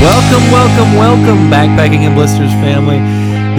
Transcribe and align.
Welcome, 0.00 0.52
welcome, 0.52 0.94
welcome, 0.94 1.50
Backpacking 1.50 2.06
and 2.06 2.14
Blisters 2.14 2.52
family. 2.52 2.98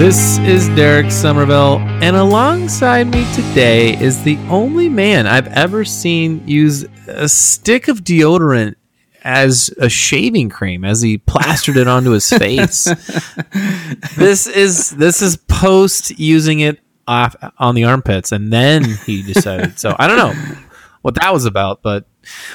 This 0.02 0.38
is 0.40 0.70
Derek 0.70 1.12
Somerville, 1.12 1.80
and 2.02 2.16
alongside 2.16 3.08
me 3.08 3.28
today 3.34 4.00
is 4.00 4.24
the 4.24 4.38
only 4.48 4.88
man 4.88 5.28
I've 5.28 5.48
ever 5.48 5.84
seen 5.84 6.48
use 6.48 6.86
a 7.08 7.28
stick 7.28 7.90
of 7.90 8.06
deodorant 8.06 8.76
as 9.22 9.70
a 9.80 9.90
shaving 9.90 10.48
cream 10.48 10.86
as 10.86 11.02
he 11.02 11.18
plastered 11.18 11.76
it 11.76 11.90
onto 11.90 12.12
his 12.12 12.30
face. 12.30 12.86
this 14.16 14.48
is 14.48 14.92
this 14.92 15.22
is 15.22 15.36
post 15.36 16.18
using 16.18 16.62
it 16.62 16.80
off 17.06 17.36
on 17.58 17.76
the 17.76 17.84
armpits, 17.84 18.32
and 18.32 18.52
then 18.54 18.86
he 19.06 19.24
decided. 19.24 19.78
So 19.78 19.94
I 20.00 20.08
don't 20.08 20.18
know 20.18 20.58
what 21.02 21.16
that 21.16 21.34
was 21.34 21.44
about, 21.44 21.82
but 21.84 22.08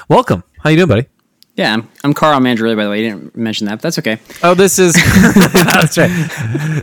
welcome. 0.08 0.42
How 0.60 0.70
you 0.70 0.76
doing, 0.76 0.88
buddy? 0.88 1.06
Yeah, 1.56 1.74
I'm, 1.74 1.88
I'm 2.02 2.14
Carl 2.14 2.40
Mandrelli, 2.40 2.76
by 2.76 2.84
the 2.84 2.90
way. 2.90 3.02
You 3.04 3.10
didn't 3.10 3.36
mention 3.36 3.66
that, 3.66 3.76
but 3.76 3.82
that's 3.82 3.98
okay. 4.00 4.18
Oh, 4.42 4.54
this 4.54 4.78
is 4.78 4.94
that's 5.52 5.96
right. 5.96 6.10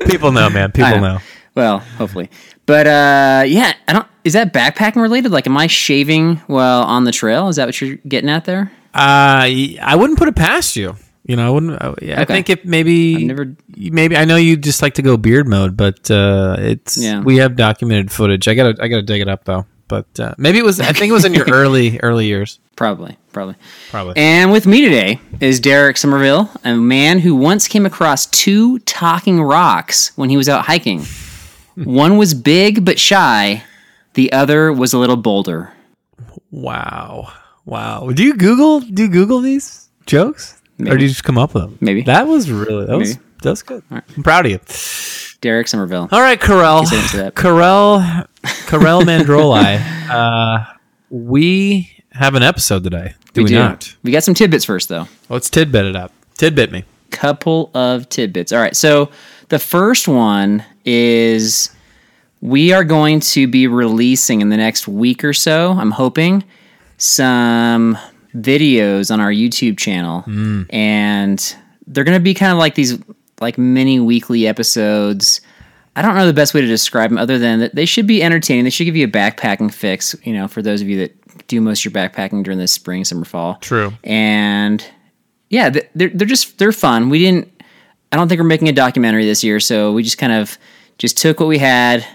People 0.07 0.31
know, 0.31 0.49
man. 0.49 0.71
People 0.71 0.91
know. 0.91 0.99
know. 1.15 1.17
Well, 1.55 1.79
hopefully. 1.79 2.29
But 2.65 2.87
uh, 2.87 3.43
yeah, 3.47 3.73
I 3.87 3.93
don't. 3.93 4.07
Is 4.23 4.33
that 4.33 4.53
backpacking 4.53 5.01
related? 5.01 5.31
Like, 5.31 5.45
am 5.47 5.57
I 5.57 5.67
shaving 5.67 6.37
while 6.47 6.83
on 6.83 7.03
the 7.03 7.11
trail? 7.11 7.49
Is 7.49 7.57
that 7.57 7.65
what 7.65 7.81
you're 7.81 7.97
getting 8.07 8.29
at 8.29 8.45
there? 8.45 8.71
Uh, 8.93 9.43
I 9.81 9.95
wouldn't 9.97 10.17
put 10.19 10.27
it 10.29 10.35
past 10.35 10.75
you. 10.77 10.95
You 11.25 11.35
know, 11.35 11.47
I 11.47 11.49
wouldn't. 11.49 11.81
uh, 11.81 11.95
yeah, 12.01 12.21
I 12.21 12.25
think 12.25 12.49
if 12.49 12.63
maybe 12.63 13.15
I've 13.17 13.21
never- 13.23 13.55
maybe 13.75 14.15
I 14.15 14.23
know 14.25 14.37
you 14.37 14.55
just 14.57 14.81
like 14.81 14.93
to 14.95 15.01
go 15.01 15.17
beard 15.17 15.47
mode, 15.47 15.75
but 15.75 16.09
uh, 16.09 16.55
it's 16.59 16.97
Yeah. 16.97 17.21
we 17.21 17.37
have 17.37 17.55
documented 17.57 18.11
footage. 18.11 18.47
I 18.47 18.53
gotta 18.53 18.81
I 18.81 18.87
gotta 18.87 19.01
dig 19.01 19.19
it 19.21 19.27
up 19.27 19.43
though. 19.43 19.65
But 19.89 20.17
uh, 20.21 20.33
maybe 20.37 20.57
it 20.59 20.63
was. 20.63 20.79
I 20.79 20.93
think 20.93 21.09
it 21.09 21.13
was 21.13 21.25
in 21.25 21.33
your 21.33 21.45
early 21.51 21.99
early 21.99 22.25
years. 22.27 22.59
Probably, 22.75 23.17
probably. 23.31 23.55
Probably. 23.89 24.13
And 24.17 24.51
with 24.51 24.65
me 24.65 24.81
today 24.81 25.19
is 25.39 25.59
Derek 25.59 25.97
Somerville, 25.97 26.49
a 26.63 26.75
man 26.75 27.19
who 27.19 27.35
once 27.35 27.67
came 27.67 27.85
across 27.85 28.25
two 28.27 28.79
talking 28.79 29.41
rocks 29.41 30.15
when 30.17 30.29
he 30.29 30.37
was 30.37 30.49
out 30.49 30.65
hiking. 30.65 31.05
One 31.75 32.17
was 32.17 32.33
big 32.33 32.83
but 32.83 32.99
shy, 32.99 33.63
the 34.13 34.31
other 34.33 34.73
was 34.73 34.93
a 34.93 34.97
little 34.97 35.17
bolder. 35.17 35.73
Wow. 36.49 37.31
Wow. 37.65 38.09
Do 38.11 38.23
you 38.23 38.35
Google? 38.35 38.79
Do 38.81 39.03
you 39.03 39.09
Google 39.09 39.39
these 39.39 39.89
jokes, 40.05 40.59
or 40.79 40.97
do 40.97 41.03
you 41.03 41.09
just 41.09 41.23
come 41.23 41.37
up 41.37 41.53
with 41.53 41.63
them? 41.63 41.77
Maybe. 41.79 42.01
That 42.01 42.27
was 42.27 42.51
really 42.51 42.85
that 42.85 42.97
was 42.97 43.17
that 43.43 43.49
was 43.49 43.63
good. 43.63 43.83
I'm 43.91 44.23
proud 44.23 44.45
of 44.45 44.51
you. 44.51 44.59
Derek 45.41 45.67
Somerville. 45.67 46.09
All 46.11 46.21
right, 46.21 46.39
Carell. 46.39 46.81
Guess 46.81 46.91
I 46.91 46.95
didn't 46.95 47.09
say 47.09 47.17
that. 47.19 47.35
Carell, 47.35 48.27
Carell 48.43 49.01
Mandroli. 49.05 49.99
Uh, 50.11 50.65
we 51.09 52.00
have 52.11 52.35
an 52.35 52.43
episode 52.43 52.83
today. 52.83 53.13
Do 53.33 53.43
we, 53.43 53.49
do. 53.49 53.55
not? 53.55 53.95
We 54.03 54.11
got 54.11 54.23
some 54.23 54.33
tidbits 54.33 54.65
first, 54.65 54.89
though. 54.89 55.07
Let's 55.29 55.49
tidbit 55.49 55.85
it 55.85 55.95
up. 55.95 56.11
Tidbit 56.37 56.71
me. 56.71 56.83
couple 57.11 57.71
of 57.73 58.09
tidbits. 58.09 58.51
All 58.51 58.59
right. 58.59 58.75
So 58.75 59.11
the 59.49 59.59
first 59.59 60.07
one 60.07 60.65
is 60.85 61.69
we 62.41 62.73
are 62.73 62.83
going 62.83 63.19
to 63.19 63.47
be 63.47 63.67
releasing 63.67 64.41
in 64.41 64.49
the 64.49 64.57
next 64.57 64.87
week 64.87 65.23
or 65.23 65.33
so, 65.33 65.71
I'm 65.73 65.91
hoping, 65.91 66.43
some 66.97 67.97
videos 68.35 69.11
on 69.11 69.19
our 69.19 69.31
YouTube 69.31 69.77
channel. 69.77 70.23
Mm. 70.23 70.65
And 70.73 71.55
they're 71.87 72.03
going 72.03 72.17
to 72.17 72.23
be 72.23 72.33
kind 72.33 72.51
of 72.51 72.57
like 72.57 72.75
these 72.75 72.97
like 73.39 73.57
mini 73.57 73.99
weekly 73.99 74.47
episodes. 74.47 75.41
I 75.95 76.01
don't 76.01 76.15
know 76.15 76.25
the 76.25 76.33
best 76.33 76.53
way 76.53 76.61
to 76.61 76.67
describe 76.67 77.09
them 77.09 77.17
other 77.17 77.37
than 77.37 77.59
that 77.59 77.75
they 77.75 77.85
should 77.85 78.07
be 78.07 78.23
entertaining. 78.23 78.63
They 78.63 78.69
should 78.69 78.85
give 78.85 78.95
you 78.95 79.05
a 79.05 79.11
backpacking 79.11 79.73
fix, 79.73 80.15
you 80.23 80.33
know, 80.33 80.47
for 80.47 80.61
those 80.61 80.81
of 80.81 80.87
you 80.87 80.97
that 80.99 81.20
do 81.47 81.61
most 81.61 81.85
of 81.85 81.93
your 81.93 82.01
backpacking 82.01 82.43
during 82.43 82.59
the 82.59 82.67
spring, 82.67 83.03
summer, 83.05 83.25
fall. 83.25 83.55
True. 83.55 83.93
And 84.03 84.85
yeah, 85.49 85.69
they're 85.69 86.09
they're 86.09 86.27
just 86.27 86.57
they're 86.57 86.71
fun. 86.71 87.09
We 87.09 87.19
didn't. 87.19 87.51
I 88.11 88.17
don't 88.17 88.27
think 88.27 88.39
we're 88.39 88.47
making 88.47 88.69
a 88.69 88.73
documentary 88.73 89.25
this 89.25 89.43
year, 89.43 89.59
so 89.59 89.93
we 89.93 90.03
just 90.03 90.17
kind 90.17 90.33
of 90.33 90.57
just 90.97 91.17
took 91.17 91.39
what 91.39 91.47
we 91.47 91.57
had 91.57 92.05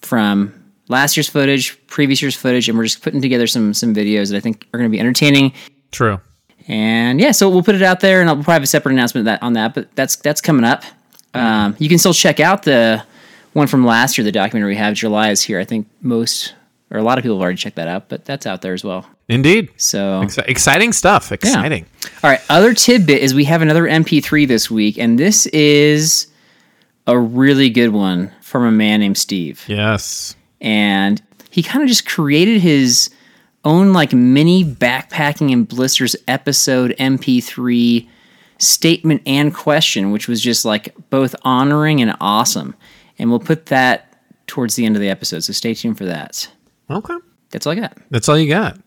from 0.00 0.72
last 0.88 1.16
year's 1.16 1.28
footage, 1.28 1.76
previous 1.86 2.20
year's 2.20 2.36
footage, 2.36 2.68
and 2.68 2.76
we're 2.76 2.84
just 2.84 3.02
putting 3.02 3.20
together 3.20 3.46
some 3.46 3.72
some 3.74 3.94
videos 3.94 4.30
that 4.30 4.36
I 4.36 4.40
think 4.40 4.66
are 4.72 4.78
going 4.78 4.90
to 4.90 4.94
be 4.94 5.00
entertaining. 5.00 5.52
True. 5.92 6.20
And 6.68 7.20
yeah, 7.20 7.32
so 7.32 7.48
we'll 7.48 7.62
put 7.62 7.74
it 7.74 7.82
out 7.82 8.00
there, 8.00 8.20
and 8.20 8.28
I'll 8.28 8.36
probably 8.36 8.54
have 8.54 8.62
a 8.62 8.66
separate 8.66 8.92
announcement 8.92 9.24
that 9.24 9.42
on 9.42 9.54
that. 9.54 9.74
But 9.74 9.94
that's 9.94 10.16
that's 10.16 10.40
coming 10.40 10.64
up. 10.64 10.84
Um, 11.32 11.76
you 11.78 11.88
can 11.88 11.98
still 11.98 12.14
check 12.14 12.40
out 12.40 12.64
the 12.64 13.04
one 13.52 13.66
from 13.66 13.84
last 13.84 14.18
year, 14.18 14.24
the 14.24 14.32
documentary 14.32 14.72
we 14.72 14.76
have. 14.76 14.94
July 14.94 15.30
is 15.30 15.42
here. 15.42 15.58
I 15.58 15.64
think 15.64 15.88
most 16.00 16.54
or 16.90 16.98
a 16.98 17.02
lot 17.02 17.18
of 17.18 17.22
people 17.22 17.36
have 17.36 17.42
already 17.42 17.56
checked 17.56 17.76
that 17.76 17.88
out, 17.88 18.08
but 18.08 18.24
that's 18.24 18.46
out 18.46 18.62
there 18.62 18.74
as 18.74 18.82
well. 18.82 19.06
Indeed. 19.28 19.70
So 19.76 20.22
Exci- 20.22 20.48
exciting 20.48 20.92
stuff. 20.92 21.30
Exciting. 21.32 21.86
All 22.22 22.30
right, 22.30 22.40
other 22.48 22.74
tidbit 22.74 23.22
is 23.22 23.34
we 23.34 23.44
have 23.44 23.62
another 23.62 23.84
MP3 23.84 24.48
this 24.48 24.70
week, 24.70 24.98
and 24.98 25.18
this 25.18 25.46
is 25.46 26.26
a 27.06 27.18
really 27.18 27.70
good 27.70 27.90
one 27.90 28.32
from 28.40 28.64
a 28.64 28.70
man 28.72 29.00
named 29.00 29.18
Steve. 29.18 29.64
Yes. 29.68 30.34
And 30.60 31.22
he 31.50 31.62
kind 31.62 31.82
of 31.82 31.88
just 31.88 32.06
created 32.06 32.60
his 32.60 33.10
own 33.64 33.92
like 33.92 34.12
mini 34.12 34.64
backpacking 34.64 35.52
and 35.52 35.68
blisters 35.68 36.16
episode 36.26 36.94
MP3 36.98 38.08
statement 38.58 39.22
and 39.26 39.54
question, 39.54 40.10
which 40.10 40.28
was 40.28 40.40
just 40.40 40.64
like 40.64 40.94
both 41.10 41.34
honoring 41.42 42.00
and 42.00 42.16
awesome. 42.20 42.74
And 43.18 43.30
we'll 43.30 43.38
put 43.40 43.66
that 43.66 44.22
towards 44.46 44.74
the 44.76 44.84
end 44.84 44.96
of 44.96 45.02
the 45.02 45.08
episode, 45.08 45.40
so 45.44 45.52
stay 45.52 45.74
tuned 45.74 45.98
for 45.98 46.06
that. 46.06 46.48
Okay. 46.90 47.14
That's 47.50 47.66
all 47.66 47.72
I 47.72 47.76
got. 47.76 47.96
That's 48.10 48.28
all 48.28 48.38
you 48.38 48.48
got. 48.48 48.78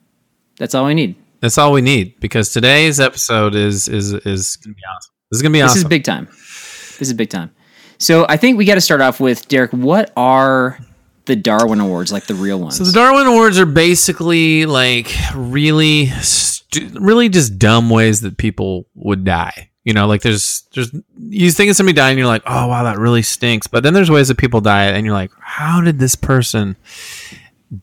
That's 0.57 0.75
all 0.75 0.85
we 0.85 0.93
need. 0.93 1.15
That's 1.39 1.57
all 1.57 1.71
we 1.71 1.81
need 1.81 2.19
because 2.19 2.51
today's 2.51 2.99
episode 2.99 3.55
is 3.55 3.87
is 3.87 4.13
is 4.13 4.57
gonna 4.57 4.75
be 4.75 4.81
awesome. 4.89 5.13
This 5.31 5.37
is 5.37 5.41
gonna 5.41 5.53
be 5.53 5.61
awesome. 5.61 5.75
This 5.75 5.83
is 5.83 5.89
big 5.89 6.03
time. 6.03 6.25
This 6.27 7.01
is 7.01 7.13
big 7.13 7.29
time. 7.29 7.51
So 7.97 8.25
I 8.27 8.37
think 8.37 8.57
we 8.57 8.65
got 8.65 8.75
to 8.75 8.81
start 8.81 9.01
off 9.01 9.19
with 9.19 9.47
Derek. 9.47 9.71
What 9.71 10.11
are 10.17 10.77
the 11.25 11.35
Darwin 11.35 11.79
Awards, 11.79 12.11
like 12.11 12.25
the 12.25 12.35
real 12.35 12.59
ones? 12.59 12.77
So 12.77 12.83
the 12.83 12.91
Darwin 12.91 13.27
Awards 13.27 13.57
are 13.57 13.65
basically 13.65 14.65
like 14.65 15.13
really, 15.33 16.07
stu- 16.07 16.89
really 16.99 17.29
just 17.29 17.57
dumb 17.57 17.89
ways 17.89 18.21
that 18.21 18.37
people 18.37 18.87
would 18.95 19.23
die. 19.23 19.69
You 19.85 19.93
know, 19.93 20.07
like 20.07 20.21
there's, 20.21 20.63
there's, 20.73 20.91
you 21.17 21.51
think 21.51 21.69
of 21.69 21.75
somebody 21.75 21.95
dying, 21.95 22.11
and 22.11 22.19
you're 22.19 22.27
like, 22.27 22.43
oh 22.45 22.67
wow, 22.67 22.83
that 22.83 22.97
really 22.97 23.21
stinks. 23.21 23.67
But 23.67 23.83
then 23.83 23.93
there's 23.93 24.11
ways 24.11 24.27
that 24.29 24.37
people 24.37 24.61
die, 24.61 24.85
and 24.85 25.05
you're 25.05 25.15
like, 25.15 25.31
how 25.39 25.81
did 25.81 25.99
this 25.99 26.15
person 26.15 26.77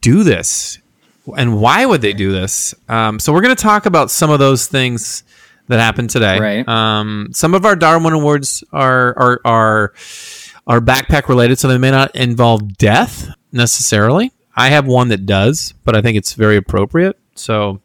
do 0.01 0.23
this, 0.23 0.79
and 1.37 1.61
why 1.61 1.85
would 1.87 2.03
they 2.03 2.13
do 2.13 2.33
this? 2.33 2.75
Um, 2.89 3.19
so 3.19 3.33
we're 3.33 3.43
gonna 3.43 3.55
talk 3.55 3.87
about 3.87 4.11
some 4.11 4.31
of 4.31 4.39
those 4.39 4.67
things 4.67 5.25
that 5.69 5.79
happened 5.81 6.11
today. 6.11 6.39
Right. 6.39 6.69
Um, 6.69 7.29
some 7.33 7.55
of 7.55 7.65
our 7.65 7.77
Darwin 7.77 8.13
Awards 8.13 8.65
are 8.73 9.17
are 9.19 9.41
are 9.45 9.93
are 10.67 10.81
backpack 10.81 11.29
related, 11.29 11.59
so 11.59 11.69
they 11.69 11.79
may 11.79 11.91
not 11.91 12.15
involve 12.15 12.77
death 12.79 13.29
necessarily. 13.53 14.33
I 14.57 14.69
have 14.69 14.87
one 14.87 15.09
that 15.09 15.27
does, 15.27 15.73
but 15.85 15.97
I 15.97 16.03
think 16.03 16.17
it's 16.17 16.35
very 16.35 16.57
appropriate. 16.57 17.17
So 17.35 17.81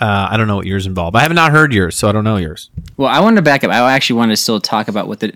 uh, 0.00 0.28
I 0.30 0.36
don't 0.36 0.46
know 0.46 0.56
what 0.56 0.66
yours 0.66 0.86
involve. 0.86 1.14
I 1.14 1.22
have 1.22 1.32
not 1.32 1.52
heard 1.52 1.72
yours, 1.72 1.96
so 1.96 2.08
I 2.08 2.12
don't 2.12 2.24
know 2.24 2.36
yours. 2.36 2.70
well, 2.96 3.08
I 3.08 3.20
wanted 3.20 3.36
to 3.36 3.42
back 3.42 3.64
up. 3.64 3.70
I 3.70 3.92
actually 3.92 4.16
wanted 4.16 4.32
to 4.32 4.36
still 4.42 4.60
talk 4.60 4.88
about 4.88 5.08
what 5.08 5.20
the 5.20 5.32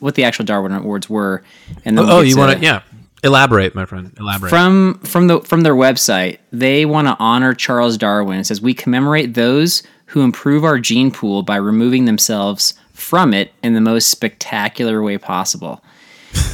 what 0.00 0.14
the 0.14 0.24
actual 0.24 0.44
Darwin 0.46 0.72
Awards 0.72 1.08
were, 1.10 1.42
and 1.84 1.96
then 1.96 2.04
Oh, 2.04 2.08
we'll 2.08 2.16
oh, 2.16 2.20
you 2.22 2.36
want 2.36 2.58
to? 2.58 2.64
Yeah. 2.64 2.80
Elaborate, 3.24 3.74
my 3.74 3.86
friend. 3.86 4.12
Elaborate. 4.20 4.50
From 4.50 5.00
from 5.02 5.28
the 5.28 5.40
from 5.40 5.62
their 5.62 5.74
website, 5.74 6.38
they 6.52 6.84
want 6.84 7.08
to 7.08 7.16
honor 7.18 7.54
Charles 7.54 7.96
Darwin. 7.96 8.38
It 8.38 8.44
says 8.44 8.60
we 8.60 8.74
commemorate 8.74 9.32
those 9.32 9.82
who 10.06 10.20
improve 10.20 10.62
our 10.62 10.78
gene 10.78 11.10
pool 11.10 11.42
by 11.42 11.56
removing 11.56 12.04
themselves 12.04 12.74
from 12.92 13.32
it 13.32 13.52
in 13.62 13.72
the 13.72 13.80
most 13.80 14.10
spectacular 14.10 15.02
way 15.02 15.18
possible. 15.18 15.82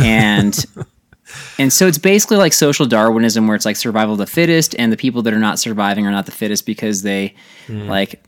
And 0.01 0.65
and 1.59 1.73
so 1.73 1.87
it's 1.87 1.99
basically 1.99 2.37
like 2.37 2.53
social 2.53 2.87
Darwinism 2.87 3.47
where 3.47 3.55
it's 3.55 3.65
like 3.65 3.77
survival 3.77 4.15
of 4.15 4.19
the 4.19 4.27
fittest 4.27 4.75
and 4.79 4.93
the 4.93 4.97
people 4.97 5.23
that 5.23 5.35
are 5.35 5.39
not 5.39 5.59
surviving 5.59 6.07
are 6.07 6.11
not 6.11 6.27
the 6.27 6.33
fittest 6.33 6.67
because 6.67 7.03
they 7.03 7.35
hmm. 7.67 7.89
like 7.89 8.23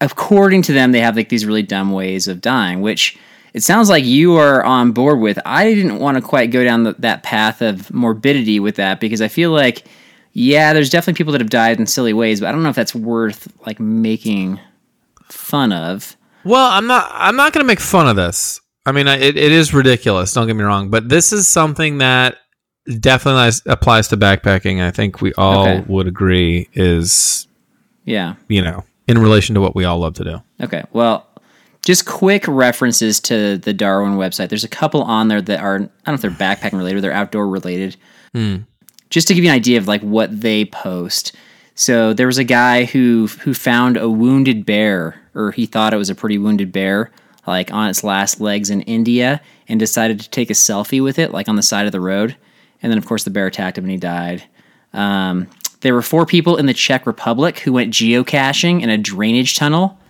according 0.00 0.62
to 0.62 0.72
them 0.72 0.92
they 0.92 1.00
have 1.00 1.16
like 1.16 1.28
these 1.28 1.46
really 1.46 1.62
dumb 1.62 1.92
ways 1.92 2.28
of 2.28 2.40
dying, 2.40 2.80
which 2.80 3.18
it 3.54 3.62
sounds 3.62 3.88
like 3.88 4.04
you 4.04 4.36
are 4.36 4.62
on 4.64 4.92
board 4.92 5.18
with. 5.20 5.38
I 5.46 5.72
didn't 5.74 5.98
want 5.98 6.16
to 6.16 6.22
quite 6.22 6.50
go 6.50 6.62
down 6.64 6.82
the, 6.84 6.94
that 6.98 7.22
path 7.22 7.62
of 7.62 7.92
morbidity 7.92 8.60
with 8.60 8.76
that 8.76 9.00
because 9.00 9.20
I 9.22 9.28
feel 9.28 9.50
like, 9.50 9.84
yeah, 10.32 10.72
there's 10.72 10.90
definitely 10.90 11.16
people 11.18 11.32
that 11.32 11.40
have 11.40 11.50
died 11.50 11.78
in 11.80 11.86
silly 11.86 12.12
ways, 12.12 12.40
but 12.40 12.48
I 12.48 12.52
don't 12.52 12.62
know 12.62 12.68
if 12.68 12.76
that's 12.76 12.94
worth 12.94 13.48
like 13.66 13.80
making 13.80 14.60
fun 15.28 15.72
of. 15.72 16.16
Well, 16.44 16.70
I'm 16.70 16.86
not. 16.86 17.10
I'm 17.12 17.36
not 17.36 17.52
going 17.52 17.64
to 17.64 17.66
make 17.66 17.80
fun 17.80 18.06
of 18.08 18.16
this. 18.16 18.60
I 18.84 18.92
mean, 18.92 19.08
I- 19.08 19.16
it, 19.18 19.36
it 19.36 19.50
is 19.52 19.74
ridiculous. 19.74 20.32
Don't 20.32 20.46
get 20.46 20.54
me 20.54 20.62
wrong, 20.62 20.90
but 20.90 21.08
this 21.08 21.32
is 21.32 21.48
something 21.48 21.98
that 21.98 22.36
definitely 23.00 23.50
applies 23.66 24.08
to 24.08 24.16
backpacking. 24.16 24.80
I 24.80 24.90
think 24.92 25.20
we 25.20 25.32
all 25.34 25.62
Okay. 25.66 25.84
would 25.88 26.06
agree 26.06 26.68
is 26.72 27.48
Yeah. 28.04 28.34
you 28.48 28.62
know 28.62 28.84
in 29.08 29.18
relation 29.18 29.54
to 29.56 29.60
what 29.60 29.74
we 29.74 29.84
all 29.84 29.98
love 29.98 30.14
to 30.14 30.24
do. 30.24 30.42
Okay. 30.62 30.84
Well, 30.92 31.25
just 31.86 32.04
quick 32.04 32.48
references 32.48 33.20
to 33.20 33.58
the 33.58 33.72
Darwin 33.72 34.14
website. 34.14 34.48
There's 34.48 34.64
a 34.64 34.68
couple 34.68 35.04
on 35.04 35.28
there 35.28 35.40
that 35.40 35.60
are 35.60 35.76
I 35.76 35.78
don't 35.78 35.90
know 36.08 36.14
if 36.14 36.20
they're 36.20 36.30
backpacking 36.32 36.76
related 36.76 36.98
or 36.98 37.00
they're 37.00 37.12
outdoor 37.12 37.46
related. 37.46 37.96
Just 39.08 39.28
to 39.28 39.34
give 39.34 39.44
you 39.44 39.50
an 39.50 39.56
idea 39.56 39.78
of 39.78 39.86
like 39.86 40.02
what 40.02 40.40
they 40.40 40.64
post. 40.64 41.36
So 41.76 42.12
there 42.12 42.26
was 42.26 42.38
a 42.38 42.44
guy 42.44 42.86
who 42.86 43.28
who 43.42 43.54
found 43.54 43.96
a 43.96 44.10
wounded 44.10 44.66
bear, 44.66 45.22
or 45.32 45.52
he 45.52 45.64
thought 45.64 45.94
it 45.94 45.96
was 45.96 46.10
a 46.10 46.16
pretty 46.16 46.38
wounded 46.38 46.72
bear, 46.72 47.12
like 47.46 47.72
on 47.72 47.88
its 47.88 48.02
last 48.02 48.40
legs 48.40 48.68
in 48.68 48.82
India, 48.82 49.40
and 49.68 49.78
decided 49.78 50.18
to 50.20 50.28
take 50.28 50.50
a 50.50 50.54
selfie 50.54 51.00
with 51.00 51.20
it, 51.20 51.30
like 51.30 51.48
on 51.48 51.54
the 51.54 51.62
side 51.62 51.86
of 51.86 51.92
the 51.92 52.00
road. 52.00 52.34
And 52.82 52.90
then 52.90 52.98
of 52.98 53.06
course 53.06 53.22
the 53.22 53.30
bear 53.30 53.46
attacked 53.46 53.78
him 53.78 53.84
and 53.84 53.92
he 53.92 53.96
died. 53.96 54.42
Um, 54.92 55.46
there 55.82 55.94
were 55.94 56.02
four 56.02 56.26
people 56.26 56.56
in 56.56 56.66
the 56.66 56.74
Czech 56.74 57.06
Republic 57.06 57.60
who 57.60 57.72
went 57.72 57.92
geocaching 57.92 58.82
in 58.82 58.90
a 58.90 58.98
drainage 58.98 59.56
tunnel 59.56 60.00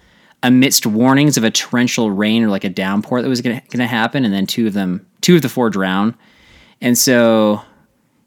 amidst 0.42 0.86
warnings 0.86 1.36
of 1.36 1.44
a 1.44 1.50
torrential 1.50 2.10
rain 2.10 2.44
or 2.44 2.48
like 2.48 2.64
a 2.64 2.68
downpour 2.68 3.22
that 3.22 3.28
was 3.28 3.40
going 3.40 3.60
to 3.60 3.86
happen, 3.86 4.24
and 4.24 4.32
then 4.32 4.46
two 4.46 4.66
of 4.66 4.72
them, 4.72 5.06
two 5.20 5.36
of 5.36 5.42
the 5.42 5.48
four 5.48 5.70
drown. 5.70 6.14
And 6.80 6.96
so, 6.96 7.62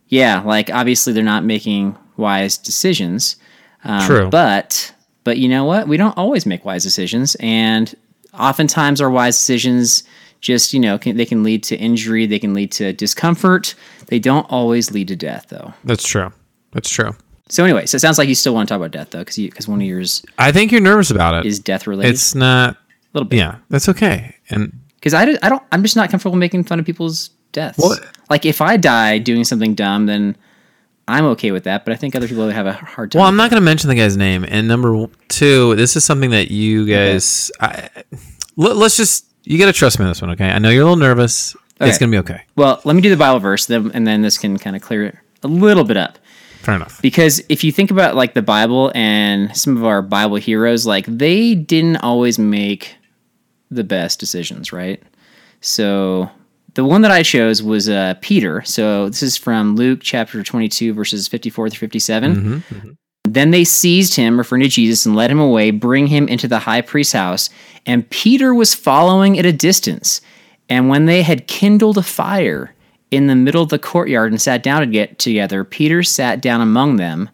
yeah, 0.08 0.42
like 0.42 0.70
obviously 0.70 1.14
they're 1.14 1.24
not 1.24 1.44
making 1.44 1.98
wise 2.18 2.58
decisions. 2.58 3.36
Um, 3.84 4.06
True. 4.06 4.30
but 4.30 4.94
but 5.24 5.38
you 5.38 5.48
know 5.48 5.66
what? 5.66 5.88
We 5.88 5.98
don't 5.98 6.18
always 6.18 6.46
make 6.46 6.66
wise 6.66 6.84
decisions, 6.84 7.36
and 7.40 7.94
oftentimes 8.34 9.02
our 9.02 9.10
wise 9.10 9.38
decisions 9.38 10.04
just 10.42 10.74
you 10.74 10.80
know 10.80 10.98
can, 10.98 11.18
they 11.18 11.26
can 11.26 11.44
lead 11.44 11.64
to 11.64 11.78
injury, 11.78 12.26
they 12.26 12.40
can 12.40 12.54
lead 12.54 12.72
to 12.74 12.94
discomfort. 12.94 13.76
They 14.08 14.20
don't 14.20 14.46
always 14.50 14.92
lead 14.92 15.08
to 15.10 15.16
death, 15.16 15.48
though. 15.50 15.74
That's 15.84 16.06
true. 16.06 16.32
That's 16.72 16.90
true. 16.90 17.16
So 17.50 17.63
anyway, 17.63 17.86
so 17.88 17.96
it 17.96 18.00
sounds 18.00 18.18
like 18.18 18.30
you 18.30 18.36
still 18.36 18.54
want 18.54 18.69
to 18.69 18.74
talk 18.74 18.78
about 18.80 18.92
death, 18.92 19.10
though, 19.10 19.19
because 19.19 19.36
because 19.38 19.68
one 19.68 19.81
of 19.81 19.88
yours 19.88 20.24
I 20.38 20.51
think 20.51 20.72
you're 20.72 20.81
nervous 20.81 21.10
about 21.12 21.34
it. 21.34 21.46
is 21.48 21.60
death 21.60 21.88
related. 21.88 22.12
it's 22.13 22.36
not. 22.36 22.75
a 22.75 22.78
little 23.13 23.28
bit. 23.28 23.38
Yeah, 23.38 23.57
that's 23.69 23.90
okay. 23.90 24.36
And 24.50 24.72
because 24.96 25.13
I, 25.13 25.25
don't- 25.25 25.40
I 25.44 25.50
don't 25.50 25.63
I'm 25.72 25.81
just 25.81 25.96
not 25.96 26.10
comfortable 26.12 26.38
making 26.38 26.63
fun 26.66 26.80
of 26.80 26.86
people's 26.86 27.30
deaths. 27.51 27.80
Well- 27.80 27.98
like 28.30 28.46
if 28.46 28.62
I 28.62 28.78
die 28.78 29.18
doing 29.18 29.44
something 29.44 29.74
dumb, 29.74 30.06
then 30.06 30.36
I'm 31.07 31.25
okay 31.25 31.50
with 31.51 31.63
that. 31.63 31.86
But 31.86 31.94
I 31.94 31.96
think 31.96 32.16
other 32.16 32.28
people 32.28 32.46
would 32.46 32.54
have 32.54 32.68
a 32.68 32.74
hard 32.74 33.12
time. 33.12 33.19
well, 33.19 33.28
I'm 33.28 33.36
not 33.36 33.50
going 33.50 33.60
to 33.60 33.66
mention 33.66 33.88
the 33.90 33.96
guy's 33.96 34.16
name. 34.16 34.46
And 34.48 34.68
number 34.68 35.07
two, 35.28 35.75
this 35.75 35.96
is 35.96 36.04
something 36.06 36.30
that 36.30 36.51
you 36.51 36.86
guys. 36.86 37.51
I, 37.60 37.90
let, 38.56 38.75
let's 38.75 38.96
just. 38.96 39.25
You 39.46 39.57
got 39.57 39.66
to 39.66 39.74
trust 39.74 39.98
me 39.98 40.06
on 40.06 40.12
this 40.12 40.22
one, 40.22 40.30
okay? 40.31 40.51
I 40.51 40.60
know 40.60 40.69
you're 40.69 40.84
a 40.84 40.86
little 40.86 40.98
nervous. 40.98 41.56
Okay. 41.81 41.90
It's 41.90 41.98
going 41.98 42.12
to 42.12 42.16
be 42.16 42.19
okay. 42.19 42.44
well, 42.56 42.80
let 42.84 42.96
me 42.96 43.01
do 43.01 43.10
the 43.10 43.18
Bible 43.18 43.40
verse, 43.40 43.66
then, 43.66 43.90
and 43.96 44.06
then 44.06 44.22
this 44.22 44.38
can 44.38 44.60
kind 44.60 44.75
of 44.75 44.84
clear 44.84 45.06
it 45.06 45.16
a 45.42 45.48
little 45.48 45.84
bit 45.86 45.98
up. 45.98 46.19
Fair 46.62 46.76
enough. 46.76 47.02
Because 47.02 47.42
if 47.50 47.64
you 47.64 47.72
think 47.72 47.90
about 47.90 48.16
like 48.16 48.34
the 48.34 48.42
Bible 48.42 48.92
and 48.94 49.56
some 49.56 49.78
of 49.78 49.86
our 49.86 50.02
Bible 50.02 50.36
heroes, 50.36 50.86
like 50.86 51.06
they 51.06 51.56
didn't 51.56 51.98
always 51.98 52.38
make 52.38 52.96
the 53.72 53.84
best 53.84 54.20
decisions, 54.20 54.74
right? 54.74 55.02
So 55.62 56.30
the 56.74 56.84
one 56.84 57.02
that 57.02 57.12
I 57.12 57.24
chose 57.24 57.64
was 57.64 57.88
uh, 57.88 58.16
Peter. 58.22 58.62
So 58.64 59.08
this 59.08 59.24
is 59.24 59.38
from 59.38 59.76
Luke 59.76 60.00
chapter 60.02 60.44
22, 60.44 60.94
verses 60.94 61.28
54 61.28 61.70
through 61.70 61.80
57. 61.80 62.34
Then 63.26 63.52
they 63.52 63.64
seized 63.64 64.16
him, 64.16 64.38
referring 64.38 64.64
to 64.64 64.70
Jesus, 64.70 65.06
and 65.06 65.16
led 65.16 65.32
him 65.32 65.40
away, 65.40 65.72
bring 65.72 66.08
him 66.08 66.28
into 66.28 66.48
the 66.48 66.60
high 66.60 66.82
priest's 66.82 67.14
house. 67.14 67.50
And 67.86 68.10
Peter 68.10 68.54
was 68.54 68.74
following 68.74 69.38
at 69.38 69.46
a 69.46 69.54
distance. 69.54 70.22
And 70.68 70.90
when 70.90 71.06
they 71.06 71.22
had 71.22 71.48
kindled 71.48 71.98
a 71.98 72.04
fire 72.04 72.74
in 73.12 73.28
the 73.28 73.36
middle 73.36 73.64
of 73.64 73.70
the 73.70 73.80
courtyard 73.80 74.32
and 74.32 74.42
sat 74.42 74.64
down 74.64 74.82
to 74.82 74.88
get 74.88 75.18
together, 75.20 75.64
Peter 75.64 76.04
sat 76.04 76.42
down 76.42 76.62
among 76.62 76.98
them. 76.98 77.30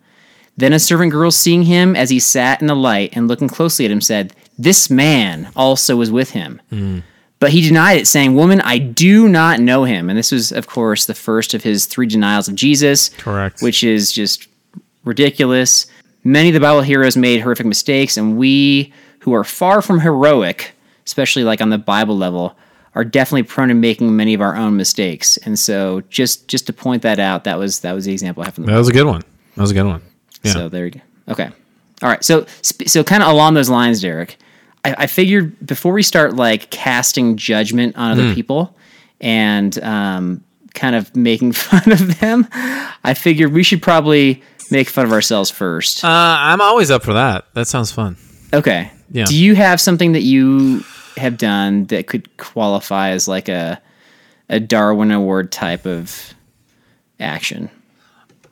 Then 0.57 0.71
a 0.71 0.79
servant 0.79 1.11
girl, 1.11 1.31
seeing 1.31 1.63
him 1.63 1.95
as 1.95 2.09
he 2.09 2.19
sat 2.19 2.61
in 2.61 2.67
the 2.67 2.75
light 2.75 3.15
and 3.15 3.27
looking 3.27 3.49
closely 3.49 3.83
at 3.83 3.91
him, 3.91 4.01
said, 4.01 4.33
This 4.57 4.89
man 4.89 5.51
also 5.55 5.97
was 5.97 6.11
with 6.11 6.31
him. 6.31 6.61
Hmm. 6.69 6.99
But 7.39 7.51
he 7.51 7.61
denied 7.61 7.97
it, 7.97 8.07
saying, 8.07 8.35
Woman, 8.35 8.61
I 8.61 8.77
do 8.77 9.27
not 9.27 9.59
know 9.59 9.83
him. 9.83 10.09
And 10.09 10.17
this 10.17 10.31
was, 10.31 10.53
of 10.53 10.67
course, 10.67 11.05
the 11.05 11.13
first 11.13 11.53
of 11.53 11.63
his 11.63 11.85
three 11.85 12.07
denials 12.07 12.47
of 12.47 12.55
Jesus. 12.55 13.09
Correct. 13.09 13.61
Which 13.61 13.83
is 13.83 14.13
just 14.13 14.47
ridiculous. 15.03 15.87
Many 16.23 16.49
of 16.49 16.53
the 16.53 16.59
Bible 16.61 16.81
heroes 16.81 17.17
made 17.17 17.41
horrific 17.41 17.65
mistakes, 17.65 18.15
and 18.17 18.37
we 18.37 18.93
who 19.19 19.33
are 19.33 19.43
far 19.43 19.81
from 19.81 19.99
heroic, 19.99 20.71
especially 21.05 21.43
like 21.43 21.61
on 21.61 21.69
the 21.69 21.77
Bible 21.77 22.17
level, 22.17 22.57
are 22.95 23.03
definitely 23.05 23.43
prone 23.43 23.67
to 23.67 23.73
making 23.73 24.15
many 24.15 24.33
of 24.33 24.41
our 24.41 24.55
own 24.55 24.77
mistakes. 24.77 25.37
And 25.37 25.59
so 25.59 26.01
just 26.09 26.47
just 26.47 26.65
to 26.67 26.73
point 26.73 27.01
that 27.03 27.19
out, 27.19 27.43
that 27.43 27.59
was 27.59 27.81
that 27.81 27.93
was 27.93 28.05
the 28.05 28.13
example 28.13 28.41
I 28.43 28.47
have 28.47 28.55
from 28.55 28.65
the 28.65 28.71
That 28.71 28.77
was 28.77 28.87
a 28.89 28.93
good 28.93 29.05
one. 29.05 29.21
That 29.55 29.61
was 29.61 29.71
a 29.71 29.73
good 29.75 29.85
one. 29.85 30.01
Yeah. 30.43 30.53
so 30.53 30.69
there 30.69 30.85
you 30.85 30.91
go. 30.91 31.01
Okay. 31.29 31.49
All 32.01 32.09
right. 32.09 32.23
So 32.23 32.45
so 32.61 33.03
kind 33.03 33.21
of 33.21 33.29
along 33.29 33.53
those 33.55 33.69
lines, 33.69 34.01
Derek, 34.01 34.37
I, 34.83 34.95
I 34.99 35.07
figured 35.07 35.65
before 35.65 35.93
we 35.93 36.03
start 36.03 36.35
like 36.35 36.69
casting 36.71 37.35
judgment 37.37 37.95
on 37.97 38.11
other 38.11 38.33
people 38.33 38.75
and 39.21 39.77
um, 39.83 40.43
kind 40.73 40.95
of 40.95 41.15
making 41.15 41.51
fun 41.53 41.91
of 41.91 42.19
them, 42.19 42.47
I 42.51 43.13
figured 43.13 43.51
we 43.53 43.63
should 43.63 43.81
probably 43.81 44.41
make 44.71 44.87
fun 44.89 45.05
of 45.05 45.11
ourselves 45.11 45.49
first. 45.49 46.03
uh, 46.03 46.07
I'm 46.09 46.61
always 46.61 46.91
up 46.91 47.03
for 47.03 47.13
that. 47.13 47.45
That 47.53 47.67
sounds 47.67 47.91
fun. 47.91 48.17
Okay. 48.53 48.91
Yeah. 49.11 49.25
Do 49.25 49.37
you 49.37 49.55
have 49.55 49.79
something 49.81 50.13
that 50.13 50.23
you 50.23 50.83
have 51.17 51.37
done 51.37 51.85
that 51.85 52.07
could 52.07 52.35
qualify 52.37 53.09
as 53.09 53.27
like 53.27 53.49
a 53.49 53.81
a 54.49 54.59
Darwin 54.59 55.11
Award 55.11 55.51
type 55.51 55.85
of 55.85 56.33
action? 57.19 57.69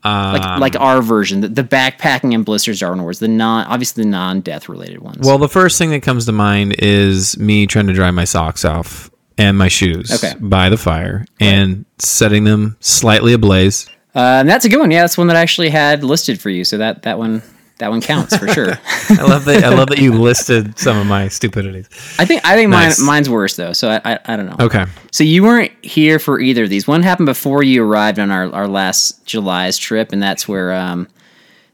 Um, 0.05 0.33
like 0.33 0.59
like 0.59 0.81
our 0.81 1.01
version, 1.01 1.39
the, 1.41 1.47
the 1.47 1.63
backpacking 1.63 2.33
and 2.35 2.43
blisters 2.43 2.79
Darwin 2.81 2.99
Awards, 2.99 3.19
the 3.19 3.27
non 3.29 3.65
obviously 3.67 4.03
the 4.03 4.09
non 4.09 4.41
death 4.41 4.67
related 4.67 4.99
ones. 4.99 5.25
Well, 5.25 5.37
the 5.37 5.47
first 5.47 5.77
thing 5.77 5.91
that 5.91 6.01
comes 6.03 6.25
to 6.25 6.31
mind 6.33 6.75
is 6.79 7.37
me 7.37 7.67
trying 7.67 7.87
to 7.87 7.93
dry 7.93 8.11
my 8.11 8.25
socks 8.25 8.65
off 8.65 9.09
and 9.37 9.57
my 9.57 9.69
shoes 9.69 10.11
Okay. 10.23 10.37
by 10.41 10.69
the 10.69 10.77
fire 10.77 11.25
and 11.39 11.85
setting 11.99 12.43
them 12.43 12.75
slightly 12.81 13.31
ablaze. 13.33 13.87
uh, 14.13 14.19
and 14.41 14.49
that's 14.49 14.65
a 14.65 14.69
good 14.69 14.79
one. 14.79 14.91
Yeah, 14.91 15.01
that's 15.01 15.17
one 15.17 15.27
that 15.27 15.37
I 15.37 15.41
actually 15.41 15.69
had 15.69 16.03
listed 16.03 16.39
for 16.41 16.49
you. 16.49 16.65
So 16.65 16.77
that 16.79 17.03
that 17.03 17.17
one 17.17 17.41
that 17.79 17.89
one 17.89 18.01
counts 18.01 18.35
for 18.37 18.47
sure. 18.47 18.73
I 19.09 19.23
love 19.23 19.45
that. 19.45 19.63
I 19.63 19.69
love 19.69 19.89
that 19.89 19.97
you 19.99 20.13
listed 20.13 20.77
some 20.77 20.97
of 20.97 21.07
my 21.07 21.27
stupidities. 21.27 21.87
I 22.19 22.25
think 22.25 22.45
I 22.45 22.55
think 22.55 22.69
Nice. 22.69 22.99
mine 22.99 23.07
mine's 23.07 23.29
worse 23.29 23.55
though. 23.55 23.73
So 23.73 23.89
I, 23.89 24.01
I 24.13 24.19
I 24.25 24.35
don't 24.35 24.45
know. 24.47 24.65
Okay. 24.65 24.85
So 25.11 25.23
you 25.23 25.43
weren't 25.43 25.71
here 25.83 26.19
for 26.19 26.39
either 26.39 26.63
of 26.63 26.69
these. 26.69 26.87
One 26.87 27.03
happened 27.03 27.25
before 27.25 27.63
you 27.63 27.83
arrived 27.83 28.19
on 28.19 28.31
our, 28.31 28.51
our 28.53 28.67
last 28.67 29.25
July's 29.25 29.77
trip, 29.77 30.11
and 30.11 30.21
that's 30.21 30.47
where 30.47 30.73
um, 30.73 31.07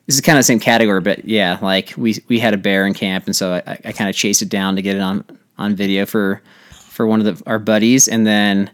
this 0.06 0.16
is 0.16 0.22
kind 0.22 0.38
of 0.38 0.40
the 0.40 0.44
same 0.46 0.60
category, 0.60 1.02
but 1.02 1.26
yeah, 1.26 1.60
like 1.62 1.94
we 1.96 2.16
we 2.28 2.40
had 2.40 2.54
a 2.54 2.58
bear 2.58 2.86
in 2.88 2.94
camp, 2.94 3.26
and 3.28 3.36
so 3.36 3.62
I, 3.66 3.80
I 3.86 3.92
kind 3.92 4.10
of 4.10 4.16
chased 4.16 4.42
it 4.42 4.50
down 4.50 4.76
to 4.76 4.82
get 4.82 4.96
it 4.96 5.02
on 5.02 5.24
on 5.58 5.76
video 5.76 6.06
for 6.06 6.42
for 6.72 7.06
one 7.06 7.26
of 7.26 7.38
the, 7.38 7.44
our 7.50 7.60
buddies, 7.60 8.08
and 8.08 8.26
then 8.26 8.72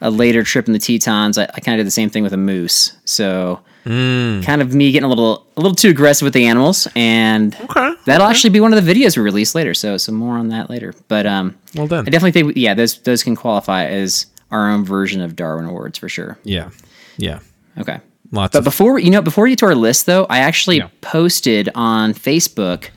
a 0.00 0.10
later 0.10 0.42
trip 0.44 0.66
in 0.66 0.72
the 0.72 0.78
Tetons, 0.78 1.36
I, 1.38 1.42
I 1.42 1.60
kind 1.60 1.74
of 1.74 1.80
did 1.80 1.86
the 1.86 1.90
same 1.92 2.08
thing 2.08 2.22
with 2.22 2.32
a 2.32 2.36
moose. 2.38 2.96
So 3.04 3.60
kind 3.84 4.60
of 4.62 4.74
me 4.74 4.92
getting 4.92 5.06
a 5.06 5.08
little 5.08 5.46
a 5.56 5.60
little 5.60 5.74
too 5.74 5.88
aggressive 5.90 6.24
with 6.26 6.34
the 6.34 6.46
animals, 6.46 6.86
and 6.94 7.54
Okay. 7.70 7.94
that'll 8.04 8.26
actually 8.26 8.50
be 8.50 8.60
one 8.60 8.72
of 8.74 8.84
the 8.84 8.94
videos 8.94 9.16
we 9.16 9.22
release 9.22 9.54
later. 9.54 9.74
So 9.74 9.96
some 9.96 10.14
more 10.14 10.36
on 10.36 10.48
that 10.48 10.68
later, 10.70 10.94
but 11.08 11.26
um. 11.26 11.54
Well 11.74 11.86
done. 11.86 12.06
I 12.06 12.10
definitely 12.10 12.32
think, 12.32 12.56
yeah, 12.56 12.74
those 12.74 12.98
those 12.98 13.22
can 13.22 13.34
qualify 13.36 13.84
as 13.86 14.26
our 14.50 14.70
own 14.70 14.84
version 14.84 15.20
of 15.20 15.36
Darwin 15.36 15.66
Awards 15.66 15.98
for 15.98 16.08
sure. 16.08 16.38
Yeah. 16.44 16.70
Yeah. 17.18 17.40
Okay. 17.78 18.00
Lots 18.32 18.52
But 18.52 18.58
of. 18.58 18.64
before 18.64 18.98
you 18.98 19.10
know, 19.10 19.22
before 19.22 19.44
we 19.44 19.50
get 19.50 19.58
to 19.60 19.66
our 19.66 19.74
list, 19.74 20.06
though, 20.06 20.26
I 20.28 20.38
actually 20.40 20.78
Yeah. 20.78 20.88
posted 21.00 21.68
on 21.74 22.12
Facebook 22.14 22.88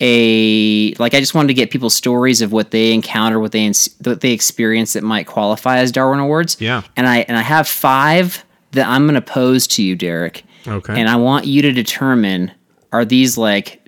a 0.00 0.94
like 0.94 1.14
I 1.14 1.20
just 1.20 1.34
wanted 1.34 1.48
to 1.48 1.54
get 1.54 1.70
people's 1.70 1.94
stories 1.94 2.42
of 2.42 2.52
what 2.52 2.70
they 2.72 2.92
encounter, 2.92 3.38
what 3.38 3.52
they 3.52 3.70
what 4.04 4.20
they 4.20 4.32
experience 4.32 4.94
that 4.94 5.02
might 5.04 5.26
qualify 5.26 5.78
as 5.78 5.92
Darwin 5.92 6.18
Awards. 6.20 6.56
Yeah. 6.58 6.82
And 6.96 7.06
I 7.06 7.18
and 7.28 7.36
I 7.36 7.42
have 7.42 7.68
five 7.68 8.44
that 8.72 8.86
I'm 8.86 9.04
going 9.04 9.14
to 9.14 9.20
pose 9.22 9.66
to 9.68 9.82
you, 9.82 9.96
Derek. 9.96 10.44
Okay. 10.66 10.98
And 10.98 11.08
I 11.08 11.16
want 11.16 11.46
you 11.46 11.62
to 11.62 11.72
determine 11.72 12.52
are 12.92 13.04
these 13.04 13.38
like 13.38 13.86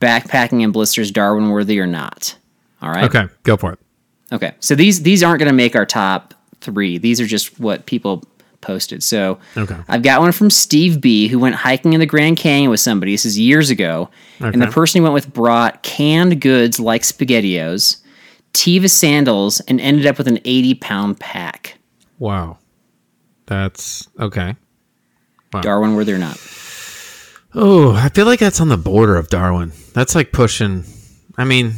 backpacking 0.00 0.62
and 0.62 0.72
blisters 0.72 1.10
Darwin 1.10 1.50
worthy 1.50 1.78
or 1.78 1.86
not? 1.86 2.36
All 2.82 2.90
right. 2.90 3.04
Okay, 3.04 3.32
go 3.44 3.56
for 3.56 3.72
it. 3.72 3.78
Okay. 4.32 4.52
So 4.60 4.74
these 4.74 5.02
these 5.02 5.22
aren't 5.22 5.38
going 5.38 5.50
to 5.50 5.54
make 5.54 5.76
our 5.76 5.86
top 5.86 6.34
three. 6.60 6.98
These 6.98 7.20
are 7.20 7.26
just 7.26 7.58
what 7.60 7.86
people 7.86 8.24
posted. 8.60 9.02
So 9.02 9.38
Okay. 9.56 9.76
I've 9.88 10.02
got 10.02 10.20
one 10.20 10.32
from 10.32 10.50
Steve 10.50 11.00
B, 11.00 11.28
who 11.28 11.38
went 11.38 11.54
hiking 11.54 11.92
in 11.92 12.00
the 12.00 12.06
Grand 12.06 12.36
Canyon 12.36 12.70
with 12.70 12.80
somebody. 12.80 13.12
This 13.12 13.24
is 13.24 13.38
years 13.38 13.70
ago, 13.70 14.10
and 14.40 14.60
the 14.60 14.66
person 14.66 15.00
he 15.00 15.02
went 15.02 15.14
with 15.14 15.32
brought 15.32 15.82
canned 15.82 16.40
goods 16.40 16.80
like 16.80 17.02
Spaghettios, 17.02 17.98
Teva 18.52 18.90
sandals, 18.90 19.60
and 19.60 19.80
ended 19.80 20.06
up 20.06 20.18
with 20.18 20.26
an 20.26 20.40
eighty 20.44 20.74
pound 20.74 21.20
pack. 21.20 21.78
Wow. 22.18 22.58
That's 23.46 24.08
okay. 24.18 24.56
Darwin, 25.62 25.94
worthy 25.94 26.12
or 26.12 26.18
not? 26.18 26.36
Oh, 27.54 27.92
I 27.94 28.10
feel 28.10 28.26
like 28.26 28.40
that's 28.40 28.60
on 28.60 28.68
the 28.68 28.76
border 28.76 29.16
of 29.16 29.28
Darwin. 29.28 29.72
That's 29.94 30.14
like 30.14 30.30
pushing. 30.32 30.84
I 31.38 31.44
mean, 31.44 31.74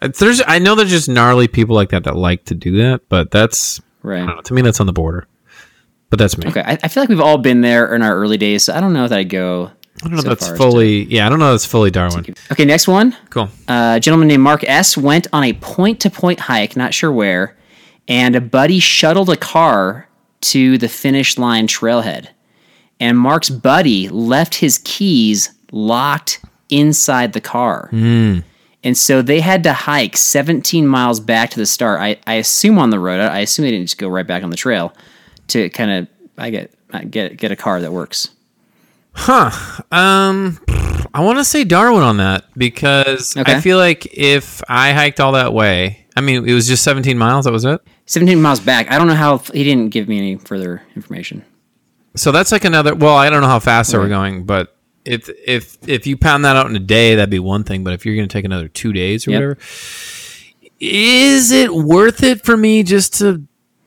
there's. 0.00 0.42
I 0.46 0.58
know 0.58 0.74
there's 0.74 0.90
just 0.90 1.08
gnarly 1.08 1.46
people 1.46 1.76
like 1.76 1.90
that 1.90 2.04
that 2.04 2.16
like 2.16 2.44
to 2.46 2.54
do 2.54 2.78
that, 2.78 3.02
but 3.08 3.30
that's. 3.30 3.80
I 3.80 3.82
Right. 4.08 4.24
know. 4.24 4.40
To 4.40 4.54
me, 4.54 4.62
that's 4.62 4.80
on 4.80 4.86
the 4.86 4.92
border. 4.92 5.28
But 6.10 6.18
that's 6.18 6.36
me. 6.36 6.48
Okay. 6.48 6.60
I, 6.62 6.72
I 6.82 6.88
feel 6.88 7.02
like 7.04 7.08
we've 7.08 7.20
all 7.20 7.38
been 7.38 7.60
there 7.60 7.94
in 7.94 8.02
our 8.02 8.16
early 8.16 8.36
days, 8.36 8.64
so 8.64 8.74
I 8.74 8.80
don't 8.80 8.92
know 8.92 9.04
if 9.04 9.12
I'd 9.12 9.28
go. 9.28 9.70
I 10.04 10.08
don't 10.08 10.16
know 10.16 10.22
so 10.22 10.32
if 10.32 10.40
that's 10.40 10.56
fully. 10.58 11.04
Yeah, 11.04 11.26
I 11.26 11.28
don't 11.28 11.38
know 11.38 11.50
if 11.50 11.52
that's 11.62 11.66
fully 11.66 11.92
Darwin. 11.92 12.24
to- 12.24 12.34
Okay, 12.50 12.64
next 12.64 12.88
one. 12.88 13.16
Cool. 13.30 13.48
Uh, 13.68 13.94
a 13.96 14.00
gentleman 14.00 14.26
named 14.26 14.42
Mark 14.42 14.64
S. 14.64 14.96
went 14.96 15.28
on 15.32 15.44
a 15.44 15.52
point 15.52 16.00
to 16.00 16.10
point 16.10 16.40
hike, 16.40 16.74
not 16.76 16.92
sure 16.92 17.12
where, 17.12 17.56
and 18.08 18.34
a 18.34 18.40
buddy 18.40 18.80
shuttled 18.80 19.30
a 19.30 19.36
car 19.36 20.08
to 20.42 20.78
the 20.78 20.88
finish 20.88 21.38
line 21.38 21.66
trailhead. 21.66 22.28
And 23.00 23.18
Mark's 23.18 23.50
buddy 23.50 24.08
left 24.08 24.54
his 24.56 24.78
keys 24.84 25.50
locked 25.72 26.44
inside 26.68 27.32
the 27.32 27.40
car. 27.40 27.88
And 28.84 28.96
so 28.98 29.22
they 29.22 29.40
had 29.40 29.62
to 29.64 29.72
hike 29.72 30.16
17 30.16 30.86
miles 30.86 31.20
back 31.20 31.50
to 31.50 31.58
the 31.58 31.66
start. 31.66 32.00
I, 32.00 32.16
I 32.26 32.34
assume 32.34 32.78
on 32.78 32.90
the 32.90 32.98
road. 32.98 33.20
I 33.20 33.38
assume 33.40 33.64
they 33.64 33.70
didn't 33.70 33.86
just 33.86 33.98
go 33.98 34.08
right 34.08 34.26
back 34.26 34.42
on 34.42 34.50
the 34.50 34.56
trail 34.56 34.92
to 35.48 35.68
kind 35.70 35.90
of 35.90 36.08
I 36.38 36.50
get 36.50 36.72
I 36.92 37.04
get 37.04 37.36
get 37.36 37.52
a 37.52 37.56
car 37.56 37.80
that 37.80 37.92
works. 37.92 38.30
Huh. 39.14 39.50
Um, 39.92 40.58
I 41.14 41.20
want 41.20 41.38
to 41.38 41.44
say 41.44 41.64
Darwin 41.64 42.02
on 42.02 42.16
that 42.16 42.44
because 42.56 43.36
Okay. 43.36 43.54
I 43.56 43.60
feel 43.60 43.76
like 43.78 44.06
if 44.12 44.62
I 44.68 44.92
hiked 44.92 45.20
all 45.20 45.32
that 45.32 45.52
way, 45.52 46.06
I 46.16 46.20
mean, 46.22 46.48
it 46.48 46.54
was 46.54 46.66
just 46.66 46.82
17 46.82 47.16
miles. 47.18 47.44
That 47.44 47.52
was 47.52 47.64
it. 47.64 47.80
17 48.06 48.40
miles 48.42 48.60
back. 48.60 48.90
I 48.90 48.98
don't 48.98 49.06
know 49.06 49.14
how 49.14 49.38
he 49.38 49.64
didn't 49.64 49.90
give 49.90 50.08
me 50.08 50.18
any 50.18 50.36
further 50.36 50.82
information. 50.96 51.44
So 52.16 52.30
that's 52.32 52.52
like 52.52 52.64
another. 52.64 52.94
Well, 52.94 53.16
I 53.16 53.30
don't 53.30 53.40
know 53.40 53.48
how 53.48 53.58
fast 53.60 53.92
they 53.92 53.98
were 53.98 54.08
going, 54.08 54.44
but 54.44 54.76
if 55.04 55.28
if 55.46 55.76
if 55.88 56.06
you 56.06 56.16
pound 56.16 56.44
that 56.44 56.56
out 56.56 56.68
in 56.68 56.76
a 56.76 56.80
day, 56.80 57.14
that'd 57.14 57.30
be 57.30 57.38
one 57.38 57.64
thing. 57.64 57.84
But 57.84 57.94
if 57.94 58.04
you're 58.04 58.14
going 58.16 58.28
to 58.28 58.32
take 58.32 58.44
another 58.44 58.68
two 58.68 58.92
days 58.92 59.26
or 59.26 59.30
Yep. 59.30 59.38
whatever, 59.38 59.58
is 60.80 61.50
it 61.52 61.72
worth 61.74 62.22
it 62.22 62.44
for 62.44 62.56
me 62.56 62.82
just 62.82 63.14
to 63.18 63.46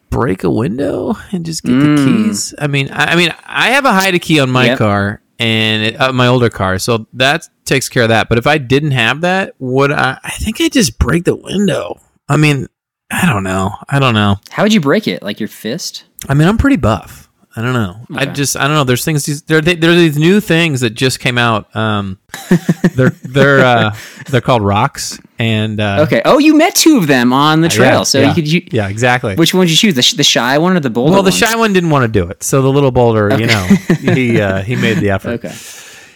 break 0.10 0.44
a 0.44 0.50
window 0.50 1.16
and 1.32 1.46
just 1.46 1.64
get 1.64 1.74
the 1.80 1.96
keys? 2.04 2.54
I 2.58 2.68
mean, 2.68 2.90
I, 2.92 3.14
I 3.14 3.16
mean, 3.16 3.34
I 3.46 3.72
have 3.72 3.86
a 3.86 3.92
hide 3.94 4.16
a 4.16 4.20
key 4.20 4.40
on 4.40 4.50
my 4.50 4.66
Mm. 4.66 4.70
Yep. 4.70 4.78
car 4.78 5.22
and 5.38 5.84
it, 5.84 5.96
uh, 6.02 6.14
my 6.14 6.28
older 6.28 6.50
car, 6.50 6.80
so 6.80 7.08
that 7.14 7.48
takes 7.66 7.90
care 7.90 8.04
of 8.04 8.10
that. 8.10 8.30
But 8.30 8.38
if 8.38 8.48
I 8.48 8.58
didn't 8.58 8.92
have 8.92 9.22
that, 9.22 9.54
would 9.60 9.92
I? 9.92 10.18
I 10.24 10.32
think 10.32 10.62
I 10.62 10.70
just 10.70 10.98
break 10.98 11.26
the 11.26 11.36
window. 11.36 12.00
I 12.30 12.38
mean, 12.38 12.68
I 13.12 13.26
don't 13.32 13.44
know. 13.44 13.72
I 13.88 14.00
don't 14.00 14.14
know. 14.14 14.38
How 14.50 14.64
would 14.64 14.74
you 14.74 14.82
break 14.82 15.08
it? 15.08 15.22
Like 15.22 15.40
your 15.40 15.50
fist? 15.50 16.06
I 16.28 16.34
mean, 16.34 16.48
I'm 16.48 16.58
pretty 16.58 16.78
buff. 16.78 17.30
I 17.58 17.62
don't 17.62 17.74
know. 17.74 18.02
I 18.14 18.26
just 18.26 18.58
I 18.58 18.68
don't 18.68 18.74
know. 18.74 18.84
There's 18.84 19.06
things. 19.06 19.44
There 19.44 19.62
there 19.62 19.92
are 19.92 19.96
these 19.96 20.18
new 20.18 20.42
things 20.42 20.82
that 20.82 20.90
just 20.90 21.22
came 21.22 21.38
out. 21.38 21.74
Um, 21.74 22.18
they're 22.96 23.12
they're 23.24 23.60
uh, 23.62 23.96
they're 24.30 24.42
called 24.42 24.62
rocks. 24.62 25.20
And 25.40 25.80
uh, 25.80 26.00
Okay. 26.06 26.22
Oh, 26.26 26.38
you 26.38 26.58
met 26.58 26.76
two 26.76 26.98
of 26.98 27.08
them 27.08 27.32
on 27.32 27.62
the 27.62 27.70
trail. 27.70 28.00
yeah, 28.00 28.04
so 28.04 28.20
yeah, 28.20 28.28
you 28.30 28.34
could 28.36 28.52
you, 28.52 28.68
yeah, 28.72 28.90
exactly. 28.90 29.36
which 29.36 29.54
one 29.54 29.68
did 29.68 29.72
you 29.72 29.78
choose? 29.78 29.96
The, 29.96 30.02
sh- 30.02 30.14
the 30.14 30.24
shy 30.24 30.58
one 30.58 30.76
or 30.76 30.82
the 30.82 30.90
bolder 30.90 31.14
well, 31.14 31.24
the 31.24 31.28
ones? 31.28 31.38
shy 31.38 31.56
one 31.56 31.72
didn't 31.72 31.92
want 31.92 32.04
to 32.04 32.08
do 32.10 32.30
it, 32.30 32.44
so 32.44 32.62
the 32.62 32.70
little 32.70 32.92
boulder, 32.92 33.38
you 33.40 33.46
know, 33.48 33.66
he 34.00 34.42
uh, 34.42 34.62
he 34.62 34.76
made 34.76 34.98
the 34.98 35.12
effort. 35.12 35.30
Okay. 35.46 35.54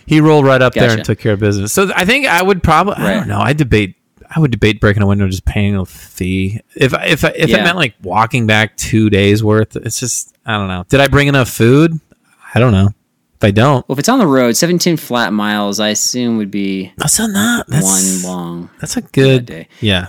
He 0.05 0.21
rolled 0.21 0.43
right 0.43 0.61
up 0.61 0.73
there 0.73 0.89
and 0.89 1.05
took 1.05 1.19
care 1.19 1.33
of 1.33 1.39
business. 1.39 1.71
So 1.71 1.91
I 1.95 2.03
think 2.03 2.25
I 2.25 2.41
would 2.41 2.63
probably. 2.63 2.95
I 2.95 3.13
don't 3.13 3.27
know. 3.27 3.39
I 3.39 3.53
debate. 3.53 3.95
I 4.35 4.39
would 4.39 4.51
debate 4.51 4.79
breaking 4.79 5.01
a 5.01 5.07
window, 5.07 5.27
just 5.27 5.45
paying 5.45 5.75
a 5.75 5.85
fee. 5.85 6.59
If 6.75 6.93
if 6.93 7.23
if 7.23 7.49
Yeah. 7.49 7.57
it 7.57 7.63
meant 7.63 7.77
like 7.77 7.95
walking 8.03 8.45
back 8.47 8.77
two 8.77 9.09
days 9.09 9.43
worth, 9.43 9.75
it's 9.75 9.99
just 9.99 10.35
I 10.45 10.57
don't 10.57 10.67
know. 10.67 10.85
Did 10.89 10.99
I 10.99 11.07
bring 11.07 11.27
enough 11.27 11.49
food? 11.49 11.99
I 12.53 12.59
don't 12.59 12.71
know. 12.71 12.89
If 13.35 13.43
I 13.45 13.51
don't, 13.51 13.87
Well, 13.87 13.93
if 13.95 13.99
it's 13.99 14.09
on 14.09 14.19
the 14.19 14.27
road, 14.27 14.57
17 14.57 14.97
flat 14.97 15.31
miles, 15.31 15.79
I 15.79 15.89
assume 15.89 16.35
would 16.37 16.51
be 16.51 16.91
that's 16.97 17.17
not 17.19 17.67
that's 17.67 18.23
one 18.25 18.31
long. 18.31 18.69
That's 18.81 18.97
a 18.97 19.01
good 19.01 19.45
day. 19.45 19.67
Yeah. 19.79 20.07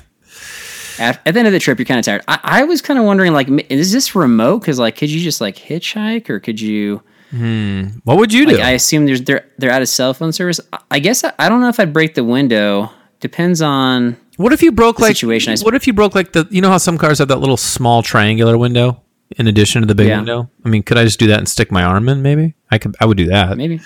At, 0.99 1.21
at 1.25 1.33
the 1.33 1.39
end 1.41 1.47
of 1.47 1.53
the 1.53 1.59
trip, 1.61 1.79
you're 1.79 1.87
kind 1.87 1.99
of 1.99 2.05
tired. 2.05 2.23
I, 2.29 2.41
I 2.43 2.65
was 2.65 2.83
kind 2.83 2.99
of 2.99 3.07
wondering, 3.07 3.33
like, 3.33 3.49
is 3.71 3.91
this 3.91 4.15
remote? 4.15 4.59
Because, 4.61 4.79
like, 4.79 4.97
could 4.97 5.11
you 5.11 5.21
just 5.21 5.41
like 5.41 5.57
hitchhike, 5.57 6.29
or 6.29 6.41
could 6.41 6.61
you? 6.61 7.03
Hmm. 7.31 7.85
What 8.05 8.19
would 8.19 8.35
you 8.35 8.45
do? 8.45 8.55
Like, 8.57 8.65
I 8.65 8.73
assume 8.73 9.07
there's 9.07 9.23
they're 9.23 9.47
they're 9.57 9.71
out 9.71 9.81
of 9.81 9.89
cell 9.89 10.13
phone 10.13 10.33
service. 10.33 10.61
I, 10.73 10.79
I 10.91 10.99
guess 10.99 11.25
I, 11.25 11.33
I 11.39 11.49
don't 11.49 11.61
know 11.63 11.69
if 11.69 11.81
I'd 11.81 11.93
break 11.95 12.15
the 12.17 12.25
window. 12.25 12.91
Depends 13.21 13.61
on. 13.63 14.17
what 14.37 14.53
if 14.53 14.63
you 14.63 14.73
broke 14.73 14.99
like 14.99 15.15
situation, 15.17 15.55
What 15.63 15.75
if 15.75 15.87
you 15.87 15.93
broke 15.93 16.15
like 16.15 16.33
the 16.33 16.47
you 16.51 16.61
know 16.61 16.71
how 16.71 16.79
some 16.79 16.97
cars 16.99 17.19
have 17.19 17.29
that 17.29 17.37
little 17.41 17.57
small 17.59 18.03
triangular 18.03 18.57
window 18.59 19.03
in 19.37 19.47
addition 19.47 19.83
to 19.83 19.87
the 19.87 19.95
big 19.95 20.09
Yeah. 20.09 20.17
window? 20.17 20.51
I 20.65 20.69
mean, 20.69 20.83
could 20.83 20.97
I 20.99 21.05
just 21.05 21.19
do 21.19 21.27
that 21.29 21.39
and 21.39 21.49
stick 21.49 21.71
my 21.71 21.83
arm 21.83 22.09
in? 22.09 22.23
Maybe 22.23 22.55
I 22.71 22.79
could. 22.79 22.97
I 23.01 23.05
would 23.07 23.17
do 23.19 23.27
that. 23.27 23.57
Maybe. 23.57 23.81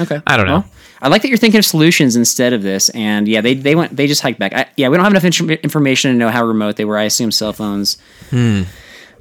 Okay. 0.00 0.22
I 0.26 0.36
don't 0.38 0.46
know. 0.46 0.60
Well, 0.60 0.70
I 1.02 1.08
like 1.08 1.20
that 1.22 1.28
you're 1.28 1.36
thinking 1.36 1.58
of 1.58 1.66
solutions 1.66 2.16
instead 2.16 2.54
of 2.54 2.62
this. 2.62 2.88
And 2.90 3.28
yeah, 3.28 3.42
they 3.42 3.52
they 3.54 3.74
went 3.74 3.94
they 3.94 4.06
just 4.06 4.22
hiked 4.22 4.38
back. 4.38 4.54
I, 4.54 4.66
yeah, 4.78 4.88
we 4.88 4.96
don't 4.96 5.04
have 5.04 5.12
enough 5.12 5.22
intr- 5.24 5.62
information 5.62 6.12
to 6.12 6.16
know 6.16 6.30
how 6.30 6.44
remote 6.46 6.76
they 6.76 6.86
were. 6.86 6.96
I 6.96 7.02
assume 7.04 7.30
cell 7.30 7.52
phones 7.52 7.98
weren't 8.32 8.66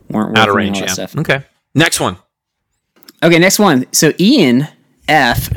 Hmm. 0.10 0.36
Out 0.38 0.48
of 0.50 0.56
range. 0.56 0.80
Yeah. 0.80 0.88
stuff. 0.88 1.16
Okay. 1.18 1.42
Next 1.76 2.00
one. 2.00 2.18
Okay, 3.24 3.38
next 3.38 3.60
one. 3.60 3.86
So 3.92 4.14
Ian 4.20 4.68
F 5.08 5.50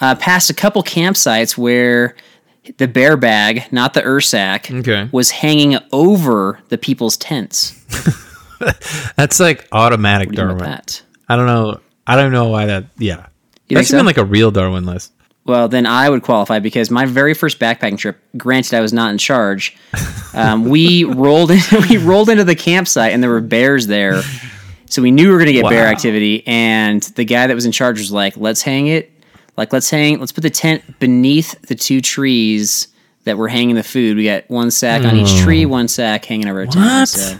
uh, 0.00 0.14
passed 0.16 0.50
a 0.50 0.54
couple 0.54 0.82
campsites 0.82 1.56
where 1.56 2.16
the 2.78 2.86
bear 2.88 3.16
bag, 3.16 3.64
not 3.72 3.94
the 3.94 4.02
Ursack, 4.02 4.72
Okay. 4.80 5.08
was 5.12 5.30
hanging 5.30 5.78
over 5.92 6.60
the 6.68 6.78
people's 6.78 7.16
tents. 7.16 7.78
That's 9.16 9.40
like 9.40 9.66
automatic 9.72 10.28
What 10.28 10.36
do 10.36 10.42
Darwin. 10.42 10.58
that? 10.58 11.02
I 11.28 11.36
don't 11.36 11.46
know. 11.46 11.80
I 12.06 12.16
don't 12.16 12.32
know 12.32 12.48
why 12.48 12.66
that. 12.66 12.84
Yeah. 12.98 13.26
You 13.68 13.76
That's 13.76 13.88
so? 13.88 13.96
even 13.96 14.06
like 14.06 14.18
a 14.18 14.24
real 14.24 14.50
Darwin 14.50 14.84
list. 14.86 15.12
Well, 15.44 15.68
then 15.68 15.86
I 15.86 16.08
would 16.08 16.22
qualify 16.22 16.60
because 16.60 16.88
my 16.90 17.04
very 17.04 17.34
first 17.34 17.58
backpacking 17.58 17.98
trip, 17.98 18.16
granted 18.36 18.74
I 18.74 18.80
was 18.80 18.92
not 18.92 19.10
in 19.10 19.18
charge, 19.18 19.76
um, 20.34 20.66
we 20.68 21.02
rolled 21.04 21.50
in, 21.50 21.58
we 21.90 21.96
rolled 21.96 22.28
into 22.28 22.44
the 22.44 22.54
campsite 22.54 23.12
and 23.12 23.20
there 23.22 23.30
were 23.30 23.40
bears 23.40 23.88
there, 23.88 24.22
so 24.86 25.02
we 25.02 25.10
knew 25.10 25.26
we 25.26 25.32
were 25.32 25.38
gonna 25.40 25.52
get 25.52 25.68
bear 25.68 25.88
activity. 25.88 26.46
And 26.46 27.02
the 27.02 27.24
guy 27.24 27.48
that 27.48 27.54
was 27.54 27.66
in 27.66 27.72
charge 27.72 27.98
was 27.98 28.12
like, 28.12 28.36
"Let's 28.36 28.62
hang 28.62 28.86
it, 28.86 29.11
like 29.56 29.72
let's 29.72 29.90
hang, 29.90 30.18
let's 30.18 30.32
put 30.32 30.42
the 30.42 30.50
tent 30.50 30.98
beneath 30.98 31.60
the 31.62 31.74
two 31.74 32.00
trees 32.00 32.88
that 33.24 33.36
were 33.38 33.48
hanging 33.48 33.76
the 33.76 33.82
food. 33.82 34.16
We 34.16 34.24
got 34.24 34.48
one 34.50 34.70
sack 34.70 35.04
on 35.04 35.16
each 35.16 35.36
tree, 35.42 35.64
one 35.66 35.88
sack 35.88 36.24
hanging 36.24 36.48
over 36.48 36.62
a 36.62 36.66
tent. 36.66 36.76
What? 36.76 37.08
So, 37.08 37.38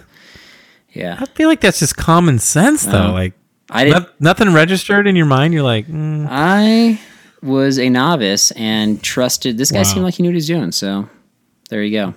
yeah, 0.93 1.17
I 1.19 1.25
feel 1.27 1.49
like 1.49 1.61
that's 1.61 1.79
just 1.79 1.97
common 1.97 2.39
sense, 2.39 2.85
though. 2.85 3.13
Like 3.13 3.33
I 3.71 3.85
didn't. 3.85 4.03
no- 4.05 4.09
nothing 4.21 4.53
registered 4.53 5.07
in 5.07 5.17
your 5.17 5.27
mind. 5.27 5.55
You're 5.55 5.63
like, 5.63 5.87
mm, 5.87 6.27
I 6.31 7.01
was 7.43 7.79
a 7.79 7.89
novice 7.89 8.51
and 8.53 9.03
trusted 9.03 9.59
this 9.59 9.73
guy. 9.73 9.79
Wow. 9.79 9.85
Seemed 9.85 10.05
like 10.05 10.15
he 10.15 10.23
knew 10.23 10.29
what 10.29 10.35
he 10.35 10.37
was 10.37 10.47
doing. 10.47 10.71
So 10.71 11.09
there 11.71 11.83
you 11.83 11.93
go. 11.99 12.15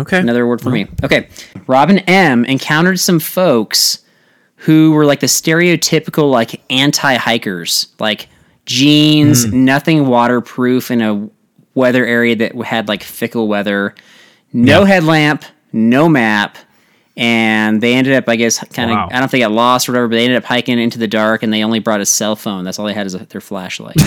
okay. 0.00 0.18
Another 0.18 0.46
word 0.46 0.60
for 0.60 0.70
me. 0.70 0.86
Okay. 1.04 1.28
Robin 1.66 1.98
M 2.00 2.44
encountered 2.46 2.98
some 2.98 3.20
folks 3.20 4.00
who 4.56 4.92
were 4.92 5.04
like 5.04 5.20
the 5.20 5.26
stereotypical 5.26 6.30
like 6.30 6.62
anti-hikers, 6.70 7.88
like 8.00 8.28
jeans, 8.66 9.44
Hmm. 9.44 9.64
nothing 9.64 10.06
waterproof 10.06 10.90
in 10.90 11.00
a 11.00 11.28
weather 11.74 12.04
area 12.04 12.36
that 12.36 12.54
had 12.64 12.88
like 12.88 13.02
fickle 13.02 13.48
weather, 13.48 13.94
no 14.52 14.80
Yeah. 14.80 14.86
headlamp, 14.86 15.44
no 15.72 16.08
map. 16.08 16.58
And 17.18 17.80
they 17.80 17.94
ended 17.94 18.12
up, 18.12 18.28
I 18.28 18.36
guess, 18.36 18.58
kind 18.74 18.90
of, 18.90 18.96
Wow. 18.96 19.06
I 19.06 19.12
don't 19.12 19.20
know 19.20 19.24
if 19.24 19.30
they 19.30 19.38
got 19.38 19.50
lost 19.52 19.88
or 19.88 19.92
whatever, 19.92 20.08
but 20.08 20.16
they 20.16 20.24
ended 20.24 20.36
up 20.36 20.44
hiking 20.44 20.78
into 20.78 20.98
the 20.98 21.08
dark 21.08 21.42
and 21.42 21.50
they 21.50 21.64
only 21.64 21.78
brought 21.78 22.02
a 22.02 22.04
cell 22.06 22.36
phone. 22.36 22.62
That's 22.64 22.78
all 22.78 22.84
they 22.84 22.92
had 22.92 23.06
is 23.06 23.14
a, 23.14 23.24
their 23.24 23.40
flashlight. 23.40 23.96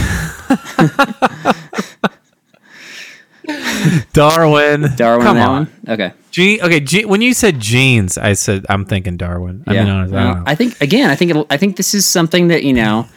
Darwin. 4.14 4.86
Darwin 4.96 5.26
Come 5.26 5.38
on 5.38 5.50
one? 5.50 5.68
Okay. 5.88 6.14
Je- 6.32 6.62
okay, 6.62 6.80
je- 6.80 7.06
when 7.06 7.22
you 7.22 7.34
said 7.34 7.60
jeans, 7.60 8.18
I 8.18 8.34
said 8.34 8.66
I'm 8.70 8.86
thinking 8.86 9.18
Darwin. 9.18 9.64
I 9.66 9.74
mean, 9.74 9.88
honestly, 9.88 10.18
I. 10.18 10.44
I 10.46 10.56
think 10.56 10.80
again, 10.82 11.10
I 11.10 11.16
think 11.16 11.32
it'll, 11.32 11.48
I 11.50 11.58
think 11.58 11.76
this 11.78 11.94
is 11.96 12.06
something 12.06 12.50
that 12.50 12.64
you 12.64 12.74
know 12.74 13.08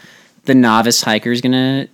the 0.45 0.55
novice 0.55 1.03
hiker 1.03 1.31
is 1.31 1.41
gonna 1.41 1.89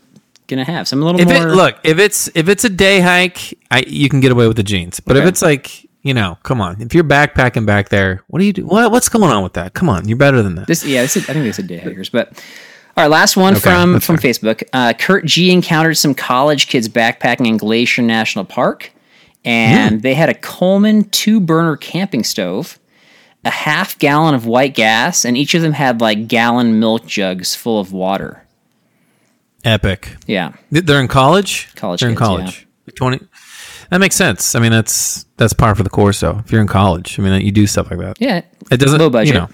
gonna 0.47 0.65
have 0.65 0.89
some 0.89 1.03
a 1.03 1.05
little 1.05 1.21
if 1.21 1.29
more. 1.29 1.49
it 1.49 1.55
look 1.55 1.79
if 1.85 1.99
it's 1.99 2.29
if 2.35 2.49
it's 2.49 2.65
a 2.65 2.71
day 2.71 3.01
hike, 3.01 3.59
I 3.71 3.85
you 3.87 4.09
can 4.09 4.21
get 4.21 4.33
away 4.33 4.47
with 4.47 4.57
the 4.57 4.63
jeans. 4.63 5.01
But 5.01 5.17
if 5.17 5.25
it's 5.25 5.43
like 5.43 5.89
you 6.03 6.15
know, 6.15 6.39
come 6.43 6.61
on. 6.61 6.81
If 6.81 6.95
you're 6.95 7.05
backpacking 7.05 7.67
back 7.67 7.89
there, 7.89 8.23
what 8.29 8.39
do 8.39 8.47
you 8.47 8.53
do? 8.53 8.67
What, 8.67 8.91
what's 8.91 9.09
going 9.09 9.31
on 9.31 9.43
with 9.43 9.55
that? 9.55 9.75
Come 9.75 9.89
on, 9.89 10.09
you're 10.09 10.17
better 10.17 10.43
than 10.43 10.55
that. 10.55 10.67
This, 10.67 10.85
yeah, 10.85 11.03
this 11.03 11.17
is, 11.17 11.29
I 11.29 11.33
think 11.33 11.45
they 11.45 11.53
said 11.53 11.67
day 11.67 11.79
hikers, 11.79 12.09
but 12.09 12.29
all 12.97 13.05
right. 13.05 13.11
Last 13.11 13.37
one 13.37 13.55
Okay, 13.55 13.61
from 13.61 14.01
from 14.01 14.17
Facebook. 14.17 14.63
Uh, 14.73 14.93
Kurt 14.93 15.25
G 15.25 15.53
encountered 15.53 15.97
some 15.97 16.15
college 16.15 16.69
kids 16.69 16.89
backpacking 16.89 17.47
in 17.47 17.57
Glacier 17.57 18.03
National 18.03 18.45
Park, 18.45 18.93
and 19.45 20.03
they 20.03 20.15
had 20.15 20.29
a 20.29 20.35
Coleman 20.35 21.05
two 21.11 21.41
burner 21.41 21.77
camping 21.77 22.25
stove, 22.25 22.79
a 23.49 23.51
half 23.51 23.99
gallon 23.99 24.35
of 24.35 24.47
white 24.47 24.75
gas, 24.75 25.25
and 25.25 25.37
each 25.37 25.55
of 25.55 25.63
them 25.63 25.73
had 25.73 26.01
like 26.01 26.29
gallon 26.29 26.79
milk 26.79 27.07
jugs 27.07 27.55
full 27.55 27.81
of 27.81 27.93
water. 27.93 28.45
Epic. 29.65 30.17
Yeah, 30.27 30.53
They're 30.71 31.01
in 31.01 31.09
college. 31.09 31.75
College 31.75 32.01
They're 32.01 32.11
in 32.11 32.15
kids, 32.15 32.27
college. 32.27 32.67
Twenty. 32.95 33.21
That 33.91 33.99
makes 33.99 34.17
sense. 34.17 34.55
I 34.55 34.61
mean, 34.61 34.71
that's 34.71 35.25
that's 35.37 35.53
par 35.53 35.75
for 35.75 35.83
the 35.83 35.91
course. 35.91 36.21
though. 36.21 36.39
if 36.45 36.53
you're 36.53 36.61
in 36.61 36.67
college, 36.69 37.19
I 37.19 37.23
mean, 37.23 37.45
you 37.45 37.51
do 37.53 37.67
stuff 37.67 37.91
like 37.91 38.01
that. 38.01 38.21
yeah. 38.21 38.43
It 38.71 38.77
doesn't. 38.79 39.01
Low 39.01 39.11
budget. 39.11 39.35
You 39.35 39.41
know. 39.41 39.49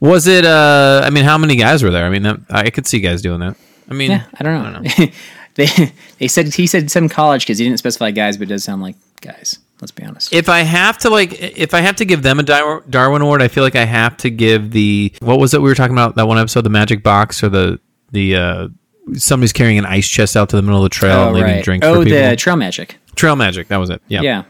Was 0.00 0.26
it? 0.26 0.44
uh 0.44 1.02
I 1.04 1.10
mean, 1.10 1.24
how 1.24 1.38
many 1.38 1.54
guys 1.56 1.82
were 1.82 1.90
there? 1.90 2.04
I 2.04 2.10
mean, 2.10 2.22
that, 2.24 2.40
I 2.50 2.70
could 2.70 2.86
see 2.86 2.98
guys 3.00 3.22
doing 3.22 3.40
that. 3.40 3.56
I 3.88 3.94
mean, 3.94 4.10
Yeah, 4.10 4.24
I 4.34 4.42
don't 4.42 4.82
know. 4.82 5.06
they 5.54 5.92
they 6.18 6.28
said 6.28 6.54
he 6.54 6.66
said 6.66 6.90
some 6.90 7.08
college 7.08 7.46
kids. 7.46 7.58
He 7.58 7.64
didn't 7.64 7.78
specify 7.78 8.10
guys, 8.10 8.36
but 8.36 8.44
it 8.44 8.54
does 8.54 8.64
sound 8.64 8.82
like 8.82 8.96
guys. 9.20 9.58
Let's 9.82 9.90
be 9.90 10.04
honest. 10.04 10.32
if 10.32 10.48
I 10.48 10.60
have 10.60 10.96
to 10.98 11.10
like, 11.10 11.32
if 11.42 11.74
I 11.74 11.80
have 11.80 11.96
to 11.96 12.04
give 12.04 12.22
them 12.22 12.38
a 12.38 12.44
Darwin 12.44 13.20
Award, 13.20 13.42
I 13.42 13.48
feel 13.48 13.64
like 13.64 13.74
I 13.74 13.84
have 13.84 14.16
to 14.18 14.30
give 14.30 14.70
the 14.70 15.12
what 15.18 15.40
was 15.40 15.54
it 15.54 15.60
we 15.60 15.68
were 15.68 15.74
talking 15.74 15.94
about 15.94 16.14
that 16.14 16.28
one 16.28 16.38
episode, 16.38 16.60
the 16.60 16.70
Magic 16.70 17.02
Box 17.02 17.42
or 17.42 17.48
the 17.48 17.80
the 18.12 18.36
uh 18.36 18.68
somebody's 19.14 19.52
carrying 19.52 19.78
an 19.78 19.86
ice 19.86 20.08
chest 20.08 20.36
out 20.36 20.48
to 20.50 20.56
the 20.56 20.62
middle 20.62 20.78
of 20.78 20.84
the 20.84 20.94
trail 20.94 21.26
and 21.26 21.36
leaving 21.36 21.62
drinks 21.62 21.84
oh, 21.84 21.96
for 21.96 22.04
people. 22.04 22.30
the 22.30 22.36
trail 22.36 22.54
magic. 22.54 22.96
Trail 23.16 23.34
Magic, 23.34 23.66
that 23.68 23.78
was 23.78 23.90
it. 23.90 24.00
Yeah. 24.06 24.22
Yeah. 24.22 24.44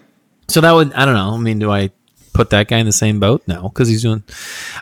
So 0.49 0.61
that 0.61 0.73
would 0.73 0.93
I 0.93 1.07
don't 1.07 1.15
know. 1.15 1.35
I 1.35 1.39
mean, 1.39 1.59
do 1.59 1.71
I 1.71 1.91
put 2.35 2.51
that 2.51 2.69
guy 2.69 2.79
in 2.79 2.87
the 2.87 2.93
same 2.93 3.19
boat? 3.19 3.43
No, 3.47 3.71
because 3.71 3.89
he's 3.89 4.03
doing. 4.03 4.23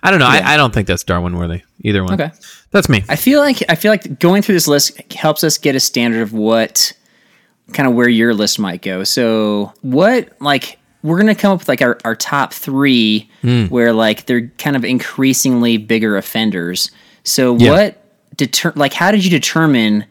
I 0.03 0.11
don't 0.11 0.21
know. 0.21 0.29
Yeah. 0.29 0.49
I, 0.49 0.55
I 0.55 0.57
don't 0.57 0.75
think 0.75 0.89
that's 0.89 1.05
Darwin 1.05 1.37
worthy. 1.37 1.63
Either 1.83 2.03
one. 2.03 2.15
Okay. 2.15 2.33
That's 2.73 2.89
me. 2.89 3.05
I 3.09 3.17
feel 3.17 3.41
like 3.41 3.63
I 3.69 3.75
feel 3.75 3.93
like 3.93 4.19
going 4.19 4.43
through 4.43 4.57
this 4.57 4.69
list 4.69 5.13
helps 5.13 5.45
us 5.45 5.59
get 5.59 5.75
a 5.77 5.81
standard 5.81 6.23
of 6.23 6.33
what 6.33 6.93
kind 7.73 7.89
of 7.89 7.95
where 7.95 8.09
your 8.09 8.35
list 8.35 8.59
might 8.59 8.83
go. 8.83 9.05
So 9.05 9.73
what 9.83 10.31
like 10.41 10.79
we're 11.03 11.19
gonna 11.19 11.35
come 11.35 11.53
up 11.53 11.61
with 11.61 11.69
like 11.69 11.83
our, 11.83 11.99
our 12.05 12.15
top 12.15 12.53
three 12.53 13.31
Hmm. 13.43 13.67
where 13.67 13.93
like 13.93 14.27
they're 14.27 14.49
kind 14.59 14.77
of 14.77 14.85
increasingly 14.85 15.77
bigger 15.79 16.17
offenders. 16.17 16.91
So 17.25 17.57
Yeah. 17.57 17.71
what 17.71 18.05
deter 18.37 18.73
like 18.77 18.93
how 18.93 19.11
did 19.11 19.25
you 19.25 19.31
determine 19.31 20.05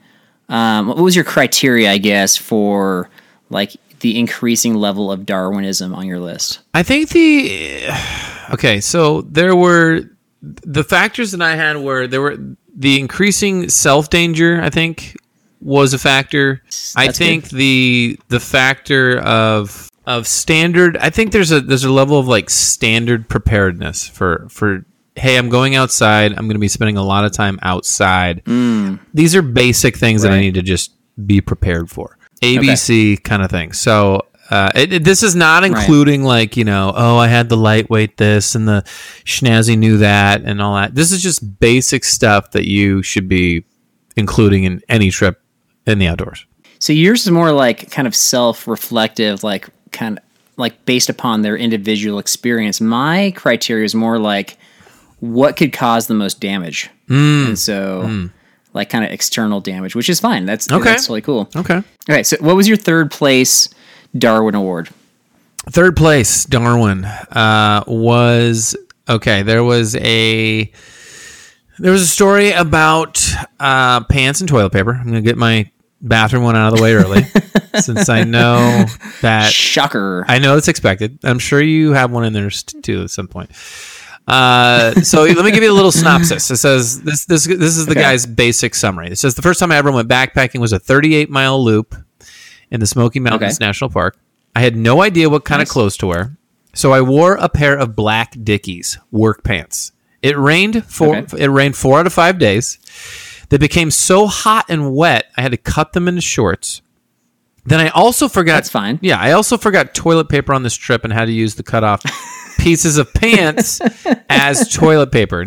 um, 0.49 0.87
what 0.87 0.97
was 0.97 1.15
your 1.15 1.25
criteria, 1.25 1.91
I 1.91 1.99
guess, 1.99 2.35
for 2.35 3.09
like 3.51 3.75
the 3.99 4.17
increasing 4.17 4.73
level 4.73 5.11
of 5.11 5.25
Darwinism 5.25 5.93
on 5.93 6.07
your 6.07 6.19
list? 6.19 6.59
I 6.73 6.81
think 6.83 7.09
the 7.09 7.87
okay. 8.53 8.81
So 8.81 9.21
there 9.21 9.55
were 9.55 10.01
the 10.41 10.83
factors 10.83 11.31
that 11.33 11.41
I 11.41 11.55
had 11.55 11.77
were 11.77 12.07
there 12.07 12.21
were 12.21 12.37
the 12.75 12.99
increasing 12.99 13.69
self 13.69 14.09
danger. 14.09 14.59
I 14.61 14.69
think 14.71 15.15
was 15.61 15.93
a 15.93 15.99
factor. 15.99 16.61
I 16.95 17.07
That's 17.07 17.17
think 17.17 17.49
the 17.49 18.19
the 18.29 18.39
factor 18.39 19.19
of 19.19 19.89
of 20.05 20.25
standard. 20.27 20.97
I 20.97 21.09
think 21.09 21.31
there's 21.31 21.51
a 21.51 21.61
there's 21.61 21.83
a 21.83 21.91
level 21.91 22.17
of 22.19 22.27
like 22.27 22.49
standard 22.49 23.27
preparedness 23.29 24.07
for 24.07 24.47
for. 24.49 24.85
Hey, 25.15 25.37
I'm 25.37 25.49
going 25.49 25.75
outside. 25.75 26.31
I'm 26.31 26.45
going 26.45 26.53
to 26.55 26.59
be 26.59 26.69
spending 26.69 26.95
a 26.95 27.03
lot 27.03 27.25
of 27.25 27.33
time 27.33 27.59
outside. 27.61 28.41
These 29.13 29.35
are 29.35 29.41
basic 29.41 29.97
things 29.97 30.21
that 30.21 30.31
I 30.31 30.39
need 30.39 30.53
to 30.53 30.61
just 30.61 30.93
be 31.27 31.41
prepared 31.41 31.89
for. 31.89 32.17
ABC 32.41 33.21
kind 33.21 33.43
of 33.43 33.51
thing. 33.51 33.73
So 33.73 34.27
uh, 34.49 34.69
it, 34.75 34.93
it- 34.93 35.03
this 35.03 35.21
is 35.21 35.35
not 35.35 35.65
including 35.65 36.23
like 36.23 36.55
you 36.55 36.63
know, 36.63 36.93
oh, 36.95 37.17
I 37.17 37.27
had 37.27 37.49
the 37.49 37.57
lightweight 37.57 38.15
this 38.15 38.55
and 38.55 38.65
the 38.65 38.83
schnazzy 39.25 39.77
knew 39.77 39.97
that 39.97 40.43
and 40.43 40.61
all 40.61 40.75
that. 40.75 40.95
This 40.95 41.11
is 41.11 41.21
just 41.21 41.59
basic 41.59 42.05
stuff 42.05 42.51
that 42.51 42.65
you 42.65 43.03
should 43.03 43.27
be 43.27 43.65
including 44.15 44.63
in 44.63 44.81
any 44.87 45.11
trip 45.11 45.41
in 45.89 45.99
the 45.99 46.07
outdoors. 46.07 46.45
So 46.79 46.93
yours 46.93 47.23
is 47.25 47.31
more 47.31 47.51
like 47.51 47.91
kind 47.91 48.07
of 48.07 48.15
self-reflective, 48.15 49.43
like 49.43 49.67
kind 49.91 50.17
of 50.17 50.23
like 50.57 50.85
based 50.85 51.09
upon 51.09 51.41
their 51.41 51.57
individual 51.57 52.19
experience. 52.19 52.79
My 52.81 53.33
criteria 53.35 53.85
is 53.85 53.95
more 53.95 54.17
like 54.19 54.57
what 55.19 55.57
could 55.57 55.73
cause 55.73 56.07
the 56.07 56.13
most 56.13 56.39
damage, 56.39 56.89
Mm. 57.09 57.47
and 57.49 57.59
so 57.59 58.29
like 58.73 58.89
kind 58.89 59.03
of 59.03 59.11
external 59.11 59.59
damage, 59.61 59.95
which 59.95 60.09
is 60.09 60.19
fine. 60.19 60.45
That's 60.45 60.71
Okay. 60.71 60.83
That's 60.83 61.09
really 61.09 61.21
cool. 61.21 61.49
Okay. 61.55 61.75
All 61.75 61.83
right. 62.07 62.25
so 62.25 62.37
what 62.39 62.55
was 62.55 62.67
your 62.67 62.77
third 62.77 63.09
place 63.11 63.67
Darwin 64.17 64.55
Award? 64.55 64.89
Third 65.69 65.95
place, 65.97 66.45
Darwin, 66.45 67.03
uh, 67.05 67.83
was 67.87 68.75
okay. 69.09 69.43
There 69.43 69.63
was 69.63 69.95
a 69.97 70.71
there 71.79 71.91
was 71.91 72.01
a 72.01 72.07
story 72.07 72.51
about 72.51 73.21
uh, 73.59 74.01
pants 74.05 74.39
and 74.39 74.47
toilet 74.49 74.71
paper. 74.71 74.93
I'm 74.93 75.05
gonna 75.05 75.21
get 75.21 75.37
my 75.37 75.69
bathroom 76.01 76.43
went 76.43 76.57
out 76.57 76.71
of 76.71 76.77
the 76.77 76.83
way 76.83 76.93
early, 76.93 77.23
since 77.81 78.09
I 78.09 78.23
know 78.23 78.85
that 79.21 79.51
Shocker. 79.51 80.25
I 80.27 80.39
know 80.39 80.57
it's 80.57 80.67
expected. 80.67 81.19
I'm 81.23 81.39
sure 81.39 81.61
you 81.61 81.93
have 81.93 82.11
one 82.11 82.23
in 82.25 82.33
there 82.33 82.49
too 82.49 83.03
at 83.03 83.09
some 83.11 83.27
point. 83.27 83.51
Uh, 84.27 84.93
so 85.01 85.23
let 85.25 85.43
me 85.43 85.51
give 85.51 85.63
you 85.63 85.71
a 85.71 85.73
little 85.73 85.91
synopsis. 85.91 86.49
It 86.51 86.57
says 86.57 87.01
this 87.01 87.25
this 87.25 87.45
this 87.45 87.77
is 87.77 87.85
the 87.85 87.91
Okay. 87.91 88.01
guy's 88.01 88.25
basic 88.25 88.75
summary. 88.75 89.09
It 89.09 89.17
says 89.17 89.35
the 89.35 89.41
first 89.41 89.59
time 89.59 89.71
I 89.71 89.77
ever 89.77 89.91
went 89.91 90.07
backpacking 90.07 90.59
was 90.59 90.71
a 90.71 90.79
38 90.79 91.29
mile 91.29 91.63
loop 91.63 91.95
in 92.71 92.79
the 92.79 92.87
Smoky 92.87 93.19
Mountains 93.19 93.55
Okay. 93.57 93.65
National 93.65 93.89
Park. 93.89 94.17
I 94.55 94.61
had 94.61 94.75
no 94.75 95.01
idea 95.01 95.29
what 95.29 95.45
kind 95.45 95.59
Nice. 95.59 95.69
of 95.69 95.73
clothes 95.73 95.97
to 95.97 96.07
wear, 96.07 96.37
so 96.73 96.91
I 96.91 97.01
wore 97.01 97.35
a 97.35 97.49
pair 97.49 97.77
of 97.77 97.95
black 97.95 98.35
Dickies 98.43 98.97
work 99.11 99.43
pants. 99.43 99.91
It 100.21 100.37
rained 100.37 100.85
four. 100.85 101.15
Okay. 101.17 101.43
It 101.43 101.47
rained 101.47 101.75
four 101.75 101.99
out 101.99 102.05
of 102.05 102.13
five 102.13 102.37
days. 102.39 102.77
They 103.49 103.57
became 103.57 103.91
so 103.91 104.27
hot 104.27 104.65
and 104.69 104.93
wet, 104.93 105.31
I 105.35 105.41
had 105.41 105.51
to 105.51 105.57
cut 105.57 105.93
them 105.93 106.07
into 106.07 106.21
shorts. 106.21 106.81
Then 107.65 107.79
I 107.79 107.89
also 107.89 108.27
forgot. 108.27 108.55
That's 108.55 108.69
fine. 108.69 108.99
Yeah, 109.01 109.19
I 109.19 109.33
also 109.33 109.57
forgot 109.57 109.93
toilet 109.93 110.29
paper 110.29 110.53
on 110.53 110.63
this 110.63 110.75
trip 110.75 111.03
and 111.03 111.13
had 111.13 111.25
to 111.25 111.31
use 111.31 111.55
the 111.55 111.63
cut 111.63 111.83
off 111.83 112.01
pieces 112.59 112.97
of 112.97 113.13
pants 113.13 113.79
as 114.29 114.73
toilet 114.73 115.11
paper. 115.11 115.45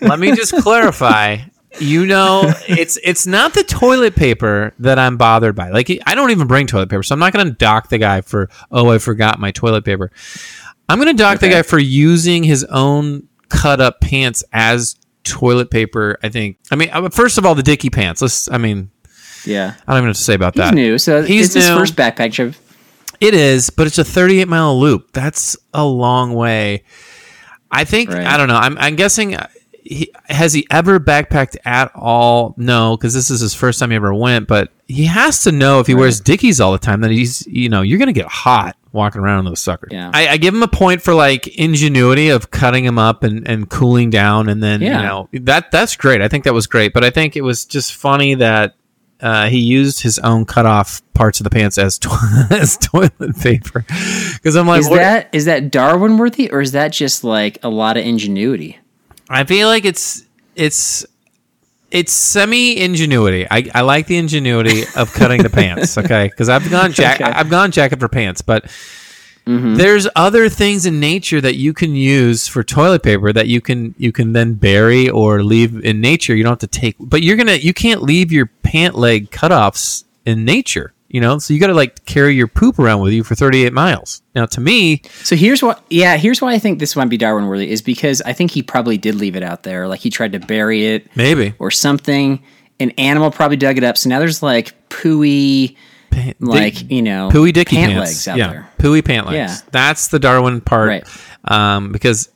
Let 0.00 0.18
me 0.18 0.34
just 0.34 0.52
clarify. 0.56 1.38
You 1.78 2.06
know, 2.06 2.52
it's 2.66 2.98
it's 3.04 3.26
not 3.26 3.54
the 3.54 3.62
toilet 3.62 4.16
paper 4.16 4.74
that 4.80 4.98
I'm 4.98 5.16
bothered 5.16 5.54
by. 5.54 5.70
Like 5.70 5.90
I 6.06 6.14
don't 6.14 6.30
even 6.30 6.48
bring 6.48 6.66
toilet 6.66 6.88
paper, 6.88 7.02
so 7.02 7.12
I'm 7.12 7.20
not 7.20 7.32
going 7.32 7.46
to 7.46 7.52
dock 7.52 7.88
the 7.88 7.98
guy 7.98 8.20
for 8.22 8.48
oh 8.70 8.90
I 8.90 8.98
forgot 8.98 9.38
my 9.38 9.52
toilet 9.52 9.84
paper. 9.84 10.10
I'm 10.88 10.98
going 10.98 11.14
to 11.14 11.22
dock 11.22 11.40
the 11.40 11.50
guy 11.50 11.62
for 11.62 11.78
using 11.78 12.42
his 12.42 12.64
own 12.64 13.28
cut 13.48 13.80
up 13.80 14.00
pants 14.00 14.42
as 14.52 14.96
toilet 15.24 15.70
paper. 15.70 16.18
I 16.22 16.28
think. 16.28 16.58
I 16.70 16.76
mean, 16.76 17.10
first 17.10 17.38
of 17.38 17.46
all, 17.46 17.54
the 17.54 17.62
Dicky 17.62 17.90
pants. 17.90 18.22
Let's. 18.22 18.50
I 18.50 18.58
mean, 18.58 18.90
yeah, 19.44 19.74
I 19.86 19.92
don't 19.92 19.98
even 20.00 20.08
have 20.08 20.16
to 20.16 20.22
say 20.22 20.34
about 20.34 20.54
that. 20.54 20.64
he's 20.64 20.70
that. 20.70 20.74
new, 20.76 20.98
so 20.98 21.22
He's 21.22 21.46
it's 21.56 21.66
his 21.66 21.68
first 21.76 21.96
backpack 21.96 22.32
trip. 22.32 22.54
It 23.20 23.34
is, 23.34 23.70
but 23.70 23.86
it's 23.88 23.98
a 23.98 24.04
38 24.04 24.46
mile 24.46 24.78
loop. 24.78 25.12
That's 25.12 25.56
a 25.74 25.84
long 25.84 26.34
way. 26.34 26.84
I 27.70 27.84
think 27.84 28.10
Right. 28.10 28.24
I 28.26 28.36
don't 28.36 28.48
know. 28.48 28.56
I'm 28.56 28.78
I'm 28.78 28.94
guessing. 28.96 29.34
uh, 29.34 29.48
He, 29.82 30.12
has 30.28 30.52
he 30.52 30.66
ever 30.70 31.00
backpacked 31.00 31.56
at 31.64 31.90
all? 31.96 32.54
No, 32.56 32.96
because 32.96 33.14
this 33.14 33.30
is 33.30 33.40
his 33.40 33.54
first 33.54 33.80
time 33.80 33.90
he 33.90 33.96
ever 33.96 34.14
went. 34.14 34.46
But 34.46 34.70
he 34.86 35.04
has 35.06 35.42
to 35.42 35.52
know 35.52 35.80
if 35.80 35.86
he 35.88 35.94
wears 35.94 36.20
Dickies 36.20 36.60
all 36.60 36.72
the 36.72 36.78
time 36.78 37.00
that 37.00 37.10
he's 37.10 37.46
you 37.46 37.68
know 37.68 37.82
you're 37.82 37.98
gonna 37.98 38.12
get 38.12 38.26
hot 38.28 38.76
walking 38.92 39.20
around 39.20 39.40
in 39.40 39.44
those 39.46 39.60
suckers. 39.60 39.90
Yeah. 39.92 40.10
I, 40.14 40.28
I 40.28 40.36
give 40.36 40.54
him 40.54 40.62
a 40.62 40.68
point 40.68 41.02
for 41.02 41.14
like 41.14 41.46
ingenuity 41.48 42.28
of 42.30 42.50
cutting 42.50 42.84
him 42.84 42.98
up 42.98 43.22
and, 43.22 43.46
and 43.48 43.68
cooling 43.68 44.10
down, 44.10 44.48
and 44.48 44.62
then 44.62 44.80
Yeah. 44.80 44.96
you 45.00 45.06
know 45.06 45.28
that 45.44 45.70
that's 45.70 45.96
great. 45.96 46.20
I 46.22 46.28
think 46.28 46.44
that 46.44 46.54
was 46.54 46.66
great, 46.66 46.92
but 46.92 47.04
I 47.04 47.10
think 47.10 47.36
it 47.36 47.42
was 47.42 47.64
just 47.64 47.94
funny 47.94 48.34
that 48.34 48.74
uh, 49.20 49.48
he 49.48 49.58
used 49.58 50.00
his 50.02 50.18
own 50.20 50.44
cut 50.44 50.64
off 50.64 51.02
parts 51.12 51.40
of 51.40 51.44
the 51.44 51.50
pants 51.50 51.76
as 51.76 51.98
to- 51.98 52.46
as 52.50 52.76
toilet 52.78 53.36
paper. 53.40 53.84
Because 54.34 54.54
I'm 54.56 54.66
like, 54.68 54.80
Is 54.80 54.88
what- 54.88 54.96
that 54.98 55.28
is 55.32 55.44
that 55.46 55.70
Darwin 55.70 56.18
worthy, 56.18 56.50
or 56.50 56.60
is 56.60 56.72
that 56.72 56.92
just 56.92 57.24
like 57.24 57.58
a 57.62 57.68
lot 57.68 57.96
of 57.96 58.04
ingenuity? 58.06 58.78
I 59.28 59.44
feel 59.44 59.68
like 59.68 59.84
it's 59.84 60.24
it's 60.56 61.04
it's 61.90 62.12
semi 62.12 62.78
ingenuity. 62.78 63.46
I, 63.50 63.68
I 63.74 63.80
like 63.82 64.06
the 64.06 64.16
ingenuity 64.16 64.82
of 64.96 65.12
cutting 65.12 65.42
the 65.42 65.50
pants. 65.50 65.96
Okay, 66.08 66.28
because 66.28 66.48
I've 66.48 66.68
gone 66.70 66.92
jack 66.92 67.20
Okay. 67.20 67.30
I've 67.30 67.50
gone 67.50 67.70
jacket 67.70 67.98
for 67.98 68.08
pants, 68.08 68.40
but 68.40 68.64
mm-hmm. 69.46 69.74
there's 69.74 70.06
other 70.14 70.48
things 70.48 70.86
in 70.86 71.00
nature 71.00 71.40
that 71.40 71.56
you 71.56 71.72
can 71.72 71.94
use 71.94 72.46
for 72.46 72.62
toilet 72.62 73.02
paper 73.02 73.32
that 73.32 73.48
you 73.48 73.60
can 73.60 73.94
you 73.98 74.12
can 74.12 74.32
then 74.32 74.54
bury 74.54 75.08
or 75.08 75.42
leave 75.42 75.84
in 75.84 76.00
nature. 76.00 76.36
You 76.36 76.44
don't 76.44 76.52
have 76.52 76.70
to 76.70 76.80
take, 76.80 76.96
but 77.00 77.22
you're 77.22 77.36
gonna 77.36 77.54
you 77.54 77.74
can't 77.74 78.02
leave 78.02 78.30
your 78.30 78.46
pant 78.62 78.94
leg 78.94 79.30
cutoffs 79.30 80.04
in 80.24 80.44
nature. 80.44 80.94
You 81.08 81.22
know, 81.22 81.38
so 81.38 81.54
you 81.54 81.60
got 81.60 81.68
to 81.68 81.74
like 81.74 82.04
carry 82.04 82.34
your 82.34 82.48
poop 82.48 82.78
around 82.78 83.00
with 83.00 83.14
you 83.14 83.24
for 83.24 83.34
38 83.34 83.72
miles. 83.72 84.20
Now, 84.34 84.44
to 84.44 84.60
me, 84.60 85.00
So 85.24 85.36
here's 85.36 85.62
what, 85.62 85.82
yeah, 85.88 86.18
here's 86.18 86.42
why 86.42 86.52
I 86.52 86.58
think 86.58 86.80
this 86.80 86.94
might 86.96 87.08
be 87.08 87.16
Darwin 87.16 87.46
worthy 87.46 87.70
is 87.70 87.80
because 87.80 88.20
I 88.22 88.34
think 88.34 88.50
he 88.50 88.62
probably 88.62 88.98
did 88.98 89.14
leave 89.14 89.34
it 89.34 89.42
out 89.42 89.62
there, 89.62 89.88
like 89.88 90.00
he 90.00 90.10
tried 90.10 90.32
to 90.32 90.38
bury 90.38 90.84
it 90.84 91.06
maybe 91.16 91.54
or 91.58 91.70
something. 91.70 92.42
An 92.78 92.90
animal 92.92 93.30
probably 93.30 93.56
dug 93.56 93.78
it 93.78 93.84
up, 93.84 93.96
so 93.96 94.10
now 94.10 94.18
there's 94.18 94.42
like 94.42 94.74
pooey, 94.90 95.76
Pa- 96.10 96.32
like 96.40 96.74
dick- 96.74 96.90
you 96.90 97.00
know, 97.02 97.30
pooey 97.32 97.52
dicky 97.54 97.76
pant 97.76 97.92
pants. 97.92 98.10
legs 98.10 98.28
out 98.28 98.36
yeah, 98.38 98.50
there. 98.50 98.70
pooey 98.78 99.02
pant 99.04 99.26
legs. 99.26 99.36
Yeah. 99.36 99.68
That's 99.72 100.08
the 100.08 100.18
Darwin 100.18 100.60
part. 100.60 100.88
Right. 100.88 101.08
Um, 101.44 101.90
because 101.90 102.28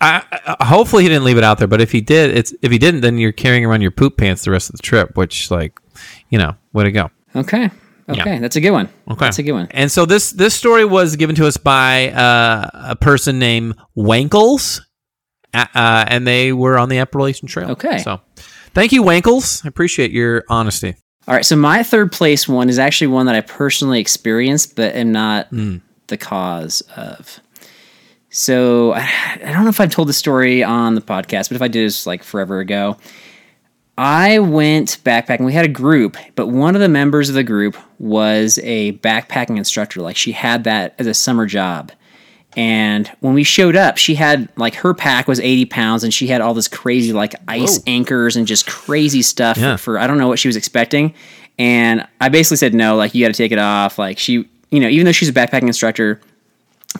I, 0.00 0.22
I 0.58 0.64
hopefully 0.64 1.02
he 1.02 1.08
didn't 1.08 1.24
leave 1.24 1.36
it 1.36 1.44
out 1.44 1.58
there, 1.58 1.66
but 1.68 1.80
if 1.80 1.92
he 1.92 2.00
did, 2.00 2.34
it's 2.36 2.54
if 2.62 2.70
he 2.70 2.78
didn't, 2.78 3.00
then 3.02 3.18
you're 3.18 3.32
carrying 3.32 3.64
around 3.64 3.82
your 3.82 3.90
poop 3.90 4.16
pants 4.16 4.44
the 4.44 4.52
rest 4.52 4.70
of 4.70 4.76
the 4.76 4.82
trip, 4.82 5.16
which 5.16 5.50
like, 5.50 5.78
you 6.30 6.38
know, 6.38 6.54
way 6.72 6.84
to 6.84 6.92
go. 6.92 7.10
Okay, 7.36 7.70
okay, 8.08 8.34
Yeah. 8.34 8.38
that's 8.40 8.56
a 8.56 8.60
good 8.60 8.70
one. 8.72 8.88
Okay. 9.10 9.26
that's 9.26 9.38
a 9.38 9.42
good 9.42 9.52
one. 9.52 9.68
And 9.70 9.90
so 9.90 10.06
this 10.06 10.30
this 10.32 10.54
story 10.54 10.84
was 10.84 11.16
given 11.16 11.34
to 11.36 11.46
us 11.46 11.56
by 11.56 12.10
uh, 12.10 12.68
a 12.74 12.96
person 12.96 13.38
named 13.38 13.76
Wankles, 13.96 14.80
uh, 15.54 15.66
and 15.74 16.26
they 16.26 16.52
were 16.52 16.78
on 16.78 16.88
the 16.88 16.98
Appalachian 16.98 17.48
Trail. 17.48 17.70
Okay. 17.72 17.98
So, 17.98 18.20
thank 18.74 18.92
you, 18.92 19.02
Wankles. 19.02 19.64
I 19.64 19.68
appreciate 19.68 20.10
your 20.10 20.44
honesty. 20.48 20.94
All 21.26 21.34
right, 21.34 21.44
so 21.44 21.56
my 21.56 21.82
third 21.82 22.10
place 22.10 22.48
one 22.48 22.70
is 22.70 22.78
actually 22.78 23.08
one 23.08 23.26
that 23.26 23.34
I 23.34 23.42
personally 23.42 24.00
experienced, 24.00 24.76
but 24.76 24.94
am 24.94 25.12
not 25.12 25.48
Hmm. 25.48 25.76
the 26.06 26.16
cause 26.16 26.80
of. 26.96 27.40
So 28.30 28.92
I 28.92 29.00
I 29.44 29.52
don't 29.52 29.64
know 29.64 29.70
if 29.70 29.80
I've 29.80 29.90
told 29.90 30.08
the 30.08 30.12
story 30.14 30.62
on 30.62 30.94
the 30.94 31.00
podcast, 31.00 31.48
but 31.48 31.52
if 31.56 31.62
I 31.62 31.68
did, 31.68 31.84
it's 31.84 32.06
like 32.06 32.22
forever 32.22 32.60
ago. 32.60 32.96
I 33.98 34.38
went 34.38 34.98
backpacking. 35.02 35.44
We 35.44 35.52
had 35.52 35.64
a 35.64 35.68
group, 35.68 36.16
but 36.36 36.46
one 36.46 36.76
of 36.76 36.80
the 36.80 36.88
members 36.88 37.28
of 37.28 37.34
the 37.34 37.42
group 37.42 37.76
was 37.98 38.58
a 38.62 38.92
backpacking 38.98 39.56
instructor. 39.58 40.00
Like 40.00 40.16
she 40.16 40.30
had 40.32 40.62
that 40.64 40.94
as 41.00 41.08
a 41.08 41.14
summer 41.14 41.46
job. 41.46 41.90
And 42.56 43.08
when 43.20 43.34
we 43.34 43.42
showed 43.42 43.74
up, 43.76 43.98
she 43.98 44.14
had 44.14 44.48
like 44.56 44.76
her 44.76 44.94
pack 44.94 45.26
was 45.26 45.40
80 45.40 45.66
pounds 45.66 46.04
and 46.04 46.14
she 46.14 46.28
had 46.28 46.40
all 46.40 46.54
this 46.54 46.68
crazy 46.68 47.12
like 47.12 47.34
ice 47.48 47.80
anchors 47.88 48.36
and 48.36 48.46
just 48.46 48.66
crazy 48.68 49.20
stuff 49.20 49.58
Yeah. 49.58 49.76
for, 49.76 49.98
I 49.98 50.06
don't 50.06 50.16
know 50.18 50.28
what 50.28 50.38
she 50.38 50.48
was 50.48 50.56
expecting. 50.56 51.12
And 51.58 52.06
I 52.20 52.28
basically 52.28 52.56
said, 52.58 52.74
no, 52.74 52.94
like 52.96 53.14
you 53.16 53.24
got 53.24 53.34
to 53.34 53.36
take 53.36 53.50
it 53.52 53.58
off. 53.58 53.98
Like 53.98 54.18
she, 54.18 54.48
you 54.70 54.78
know, 54.80 54.88
even 54.88 55.06
though 55.06 55.12
she's 55.12 55.28
a 55.28 55.32
backpacking 55.32 55.62
instructor, 55.66 56.20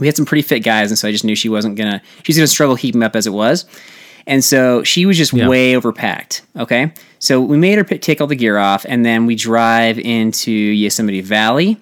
we 0.00 0.06
had 0.08 0.16
some 0.16 0.26
pretty 0.26 0.42
fit 0.42 0.60
guys. 0.60 0.90
And 0.90 0.98
so 0.98 1.06
I 1.08 1.12
just 1.12 1.24
knew 1.24 1.36
she 1.36 1.48
wasn't 1.48 1.76
going 1.76 1.90
to, 1.92 2.02
she's 2.24 2.36
going 2.36 2.44
to 2.44 2.50
struggle 2.50 2.76
keeping 2.76 3.02
up 3.04 3.14
as 3.14 3.26
it 3.26 3.32
was. 3.32 3.66
And 4.28 4.44
so 4.44 4.84
she 4.84 5.06
was 5.06 5.16
just 5.16 5.32
Yeah. 5.32 5.48
way 5.48 5.72
overpacked. 5.72 6.42
Okay. 6.56 6.92
So 7.18 7.40
we 7.40 7.56
made 7.56 7.78
her 7.78 7.84
p- 7.84 7.98
take 7.98 8.20
all 8.20 8.26
the 8.26 8.36
gear 8.36 8.58
off 8.58 8.84
and 8.88 9.04
then 9.04 9.26
we 9.26 9.34
drive 9.34 9.98
into 9.98 10.52
Yosemite 10.52 11.22
Valley 11.22 11.78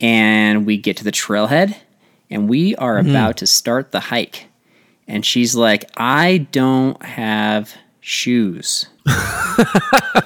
and 0.00 0.66
we 0.66 0.78
get 0.78 0.96
to 0.96 1.04
the 1.04 1.12
trailhead 1.12 1.76
and 2.30 2.48
we 2.48 2.74
are 2.76 2.98
mm-hmm. 2.98 3.10
about 3.10 3.36
to 3.36 3.46
start 3.46 3.92
the 3.92 4.00
hike. 4.00 4.46
And 5.06 5.24
she's 5.24 5.54
like, 5.54 5.84
I 5.96 6.48
don't 6.50 7.00
have 7.04 7.74
shoes. 8.00 8.86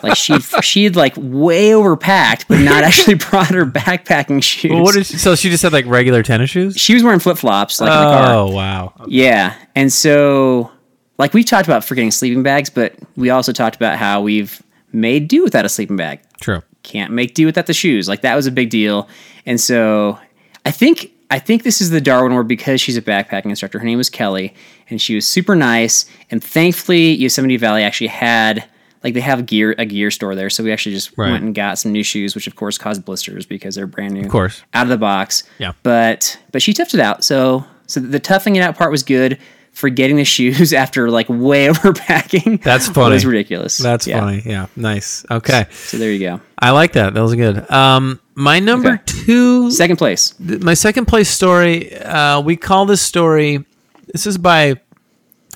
like 0.02 0.16
she'd 0.16 0.42
she'd 0.62 0.94
like 0.94 1.14
way 1.16 1.70
overpacked, 1.70 2.44
but 2.46 2.60
not 2.60 2.84
actually 2.84 3.14
brought 3.14 3.48
her 3.48 3.66
backpacking 3.66 4.42
shoes. 4.42 4.70
Well, 4.70 4.82
what 4.82 4.94
did 4.94 5.06
she, 5.06 5.16
so 5.16 5.34
she 5.34 5.50
just 5.50 5.62
had 5.62 5.72
like 5.72 5.86
regular 5.86 6.22
tennis 6.22 6.50
shoes? 6.50 6.76
she 6.76 6.94
was 6.94 7.02
wearing 7.02 7.18
flip 7.18 7.38
flops 7.38 7.80
like 7.80 7.90
in 7.90 7.96
the 7.96 8.18
car. 8.18 8.34
Oh 8.34 8.50
wow. 8.52 8.92
Yeah. 9.08 9.54
And 9.74 9.92
so, 9.92 10.70
like, 11.18 11.32
we've 11.34 11.46
talked 11.46 11.66
about 11.68 11.84
forgetting 11.84 12.10
sleeping 12.10 12.42
bags, 12.42 12.70
but 12.70 12.94
we 13.16 13.30
also 13.30 13.52
talked 13.52 13.76
about 13.76 13.98
how 13.98 14.20
we've 14.20 14.62
made 14.92 15.28
do 15.28 15.42
without 15.42 15.64
a 15.64 15.68
sleeping 15.68 15.96
bag. 15.96 16.20
True. 16.40 16.62
Can't 16.82 17.12
make 17.12 17.34
do 17.34 17.46
without 17.46 17.66
the 17.66 17.74
shoes. 17.74 18.08
Like, 18.08 18.20
that 18.22 18.34
was 18.36 18.46
a 18.46 18.52
big 18.52 18.70
deal. 18.70 19.08
And 19.44 19.60
so, 19.60 20.18
I 20.64 20.70
think. 20.70 21.12
I 21.28 21.40
think 21.40 21.64
this 21.64 21.80
is 21.80 21.90
the 21.90 22.00
Darwin 22.00 22.34
where 22.34 22.44
because 22.44 22.80
she's 22.80 22.96
a 22.96 23.02
backpacking 23.02 23.46
instructor, 23.46 23.80
her 23.80 23.84
name 23.84 23.98
was 23.98 24.08
Kelly, 24.08 24.54
and 24.88 25.02
she 25.02 25.16
was 25.16 25.26
super 25.26 25.56
nice. 25.56 26.06
And 26.30 26.40
thankfully, 26.42 27.14
Yosemite 27.16 27.56
Valley 27.56 27.82
actually 27.82 28.06
had 28.06 28.64
like 29.02 29.12
they 29.14 29.20
have 29.20 29.44
gear 29.44 29.74
a 29.76 29.84
gear 29.84 30.12
store 30.12 30.36
there, 30.36 30.48
so 30.50 30.62
we 30.62 30.70
actually 30.70 30.94
just 30.94 31.10
Right. 31.18 31.32
went 31.32 31.42
and 31.42 31.52
got 31.52 31.80
some 31.80 31.90
new 31.90 32.04
shoes, 32.04 32.36
which 32.36 32.46
of 32.46 32.54
course 32.54 32.78
caused 32.78 33.04
blisters 33.04 33.44
because 33.44 33.74
they're 33.74 33.88
brand 33.88 34.14
new, 34.14 34.20
of 34.20 34.28
course. 34.28 34.62
out 34.72 34.84
of 34.84 34.88
the 34.88 34.96
box. 34.98 35.42
Yeah. 35.58 35.72
But 35.82 36.38
but 36.52 36.62
she 36.62 36.72
toughed 36.72 36.94
it 36.94 37.00
out. 37.00 37.24
So 37.24 37.64
so 37.88 37.98
the 37.98 38.20
toughing 38.20 38.54
it 38.54 38.60
out 38.60 38.76
part 38.76 38.92
was 38.92 39.02
good. 39.02 39.36
Forgetting 39.76 40.16
the 40.16 40.24
shoes 40.24 40.72
after 40.84 41.10
like 41.10 41.28
way 41.28 41.66
overpacking. 41.72 42.62
That's 42.62 42.88
funny. 42.88 43.12
Was 43.12 43.26
ridiculous. 43.26 43.76
That's 43.76 44.06
Yeah. 44.06 44.20
funny. 44.20 44.42
Yeah. 44.44 44.66
Nice. 44.74 45.26
Okay. 45.30 45.66
So 45.70 45.98
there 45.98 46.10
you 46.10 46.18
go. 46.18 46.40
I 46.58 46.70
like 46.70 46.94
that. 46.94 47.12
That 47.12 47.20
was 47.20 47.34
good. 47.34 47.70
Um, 47.70 48.18
my 48.34 48.58
number 48.58 48.94
Okay. 48.94 49.02
two 49.06 49.70
Second 49.70 49.96
place. 49.96 50.30
th- 50.46 50.62
my 50.62 50.72
second 50.72 51.04
place 51.04 51.28
story 51.28 51.94
uh, 51.94 52.40
we 52.40 52.56
call 52.56 52.86
this 52.86 53.02
story 53.02 53.64
this 54.12 54.26
is 54.26 54.38
by 54.38 54.76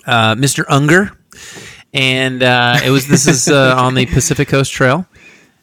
uh, 0.07 0.35
mr 0.35 0.65
unger 0.69 1.11
and 1.95 2.43
uh, 2.43 2.79
it 2.85 2.91
was 2.91 3.07
this 3.09 3.27
is 3.27 3.49
uh, 3.49 3.75
on 3.79 3.95
the 3.95 4.05
pacific 4.07 4.49
coast 4.49 4.73
trail 4.73 5.07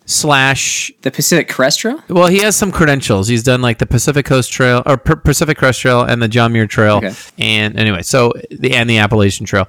slash 0.08 0.90
The 1.02 1.12
Pacific 1.12 1.50
Crest 1.50 1.80
Trail. 1.82 2.02
well 2.10 2.28
he 2.28 2.40
has 2.40 2.56
some 2.56 2.72
credentials 2.72 3.28
he's 3.28 3.44
done 3.44 3.62
like 3.62 3.78
the 3.78 3.86
pacific 3.86 4.26
coast 4.26 4.52
trail 4.52 4.82
or 4.86 4.98
P- 4.98 5.16
pacific 5.24 5.58
crest 5.58 5.82
trail 5.82 6.02
and 6.02 6.22
the 6.22 6.28
john 6.30 6.54
muir 6.54 6.66
trail 6.66 6.96
Okay. 6.98 7.14
and 7.38 7.78
anyway 7.78 8.02
so 8.02 8.32
the 8.50 8.74
and 8.74 8.90
the 8.90 8.98
appalachian 9.00 9.46
trail 9.46 9.68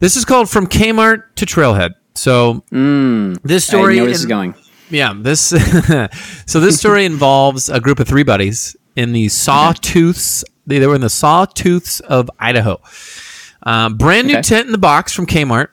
this 0.00 0.16
is 0.16 0.24
called 0.24 0.50
from 0.50 0.66
kmart 0.66 1.22
to 1.36 1.46
trailhead 1.46 1.90
so 2.16 2.64
this 2.70 2.72
Mm. 2.72 3.38
I 3.54 3.58
story 3.58 3.96
know 3.96 4.02
where 4.02 4.10
this 4.10 4.18
is 4.20 4.26
going. 4.26 4.54
yeah, 4.90 5.14
this 5.16 5.40
so 6.46 6.58
this 6.60 6.76
story 6.78 7.04
involves 7.04 7.68
a 7.68 7.78
group 7.80 8.00
of 8.00 8.08
three 8.08 8.24
buddies 8.24 8.74
in 8.96 9.12
the 9.12 9.26
Sawtooths. 9.26 10.42
They, 10.66 10.80
they 10.80 10.86
were 10.88 10.96
in 10.96 11.00
the 11.00 11.06
Sawtooths 11.06 12.00
of 12.00 12.28
Idaho. 12.40 12.80
Um, 13.62 13.96
brand 13.96 14.26
new 14.26 14.34
Okay. 14.34 14.42
tent 14.42 14.66
in 14.66 14.72
the 14.72 14.78
box 14.78 15.12
from 15.12 15.26
Kmart, 15.26 15.68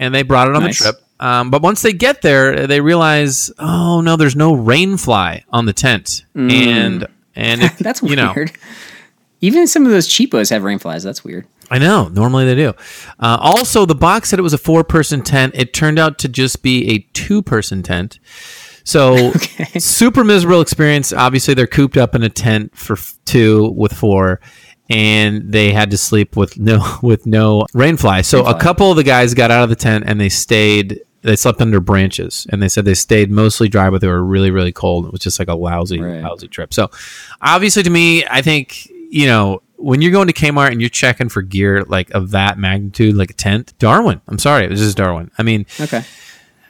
and 0.00 0.14
they 0.14 0.22
brought 0.22 0.48
it 0.48 0.56
on 0.56 0.62
Nice. 0.62 0.78
the 0.78 0.84
trip. 0.92 1.00
Um, 1.18 1.50
but 1.50 1.62
once 1.62 1.82
they 1.82 1.92
get 1.94 2.22
there, 2.22 2.66
they 2.66 2.80
realize, 2.80 3.50
oh 3.58 4.00
no, 4.02 4.16
there's 4.16 4.36
no 4.36 4.52
rain 4.54 4.96
fly 4.96 5.44
on 5.50 5.64
the 5.66 5.72
tent, 5.72 6.24
and 6.34 7.06
and 7.34 7.60
Mm. 7.62 7.78
That's 7.78 8.02
you 8.02 8.08
weird. 8.16 8.18
know, 8.18 8.44
Even 9.40 9.66
some 9.66 9.84
of 9.86 9.92
those 9.92 10.08
cheapos 10.08 10.50
have 10.50 10.62
rain 10.64 10.78
flies. 10.78 11.02
That's 11.02 11.22
weird. 11.24 11.46
I 11.70 11.78
know. 11.78 12.08
Normally 12.08 12.44
they 12.46 12.54
do. 12.54 12.68
Uh, 13.18 13.36
also, 13.40 13.84
the 13.86 13.94
box 13.94 14.28
said 14.30 14.38
it 14.38 14.42
was 14.42 14.54
a 14.54 14.58
four 14.58 14.84
person 14.84 15.22
tent. 15.22 15.54
It 15.56 15.72
turned 15.74 15.98
out 15.98 16.18
to 16.20 16.28
just 16.28 16.62
be 16.62 16.90
a 16.90 16.98
two 17.12 17.42
person 17.42 17.82
tent. 17.82 18.18
So, 18.84 19.32
super 19.78 20.22
miserable 20.22 20.60
experience. 20.60 21.12
Obviously, 21.12 21.54
they're 21.54 21.66
cooped 21.66 21.96
up 21.96 22.14
in 22.14 22.22
a 22.22 22.28
tent 22.28 22.76
for 22.76 22.92
f- 22.94 23.18
two 23.24 23.70
with 23.76 23.92
four, 23.92 24.40
and 24.88 25.50
they 25.52 25.72
had 25.72 25.90
to 25.90 25.96
sleep 25.98 26.36
with 26.36 26.56
no 26.58 26.98
with 27.02 27.26
no 27.26 27.66
rainfly. 27.74 28.24
So, 28.24 28.44
a 28.46 28.58
couple 28.58 28.90
of 28.90 28.96
the 28.96 29.02
guys 29.02 29.34
got 29.34 29.50
out 29.50 29.64
of 29.64 29.68
the 29.70 29.76
tent 29.76 30.04
and 30.06 30.20
they 30.20 30.28
stayed. 30.28 31.00
They 31.26 31.36
slept 31.36 31.60
under 31.60 31.80
branches, 31.80 32.46
and 32.50 32.62
they 32.62 32.68
said 32.68 32.84
they 32.84 32.94
stayed 32.94 33.30
mostly 33.30 33.68
dry, 33.68 33.90
but 33.90 34.00
they 34.00 34.08
were 34.08 34.24
really, 34.24 34.50
really 34.50 34.72
cold. 34.72 35.06
It 35.06 35.12
was 35.12 35.20
just 35.20 35.38
like 35.38 35.48
a 35.48 35.54
lousy, 35.54 36.00
Right. 36.00 36.22
lousy 36.22 36.48
trip. 36.48 36.72
So, 36.72 36.90
obviously, 37.42 37.82
to 37.82 37.90
me, 37.90 38.24
I 38.26 38.42
think 38.42 38.88
you 39.10 39.26
know 39.26 39.62
when 39.76 40.00
you're 40.02 40.12
going 40.12 40.26
to 40.28 40.32
Kmart 40.32 40.70
and 40.72 40.80
you're 40.80 40.88
checking 40.88 41.28
for 41.28 41.42
gear 41.42 41.82
like 41.84 42.10
of 42.10 42.30
that 42.30 42.58
magnitude, 42.58 43.14
like 43.16 43.30
a 43.30 43.34
tent, 43.34 43.74
Darwin. 43.78 44.20
I'm 44.28 44.38
sorry, 44.38 44.66
this 44.68 44.80
is 44.80 44.94
Darwin. 44.94 45.30
I 45.36 45.42
mean, 45.42 45.66
Okay. 45.80 46.02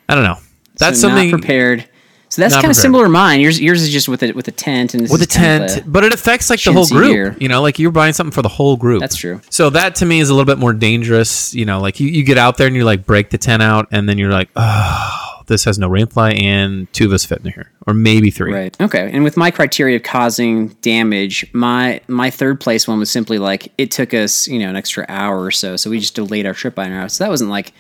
I 0.09 0.15
don't 0.15 0.25
know. 0.25 0.39
That's 0.79 1.01
So 1.01 1.09
something 1.09 1.31
prepared. 1.31 1.89
So 2.29 2.43
that's 2.43 2.55
kind 2.55 2.71
of 2.71 2.77
similar 2.77 3.05
to 3.05 3.11
mine. 3.11 3.41
Yours 3.41 3.61
yours 3.61 3.83
is 3.83 3.91
just 3.91 4.09
with 4.09 4.23
a 4.23 4.33
with 4.33 4.49
a 4.49 4.53
tent 4.53 4.95
and 4.95 5.03
with 5.09 5.21
a 5.21 5.25
is 5.25 5.27
kind 5.29 5.65
of 5.65 5.71
tent, 5.71 5.93
but 5.93 6.05
it 6.05 6.13
affects 6.13 6.51
like 6.51 6.63
the 6.63 6.73
whole 6.73 6.87
group. 6.87 7.41
You 7.41 7.49
know, 7.49 7.63
like 7.63 7.79
you're 7.79 7.93
buying 7.93 8.13
something 8.13 8.33
for 8.33 8.43
the 8.43 8.49
whole 8.49 8.77
group. 8.77 9.01
That's 9.01 9.17
true. 9.17 9.41
So 9.49 9.71
that 9.71 9.97
to 9.97 10.07
me 10.07 10.21
is 10.21 10.29
a 10.29 10.35
little 10.35 10.47
bit 10.47 10.59
more 10.59 10.73
dangerous. 10.73 11.55
You 11.55 11.65
know, 11.65 11.81
like 11.81 12.01
you, 12.01 12.09
you 12.09 12.25
get 12.25 12.39
out 12.39 12.57
there 12.57 12.67
and 12.67 12.75
you 12.75 12.85
like 12.85 13.07
break 13.07 13.31
the 13.31 13.39
tent 13.39 13.63
out, 13.63 13.89
and 13.93 14.09
then 14.09 14.19
you're 14.19 14.33
like, 14.33 14.51
oh, 14.57 15.43
this 15.47 15.65
has 15.65 15.79
no 15.79 15.89
rainfly, 15.89 16.43
and 16.43 16.93
two 16.93 17.07
of 17.07 17.13
us 17.13 17.25
fit 17.25 17.39
in 17.45 17.53
here, 17.53 17.71
or 17.87 17.95
maybe 17.95 18.31
three. 18.31 18.53
Right. 18.53 18.81
Okay. 18.81 19.11
And 19.13 19.23
with 19.23 19.37
my 19.37 19.51
criteria 19.51 19.97
of 19.97 20.03
causing 20.03 20.69
damage, 20.83 21.49
my 21.53 22.01
my 22.09 22.31
third 22.31 22.61
place 22.61 22.89
one 22.89 22.99
was 22.99 23.11
simply 23.11 23.39
like 23.39 23.73
it 23.79 23.91
took 23.91 24.13
us, 24.13 24.49
you 24.49 24.59
know, 24.59 24.69
an 24.69 24.77
extra 24.77 25.07
hour 25.09 25.43
or 25.43 25.53
so. 25.53 25.77
So 25.77 25.91
we 25.91 26.01
just 26.01 26.15
delayed 26.15 26.47
our 26.47 26.55
trip 26.55 26.75
by 26.75 26.87
an 26.87 26.93
hour. 26.93 27.09
So 27.09 27.25
that 27.25 27.31
wasn't 27.31 27.51
like 27.51 27.73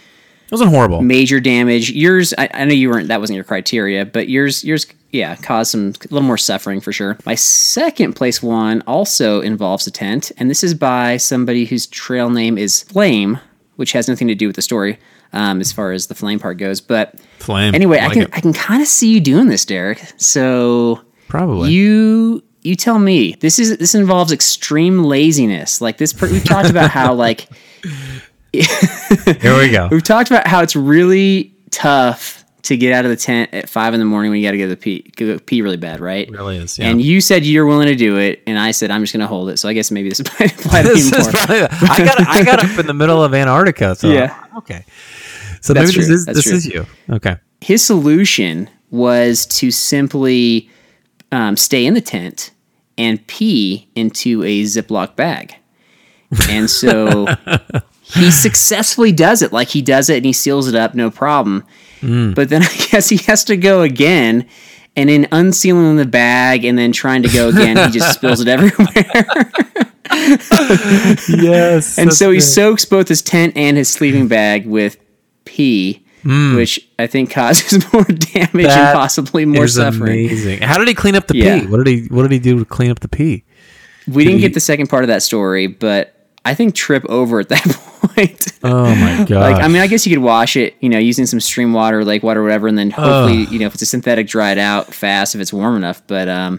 It 0.46 0.52
wasn't 0.52 0.70
horrible. 0.70 1.02
major 1.02 1.40
damage. 1.40 1.90
Yours, 1.90 2.32
I, 2.38 2.48
I 2.54 2.64
know 2.64 2.72
you 2.74 2.88
weren't. 2.88 3.08
That 3.08 3.20
wasn't 3.20 3.34
your 3.34 3.44
criteria, 3.44 4.04
but 4.06 4.28
yours, 4.28 4.62
yours, 4.64 4.86
yeah, 5.10 5.34
caused 5.36 5.72
some 5.72 5.88
a 5.88 6.12
little 6.14 6.22
more 6.26 6.38
suffering 6.38 6.80
for 6.80 6.92
sure. 6.92 7.18
My 7.26 7.34
second 7.34 8.14
place 8.14 8.42
one 8.42 8.82
also 8.86 9.40
involves 9.40 9.86
a 9.86 9.90
tent, 9.90 10.30
and 10.38 10.48
this 10.48 10.62
is 10.62 10.72
by 10.74 11.16
somebody 11.16 11.64
whose 11.64 11.86
trail 11.86 12.30
name 12.30 12.58
is 12.58 12.82
Flame, 12.84 13.38
which 13.76 13.92
has 13.92 14.08
nothing 14.08 14.28
to 14.28 14.34
do 14.36 14.46
with 14.46 14.56
the 14.56 14.62
story 14.62 14.98
um, 15.32 15.60
as 15.60 15.72
far 15.72 15.90
as 15.92 16.06
the 16.06 16.14
flame 16.14 16.38
part 16.38 16.58
goes. 16.58 16.80
But 16.80 17.18
Flame. 17.40 17.74
anyway, 17.74 17.98
I 17.98 18.04
Like 18.06 18.12
can 18.14 18.22
it. 18.22 18.30
I 18.32 18.40
can 18.40 18.52
kind 18.52 18.80
of 18.82 18.88
see 18.88 19.12
you 19.12 19.20
doing 19.20 19.48
this, 19.48 19.64
Derek. 19.64 20.00
So 20.16 21.02
Probably. 21.28 21.72
you 21.72 22.42
you 22.62 22.76
tell 22.76 22.98
me 23.00 23.34
this 23.40 23.58
is 23.58 23.76
this 23.78 23.94
involves 23.96 24.30
extreme 24.32 25.02
laziness. 25.04 25.80
Like 25.80 25.98
this, 25.98 26.12
per- 26.12 26.30
we've 26.30 26.44
talked 26.44 26.70
about 26.70 26.90
how 26.90 27.14
like 27.14 27.48
Here 29.40 29.56
we 29.58 29.70
go. 29.70 29.88
We've 29.90 30.02
talked 30.02 30.30
about 30.30 30.46
how 30.46 30.62
it's 30.62 30.76
really 30.76 31.54
tough 31.70 32.44
to 32.62 32.76
get 32.76 32.92
out 32.92 33.04
of 33.04 33.10
the 33.12 33.16
tent 33.16 33.50
at 33.52 33.68
five 33.68 33.94
in 33.94 34.00
the 34.00 34.06
morning 34.06 34.30
when 34.32 34.40
you 34.40 34.46
got 34.46 34.50
to 34.52 34.58
go 34.58 34.64
to 34.64 34.70
the 34.70 34.76
pee, 34.76 35.08
go 35.14 35.38
pee 35.38 35.62
really 35.62 35.76
bad, 35.76 36.00
right? 36.00 36.28
really 36.30 36.56
is, 36.56 36.78
yeah. 36.78 36.88
And 36.88 37.00
you 37.00 37.20
said 37.20 37.44
you're 37.46 37.66
willing 37.66 37.86
to 37.86 37.94
do 37.94 38.16
it, 38.18 38.42
and 38.46 38.58
I 38.58 38.72
said 38.72 38.90
I'm 38.90 39.02
just 39.02 39.12
going 39.12 39.20
to 39.20 39.26
hold 39.28 39.50
it. 39.50 39.58
So 39.58 39.68
I 39.68 39.72
guess 39.72 39.90
maybe 39.92 40.08
this 40.08 40.18
might 40.40 40.52
apply 40.58 40.82
to 40.82 40.88
This 40.94 41.12
is 41.12 41.28
probably, 41.28 41.62
I 41.62 41.98
got 42.04 42.20
I 42.28 42.44
got 42.44 42.64
up 42.64 42.78
in 42.78 42.86
the 42.86 42.94
middle 42.94 43.22
of 43.22 43.34
Antarctica. 43.34 43.94
So 43.94 44.08
Yeah. 44.08 44.36
okay. 44.58 44.84
So 45.60 45.72
That's 45.74 45.88
maybe 45.90 45.92
true. 45.94 46.02
this 46.02 46.10
is 46.10 46.26
That's 46.26 46.38
this 46.38 46.44
true. 46.46 46.54
is 46.56 46.66
you. 46.66 46.86
Okay. 47.10 47.36
His 47.60 47.84
solution 47.84 48.68
was 48.90 49.46
to 49.46 49.70
simply 49.70 50.68
um, 51.32 51.56
stay 51.56 51.86
in 51.86 51.94
the 51.94 52.00
tent 52.00 52.50
and 52.98 53.24
pee 53.26 53.88
into 53.94 54.42
a 54.42 54.62
Ziploc 54.62 55.16
bag. 55.16 55.54
And 56.48 56.68
so 56.68 57.26
he 58.14 58.30
successfully 58.30 59.12
does 59.12 59.42
it. 59.42 59.52
Like 59.52 59.68
he 59.68 59.82
does 59.82 60.08
it 60.08 60.16
and 60.16 60.26
he 60.26 60.32
seals 60.32 60.68
it 60.68 60.74
up, 60.74 60.94
no 60.94 61.10
problem. 61.10 61.64
Mm. 62.00 62.34
But 62.34 62.48
then 62.48 62.62
I 62.64 62.76
guess 62.90 63.08
he 63.08 63.18
has 63.26 63.44
to 63.44 63.56
go 63.56 63.82
again. 63.82 64.46
And 64.98 65.10
in 65.10 65.26
unsealing 65.30 65.96
the 65.96 66.06
bag 66.06 66.64
and 66.64 66.78
then 66.78 66.90
trying 66.92 67.22
to 67.22 67.28
go 67.28 67.50
again, 67.50 67.76
he 67.76 67.98
just 67.98 68.14
spills 68.14 68.40
it 68.40 68.48
everywhere. 68.48 69.50
yes. 71.28 71.98
and 71.98 72.12
so 72.14 72.30
he 72.30 72.40
soaks 72.40 72.84
both 72.86 73.08
his 73.08 73.20
tent 73.20 73.54
and 73.56 73.76
his 73.76 73.88
sleeping 73.90 74.26
bag 74.26 74.66
with 74.66 74.96
pee, 75.44 76.02
mm. 76.24 76.56
which 76.56 76.88
I 76.98 77.06
think 77.08 77.30
causes 77.30 77.92
more 77.92 78.04
damage. 78.04 78.66
That 78.66 78.90
and 78.92 78.96
possibly 78.96 79.44
more 79.44 79.64
is 79.64 79.74
suffering. 79.74 80.26
amazing. 80.26 80.62
How 80.62 80.78
did 80.78 80.88
he 80.88 80.94
clean 80.94 81.14
up 81.14 81.26
the 81.26 81.36
Yeah. 81.36 81.60
pee? 81.60 81.66
What 81.66 81.84
did 81.84 81.86
he 81.88 82.06
What 82.08 82.22
did 82.22 82.32
he 82.32 82.38
do 82.38 82.58
to 82.58 82.64
clean 82.64 82.90
up 82.90 83.00
the 83.00 83.08
pee? 83.08 83.44
We 84.08 84.24
didn't 84.24 84.40
get 84.40 84.54
the 84.54 84.60
second 84.60 84.86
part 84.86 85.04
of 85.04 85.08
that 85.08 85.22
story, 85.22 85.66
but 85.66 86.30
I 86.44 86.54
think 86.54 86.74
trip 86.74 87.04
over 87.08 87.40
at 87.40 87.48
that 87.48 87.62
point. 87.64 87.95
Oh 88.62 88.94
my 88.94 89.24
god! 89.28 89.30
like, 89.30 89.62
I 89.62 89.68
mean, 89.68 89.82
I 89.82 89.86
guess 89.86 90.06
you 90.06 90.14
could 90.16 90.22
wash 90.22 90.56
it, 90.56 90.74
you 90.80 90.88
know, 90.88 90.98
using 90.98 91.26
some 91.26 91.40
stream 91.40 91.72
water, 91.72 92.04
lake 92.04 92.22
water, 92.22 92.42
whatever, 92.42 92.66
and 92.68 92.76
then 92.78 92.90
hopefully, 92.90 93.44
you 93.44 93.58
know, 93.58 93.66
if 93.66 93.74
it's 93.74 93.82
a 93.82 93.86
synthetic, 93.86 94.26
dry 94.26 94.52
it 94.52 94.58
out 94.58 94.92
fast 94.92 95.34
if 95.34 95.40
it's 95.40 95.52
warm 95.52 95.76
enough. 95.76 96.02
But 96.06 96.28
um, 96.28 96.58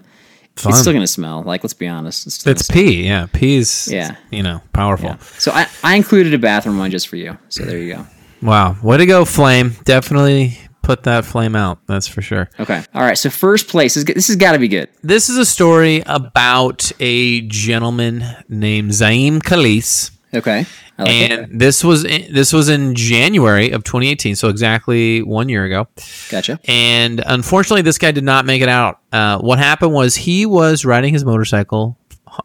Fun. 0.56 0.72
it's 0.72 0.80
still 0.82 0.94
gonna 0.94 1.08
smell. 1.08 1.44
Like, 1.44 1.64
let's 1.64 1.74
be 1.74 1.88
honest, 1.88 2.28
it's, 2.28 2.46
it's 2.48 2.68
pee. 2.70 3.04
Yeah, 3.08 3.28
pee 3.34 3.58
is 3.58 3.90
Yeah. 3.92 4.16
you 4.32 4.44
know 4.44 4.62
powerful. 4.74 5.10
smell. 5.10 5.20
So 5.40 5.52
I, 5.52 5.68
I 5.84 5.96
included 5.96 6.34
a 6.34 6.38
bathroom 6.40 6.78
one 6.78 6.92
just 6.92 7.08
for 7.08 7.16
you. 7.16 7.38
So 7.50 7.64
there 7.64 7.78
you 7.78 7.96
go. 7.96 8.06
Wow, 8.42 8.78
way 8.84 8.98
to 8.98 9.06
go, 9.06 9.26
Flame! 9.26 9.74
Definitely 9.84 10.58
put 10.84 11.04
that 11.04 11.26
flame 11.26 11.56
out. 11.56 11.80
That's 11.88 12.08
for 12.08 12.22
sure. 12.22 12.50
Okay. 12.60 12.82
All 12.94 13.02
right. 13.02 13.18
So 13.18 13.30
first 13.30 13.68
place 13.68 13.96
this, 13.96 14.06
this 14.06 14.28
has 14.28 14.38
got 14.38 14.54
to 14.54 14.60
be 14.60 14.70
good. 14.70 14.88
This 15.04 15.28
is 15.28 15.38
a 15.38 15.46
story 15.46 16.02
about 16.06 16.90
a 17.02 17.42
gentleman 17.42 18.24
named 18.48 18.92
Zaim 18.92 19.40
Khalis. 19.40 20.12
Okay. 20.34 20.66
Like 20.98 21.10
it. 21.10 21.32
and 21.32 21.60
this 21.60 21.84
was 21.84 22.04
in, 22.06 22.34
this 22.34 22.52
was 22.52 22.70
in 22.70 22.96
January 22.96 23.70
of 23.72 23.84
2018, 23.84 24.36
so 24.36 24.50
exactly 24.50 25.22
one 25.22 25.48
year 25.48 25.64
ago. 25.66 25.88
Gotcha. 26.30 26.60
And 26.68 27.22
unfortunately, 27.26 27.84
this 27.84 27.98
guy 28.00 28.12
did 28.12 28.24
not 28.24 28.46
make 28.46 28.62
it 28.64 28.70
out. 28.70 29.00
Uh, 29.12 29.38
what 29.40 29.60
happened 29.60 29.94
was 29.94 30.16
he 30.16 30.46
was 30.48 30.86
riding 30.86 31.14
his 31.14 31.24
motorcycle 31.24 31.98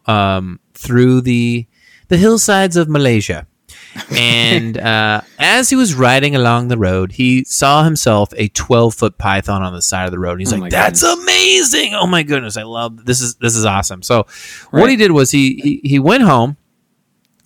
um, 0.05 0.59
through 0.73 1.21
the 1.21 1.65
the 2.09 2.17
hillsides 2.17 2.77
of 2.77 2.89
Malaysia, 2.89 3.47
and 4.11 4.77
uh, 4.91 5.21
as 5.39 5.69
he 5.69 5.75
was 5.75 5.95
riding 5.95 6.35
along 6.35 6.67
the 6.67 6.77
road, 6.77 7.13
he 7.13 7.43
saw 7.45 7.83
himself 7.83 8.33
a 8.37 8.49
12 8.49 8.93
foot 8.93 9.17
python 9.17 9.63
on 9.63 9.73
the 9.73 9.81
side 9.81 10.05
of 10.05 10.11
the 10.11 10.19
road. 10.19 10.33
And 10.33 10.41
he's 10.41 10.53
Oh 10.53 10.57
like, 10.57 10.71
"That's 10.71 11.01
goodness. 11.01 11.23
amazing! 11.25 11.93
Oh 11.95 12.05
my 12.05 12.21
goodness, 12.23 12.55
I 12.57 12.63
love 12.63 13.05
this 13.05 13.21
is 13.21 13.35
this 13.35 13.55
is 13.55 13.65
awesome." 13.65 14.03
So, 14.03 14.27
what 14.71 14.89
he 14.89 14.95
did 14.95 15.11
was 15.11 15.31
he 15.31 15.55
he, 15.55 15.89
he 15.89 15.99
went 15.99 16.23
home 16.23 16.57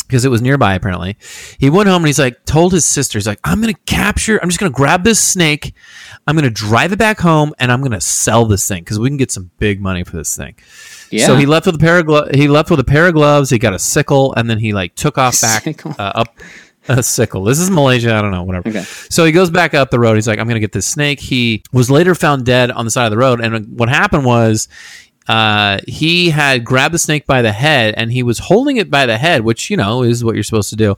because 0.07 0.25
it 0.25 0.29
was 0.29 0.41
nearby 0.41 0.73
apparently. 0.73 1.17
He 1.59 1.69
went 1.69 1.89
home 1.89 1.97
and 2.03 2.07
he's 2.07 2.19
like 2.19 2.45
told 2.45 2.71
his 2.71 2.85
sister, 2.85 3.17
he's 3.17 3.27
like, 3.27 3.39
I'm 3.43 3.59
gonna 3.61 3.73
capture, 3.85 4.39
I'm 4.41 4.49
just 4.49 4.59
gonna 4.59 4.71
grab 4.71 5.03
this 5.03 5.19
snake, 5.19 5.73
I'm 6.25 6.35
gonna 6.35 6.49
drive 6.49 6.93
it 6.93 6.99
back 6.99 7.19
home, 7.19 7.53
and 7.59 7.71
I'm 7.71 7.81
gonna 7.81 8.01
sell 8.01 8.45
this 8.45 8.67
thing 8.67 8.83
because 8.83 8.99
we 8.99 9.09
can 9.09 9.17
get 9.17 9.31
some 9.31 9.51
big 9.59 9.81
money 9.81 10.03
for 10.03 10.15
this 10.15 10.35
thing. 10.35 10.55
Yeah. 11.11 11.25
So 11.25 11.35
he 11.35 11.45
left 11.45 11.65
with 11.65 11.75
a 11.75 11.79
pair 11.79 11.99
of 11.99 12.05
glo- 12.05 12.29
he 12.33 12.47
left 12.47 12.69
with 12.69 12.79
a 12.79 12.85
pair 12.85 13.07
of 13.07 13.13
gloves, 13.13 13.49
he 13.49 13.59
got 13.59 13.73
a 13.73 13.79
sickle, 13.79 14.33
and 14.35 14.49
then 14.49 14.59
he 14.59 14.73
like 14.73 14.95
took 14.95 15.17
off 15.17 15.39
back 15.41 15.85
uh, 15.85 15.93
up 15.99 16.39
a 16.89 17.03
sickle. 17.03 17.43
This 17.43 17.59
is 17.59 17.69
Malaysia, 17.69 18.15
I 18.15 18.21
don't 18.21 18.31
know, 18.31 18.43
whatever. 18.43 18.69
Okay. 18.69 18.83
So 19.09 19.25
he 19.25 19.31
goes 19.31 19.49
back 19.49 19.73
up 19.73 19.91
the 19.91 19.99
road. 19.99 20.15
He's 20.15 20.27
like, 20.27 20.39
I'm 20.39 20.47
gonna 20.47 20.59
get 20.59 20.71
this 20.71 20.85
snake. 20.85 21.19
He 21.19 21.63
was 21.73 21.91
later 21.91 22.15
found 22.15 22.45
dead 22.45 22.71
on 22.71 22.85
the 22.85 22.91
side 22.91 23.05
of 23.05 23.11
the 23.11 23.17
road, 23.17 23.41
and 23.41 23.77
what 23.77 23.89
happened 23.89 24.25
was 24.25 24.67
uh, 25.27 25.79
he 25.87 26.29
had 26.29 26.63
grabbed 26.63 26.93
the 26.93 26.99
snake 26.99 27.25
by 27.25 27.41
the 27.41 27.51
head 27.51 27.93
and 27.97 28.11
he 28.11 28.23
was 28.23 28.39
holding 28.39 28.77
it 28.77 28.89
by 28.89 29.05
the 29.05 29.17
head, 29.17 29.41
which, 29.41 29.69
you 29.69 29.77
know, 29.77 30.03
is 30.03 30.23
what 30.23 30.35
you're 30.35 30.43
supposed 30.43 30.69
to 30.69 30.75
do. 30.75 30.95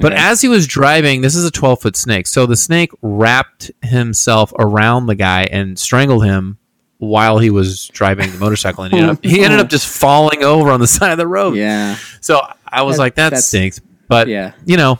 But 0.00 0.12
as 0.12 0.40
he 0.40 0.48
was 0.48 0.66
driving, 0.66 1.20
this 1.20 1.34
is 1.36 1.44
a 1.44 1.50
12 1.50 1.80
foot 1.82 1.96
snake. 1.96 2.26
So 2.26 2.46
the 2.46 2.56
snake 2.56 2.90
wrapped 3.02 3.70
himself 3.82 4.52
around 4.58 5.06
the 5.06 5.14
guy 5.14 5.42
and 5.44 5.78
strangled 5.78 6.24
him 6.24 6.58
while 6.98 7.38
he 7.38 7.50
was 7.50 7.86
driving 7.88 8.32
the 8.32 8.38
motorcycle. 8.38 8.84
And 8.84 8.92
he 8.92 8.98
ended 9.00 9.16
up, 9.16 9.24
he 9.24 9.44
ended 9.44 9.60
up 9.60 9.68
just 9.68 9.86
falling 10.00 10.42
over 10.42 10.70
on 10.70 10.80
the 10.80 10.86
side 10.88 11.12
of 11.12 11.18
the 11.18 11.28
road. 11.28 11.54
Yeah. 11.56 11.96
So 12.20 12.40
I 12.66 12.82
was 12.82 12.96
That- 12.96 13.02
like, 13.02 13.14
that 13.16 13.38
stinks. 13.38 13.80
But, 14.08 14.26
Yeah. 14.26 14.52
you 14.64 14.76
know, 14.76 14.98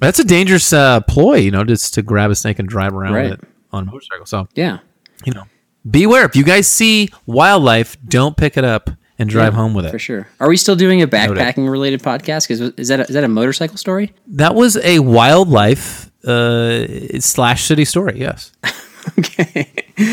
that's 0.00 0.18
a 0.18 0.24
dangerous 0.24 0.72
uh, 0.72 1.00
ploy, 1.02 1.36
you 1.36 1.50
know, 1.50 1.64
just 1.64 1.94
to 1.94 2.02
grab 2.02 2.30
a 2.30 2.34
snake 2.34 2.58
and 2.58 2.68
drive 2.68 2.94
around 2.94 3.12
Right. 3.14 3.32
it 3.32 3.40
on 3.72 3.82
a 3.82 3.86
motorcycle. 3.86 4.26
So, 4.26 4.48
Yeah. 4.54 4.78
you 5.24 5.32
know, 5.34 5.44
beware. 5.90 6.24
If 6.24 6.36
you 6.36 6.44
guys 6.44 6.66
see 6.66 7.10
wildlife, 7.26 7.96
don't 8.06 8.36
pick 8.36 8.56
it 8.56 8.64
up 8.64 8.90
and 9.18 9.28
drive 9.28 9.54
home 9.54 9.74
with 9.74 9.86
it. 9.86 9.90
For 9.90 9.98
sure. 9.98 10.28
Are 10.40 10.48
we 10.48 10.56
still 10.56 10.76
doing 10.76 11.02
a 11.02 11.08
backpacking 11.08 11.68
related 11.68 12.02
podcast? 12.02 12.46
Because 12.48 12.60
is 12.76 12.88
that 12.88 13.00
a, 13.00 13.02
is 13.04 13.14
that 13.14 13.24
a 13.24 13.28
motorcycle 13.28 13.76
story? 13.76 14.12
That 14.28 14.54
was 14.54 14.76
a 14.78 15.00
wildlife 15.00 16.10
uh, 16.24 17.20
slash 17.20 17.64
city 17.64 17.84
story. 17.84 18.20
Yes. 18.20 18.52
Okay. 19.18 19.66
Do 19.96 20.04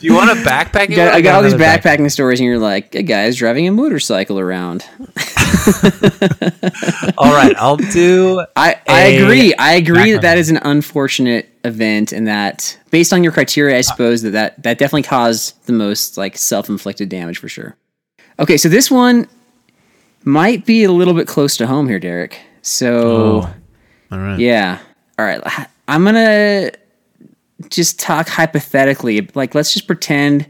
you 0.00 0.14
want 0.14 0.30
a 0.30 0.42
backpack? 0.42 0.76
I 0.76 0.86
got. 0.86 1.14
I 1.14 1.20
got 1.20 1.34
all 1.36 1.42
these 1.42 1.54
backpacking 1.54 2.10
stories, 2.10 2.40
and 2.40 2.46
you're 2.46 2.58
like, 2.58 2.94
a 2.94 3.02
guy's 3.02 3.36
driving 3.36 3.68
a 3.68 3.72
motorcycle 3.72 4.38
around. 4.38 4.84
All 7.18 7.32
right, 7.32 7.54
I'll 7.56 7.76
do. 7.76 8.44
I, 8.56 8.80
I 8.88 9.02
a 9.02 9.22
agree. 9.22 9.54
I 9.54 9.74
agree 9.74 10.12
that 10.12 10.22
that 10.22 10.38
is 10.38 10.50
an 10.50 10.58
unfortunate 10.62 11.48
event, 11.64 12.12
and 12.12 12.26
that 12.26 12.78
based 12.90 13.12
on 13.12 13.22
your 13.22 13.32
criteria, 13.32 13.78
I 13.78 13.82
suppose 13.82 14.22
that 14.22 14.30
that, 14.30 14.62
that 14.62 14.78
definitely 14.78 15.04
caused 15.04 15.64
the 15.66 15.72
most 15.72 16.16
like 16.16 16.36
self 16.36 16.68
inflicted 16.68 17.08
damage 17.08 17.38
for 17.38 17.48
sure. 17.48 17.76
Okay, 18.38 18.56
so 18.56 18.68
this 18.68 18.90
one 18.90 19.28
might 20.24 20.66
be 20.66 20.84
a 20.84 20.92
little 20.92 21.14
bit 21.14 21.28
close 21.28 21.56
to 21.58 21.66
home 21.66 21.88
here, 21.88 21.98
Derek. 21.98 22.40
So. 22.62 23.42
Oh, 23.42 23.54
all 24.10 24.18
right. 24.18 24.38
Yeah. 24.38 24.78
All 25.18 25.24
right. 25.24 25.40
I'm 25.88 26.02
going 26.04 26.14
to 26.14 26.72
just 27.70 28.00
talk 28.00 28.28
hypothetically. 28.28 29.28
Like, 29.34 29.54
let's 29.54 29.72
just 29.72 29.86
pretend 29.86 30.46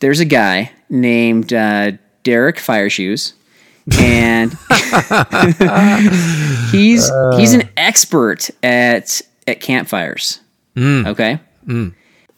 there's 0.00 0.20
a 0.20 0.24
guy 0.24 0.72
named 0.88 1.52
uh, 1.52 1.92
Derek 2.22 2.56
Fireshoes. 2.56 3.34
And 3.98 4.52
he's 6.70 7.10
he's 7.36 7.54
an 7.54 7.68
expert 7.76 8.50
at 8.62 9.20
at 9.48 9.60
campfires. 9.60 10.40
Okay. 11.06 11.40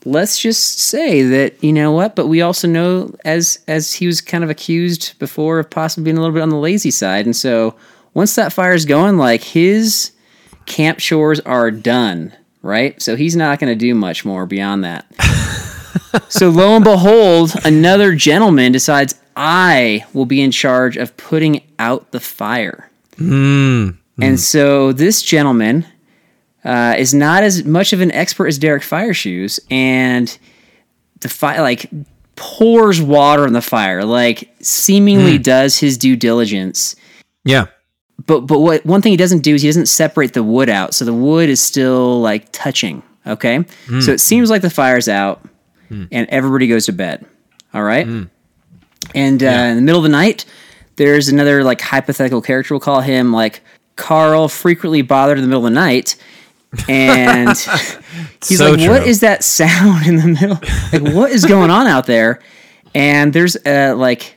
Let's 0.04 0.40
just 0.40 0.78
say 0.78 1.22
that 1.22 1.62
you 1.62 1.72
know 1.72 1.92
what, 1.92 2.16
but 2.16 2.28
we 2.28 2.40
also 2.40 2.66
know 2.66 3.14
as 3.24 3.58
as 3.68 3.92
he 3.92 4.06
was 4.06 4.20
kind 4.20 4.42
of 4.42 4.50
accused 4.50 5.18
before 5.18 5.58
of 5.58 5.68
possibly 5.68 6.04
being 6.04 6.16
a 6.16 6.20
little 6.20 6.34
bit 6.34 6.42
on 6.42 6.48
the 6.48 6.56
lazy 6.56 6.90
side, 6.90 7.26
and 7.26 7.36
so 7.36 7.74
once 8.14 8.34
that 8.36 8.52
fire's 8.52 8.84
going, 8.84 9.18
like 9.18 9.42
his 9.42 10.12
camp 10.66 10.98
chores 10.98 11.40
are 11.40 11.70
done, 11.70 12.32
right? 12.62 13.00
So 13.02 13.16
he's 13.16 13.36
not 13.36 13.58
going 13.58 13.72
to 13.72 13.78
do 13.78 13.94
much 13.94 14.24
more 14.24 14.46
beyond 14.46 14.84
that. 14.84 15.06
so 16.28 16.48
lo 16.48 16.76
and 16.76 16.84
behold, 16.84 17.52
another 17.64 18.14
gentleman 18.14 18.72
decides 18.72 19.20
I 19.36 20.04
will 20.12 20.26
be 20.26 20.40
in 20.40 20.50
charge 20.50 20.96
of 20.96 21.16
putting 21.16 21.62
out 21.78 22.12
the 22.12 22.20
fire. 22.20 22.90
Hmm. 23.16 23.90
And 24.20 24.32
hmm. 24.32 24.36
so 24.36 24.92
this 24.92 25.22
gentleman 25.22 25.86
uh, 26.64 26.94
is 26.96 27.12
not 27.12 27.42
as 27.42 27.64
much 27.64 27.92
of 27.92 28.00
an 28.00 28.12
expert 28.12 28.46
as 28.46 28.58
Derek 28.58 28.82
Fireshoes, 28.82 29.58
and 29.70 30.36
the 31.20 31.28
fire 31.28 31.60
like 31.60 31.90
pours 32.36 33.00
water 33.00 33.44
on 33.44 33.52
the 33.52 33.62
fire, 33.62 34.04
like 34.04 34.54
seemingly 34.60 35.36
hmm. 35.36 35.42
does 35.42 35.78
his 35.78 35.98
due 35.98 36.16
diligence 36.16 36.94
Yeah. 37.44 37.66
But 38.26 38.40
but 38.42 38.58
what 38.60 38.84
one 38.86 39.00
thing 39.02 39.10
he 39.12 39.16
doesn't 39.16 39.40
do 39.40 39.54
is 39.54 39.62
he 39.62 39.68
doesn't 39.68 39.86
separate 39.86 40.32
the 40.34 40.42
wood 40.42 40.68
out, 40.68 40.94
so 40.94 41.04
the 41.04 41.14
wood 41.14 41.48
is 41.48 41.60
still 41.60 42.20
like 42.20 42.50
touching. 42.52 43.02
Okay, 43.26 43.64
so 44.00 44.12
it 44.12 44.20
seems 44.20 44.50
like 44.50 44.62
the 44.62 44.70
fire's 44.70 45.08
out, 45.08 45.40
and 45.90 46.28
everybody 46.28 46.66
goes 46.66 46.86
to 46.86 46.92
bed. 46.92 47.24
All 47.74 47.82
right, 47.82 48.06
and 49.14 49.42
uh, 49.42 49.46
in 49.46 49.76
the 49.76 49.82
middle 49.82 49.98
of 49.98 50.02
the 50.04 50.08
night, 50.08 50.44
there's 50.96 51.28
another 51.28 51.62
like 51.64 51.80
hypothetical 51.80 52.42
character. 52.42 52.74
We'll 52.74 52.80
call 52.80 53.00
him 53.00 53.32
like 53.32 53.60
Carl, 53.96 54.48
frequently 54.48 55.02
bothered 55.02 55.38
in 55.38 55.42
the 55.44 55.48
middle 55.48 55.64
of 55.66 55.72
the 55.72 55.74
night, 55.74 56.16
and 56.88 57.48
he's 58.46 58.58
So 58.58 58.72
like, 58.72 58.88
"What 58.88 59.00
true. 59.02 59.08
is 59.10 59.20
that 59.20 59.44
sound 59.60 60.06
in 60.06 60.16
the 60.16 60.26
middle? 60.28 60.58
Like, 60.92 61.14
what 61.14 61.30
is 61.30 61.44
going 61.44 61.70
on 61.70 61.86
out 61.86 62.06
there?" 62.06 62.40
And 62.94 63.32
there's 63.32 63.56
a 63.64 63.92
like 63.94 64.36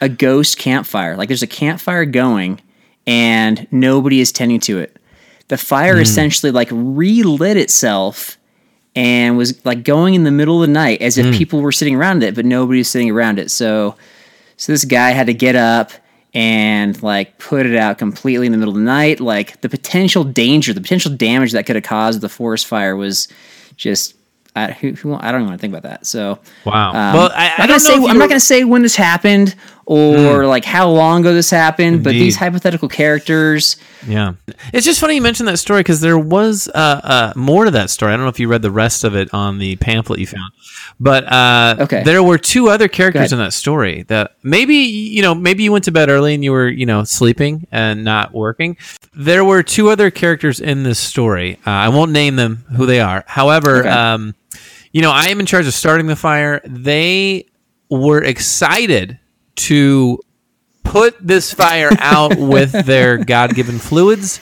a 0.00 0.08
ghost 0.08 0.58
campfire. 0.58 1.16
Like 1.16 1.28
there's 1.28 1.42
a 1.42 1.46
campfire 1.46 2.04
going 2.04 2.60
and 3.06 3.66
nobody 3.70 4.20
is 4.20 4.32
tending 4.32 4.60
to 4.60 4.78
it. 4.78 4.96
The 5.48 5.58
fire 5.58 6.00
essentially 6.00 6.50
like 6.52 6.68
relit 6.72 7.56
itself 7.56 8.38
and 8.96 9.36
was 9.36 9.64
like 9.66 9.84
going 9.84 10.14
in 10.14 10.24
the 10.24 10.30
middle 10.30 10.62
of 10.62 10.68
the 10.68 10.72
night 10.72 11.02
as 11.02 11.18
if 11.18 11.34
people 11.36 11.60
were 11.60 11.72
sitting 11.72 11.96
around 11.96 12.22
it, 12.22 12.34
but 12.34 12.44
nobody 12.46 12.78
was 12.78 12.88
sitting 12.88 13.10
around 13.10 13.38
it. 13.38 13.50
So 13.50 13.96
so 14.56 14.72
this 14.72 14.84
guy 14.84 15.10
had 15.10 15.26
to 15.26 15.34
get 15.34 15.56
up 15.56 15.90
and 16.32 17.00
like 17.02 17.38
put 17.38 17.66
it 17.66 17.76
out 17.76 17.98
completely 17.98 18.46
in 18.46 18.52
the 18.52 18.58
middle 18.58 18.72
of 18.74 18.78
the 18.78 18.84
night. 18.84 19.20
Like 19.20 19.60
the 19.60 19.68
potential 19.68 20.24
danger, 20.24 20.72
the 20.72 20.80
potential 20.80 21.12
damage 21.14 21.52
that 21.52 21.66
could 21.66 21.76
have 21.76 21.84
caused 21.84 22.20
the 22.20 22.28
forest 22.28 22.66
fire 22.66 22.96
was 22.96 23.28
just 23.76 24.14
I, 24.56 24.70
who, 24.70 24.92
who, 24.92 25.14
I 25.14 25.32
don't 25.32 25.40
even 25.40 25.48
want 25.48 25.58
to 25.58 25.60
think 25.60 25.72
about 25.72 25.82
that. 25.82 26.06
So 26.06 26.38
Wow. 26.64 26.90
um, 26.90 27.16
well, 27.16 27.30
I, 27.34 27.54
I 27.58 27.66
don't 27.66 27.80
say, 27.80 27.96
know. 27.96 28.04
if 28.04 28.10
I'm 28.10 28.18
not 28.18 28.28
going 28.28 28.38
to 28.38 28.46
say 28.46 28.62
when 28.62 28.82
this 28.82 28.94
happened 28.94 29.56
or 29.86 30.46
like 30.46 30.64
how 30.64 30.88
long 30.90 31.20
ago 31.20 31.32
this 31.34 31.50
happened, 31.50 32.02
but 32.04 32.12
these 32.12 32.36
hypothetical 32.36 32.88
characters. 32.88 33.76
Yeah, 34.06 34.34
it's 34.72 34.84
just 34.86 35.00
funny 35.00 35.14
you 35.16 35.22
mentioned 35.22 35.48
that 35.48 35.58
story 35.58 35.80
because 35.80 36.00
there 36.00 36.18
was 36.18 36.68
uh, 36.68 37.00
uh, 37.04 37.32
more 37.36 37.64
to 37.64 37.70
that 37.72 37.90
story. 37.90 38.12
I 38.12 38.16
don't 38.16 38.24
know 38.24 38.30
if 38.30 38.40
you 38.40 38.48
read 38.48 38.62
the 38.62 38.70
rest 38.70 39.04
of 39.04 39.14
it 39.16 39.32
on 39.32 39.58
the 39.58 39.76
pamphlet 39.76 40.18
you 40.20 40.26
found, 40.26 40.52
but 41.00 41.24
uh, 41.32 41.76
Okay. 41.80 42.02
there 42.02 42.22
were 42.22 42.38
two 42.38 42.68
other 42.68 42.88
characters 42.88 43.32
in 43.32 43.38
that 43.38 43.52
story 43.52 44.02
that 44.08 44.36
maybe 44.42 44.74
you 44.74 45.22
know 45.22 45.34
maybe 45.34 45.62
you 45.62 45.72
went 45.72 45.84
to 45.84 45.92
bed 45.92 46.08
early 46.08 46.34
and 46.34 46.42
you 46.44 46.52
were 46.52 46.68
you 46.68 46.86
know 46.86 47.04
sleeping 47.04 47.66
and 47.72 48.04
not 48.04 48.32
working. 48.34 48.76
There 49.14 49.44
were 49.44 49.62
two 49.62 49.88
other 49.90 50.10
characters 50.10 50.60
in 50.60 50.82
this 50.82 50.98
story. 50.98 51.58
Uh, 51.66 51.70
I 51.70 51.88
won't 51.88 52.10
name 52.12 52.36
them 52.36 52.64
who 52.76 52.84
they 52.86 53.00
are. 53.00 53.24
However, 53.26 53.80
Okay. 53.80 53.88
um, 53.88 54.34
you 54.92 55.02
know 55.02 55.10
I 55.10 55.26
am 55.26 55.40
in 55.40 55.46
charge 55.46 55.66
of 55.66 55.74
starting 55.74 56.06
the 56.06 56.16
fire. 56.16 56.60
They 56.64 57.46
were 57.90 58.22
excited 58.22 59.18
to 59.56 60.18
put 60.82 61.16
this 61.26 61.52
fire 61.52 61.90
out 61.98 62.36
with 62.36 62.72
their 62.86 63.18
God-given 63.18 63.78
fluids, 63.78 64.40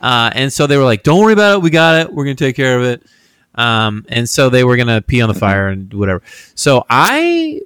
uh, 0.00 0.30
and 0.34 0.52
so 0.52 0.66
they 0.66 0.76
were 0.76 0.84
like, 0.84 1.02
"Don't 1.02 1.20
worry 1.20 1.32
about 1.32 1.56
it. 1.56 1.62
We 1.62 1.70
got 1.70 2.00
it. 2.00 2.12
We're 2.12 2.24
gonna 2.24 2.34
take 2.34 2.56
care 2.56 2.78
of 2.78 2.84
it." 2.84 3.02
Um, 3.54 4.06
and 4.08 4.28
so 4.28 4.48
they 4.48 4.64
were 4.64 4.76
gonna 4.76 5.02
pee 5.02 5.20
on 5.20 5.28
the 5.28 5.34
fire 5.38 5.68
and 5.68 5.92
whatever. 5.92 6.22
So 6.54 6.84
I, 6.88 7.60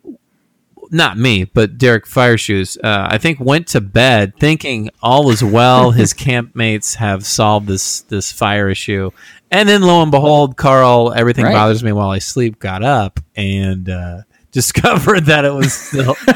not 0.90 1.16
me, 1.16 1.44
but 1.44 1.78
Derek 1.78 2.06
Fire 2.06 2.36
Shoes, 2.36 2.76
uh, 2.82 3.08
I 3.10 3.18
think 3.18 3.38
went 3.40 3.68
to 3.68 3.80
bed 3.80 4.34
thinking 4.38 4.90
all 5.02 5.30
is 5.30 5.42
well. 5.44 5.92
His 5.92 6.12
campmates 6.26 6.96
have 6.96 7.24
solved 7.24 7.68
this 7.68 8.00
this 8.02 8.32
fire 8.32 8.68
issue, 8.68 9.10
and 9.50 9.68
then 9.68 9.82
lo 9.82 10.02
and 10.02 10.10
behold, 10.10 10.56
Carl, 10.56 11.12
everything 11.14 11.44
Right. 11.44 11.54
bothers 11.54 11.84
me 11.84 11.92
while 11.92 12.10
I 12.10 12.18
sleep, 12.18 12.58
got 12.58 12.82
up 12.82 13.20
and. 13.36 13.88
Uh, 13.88 14.22
Discovered 14.56 15.26
that 15.26 15.44
it 15.44 15.52
was 15.52 15.74
still 15.74 16.14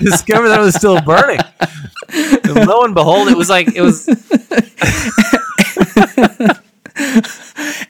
discovered 0.00 0.48
that 0.48 0.60
it 0.60 0.62
was 0.62 0.74
still 0.74 0.98
burning. 1.02 1.40
And 2.10 2.66
lo 2.66 2.84
and 2.84 2.94
behold, 2.94 3.28
it 3.28 3.36
was 3.36 3.50
like 3.50 3.68
it 3.76 3.82
was 3.82 4.08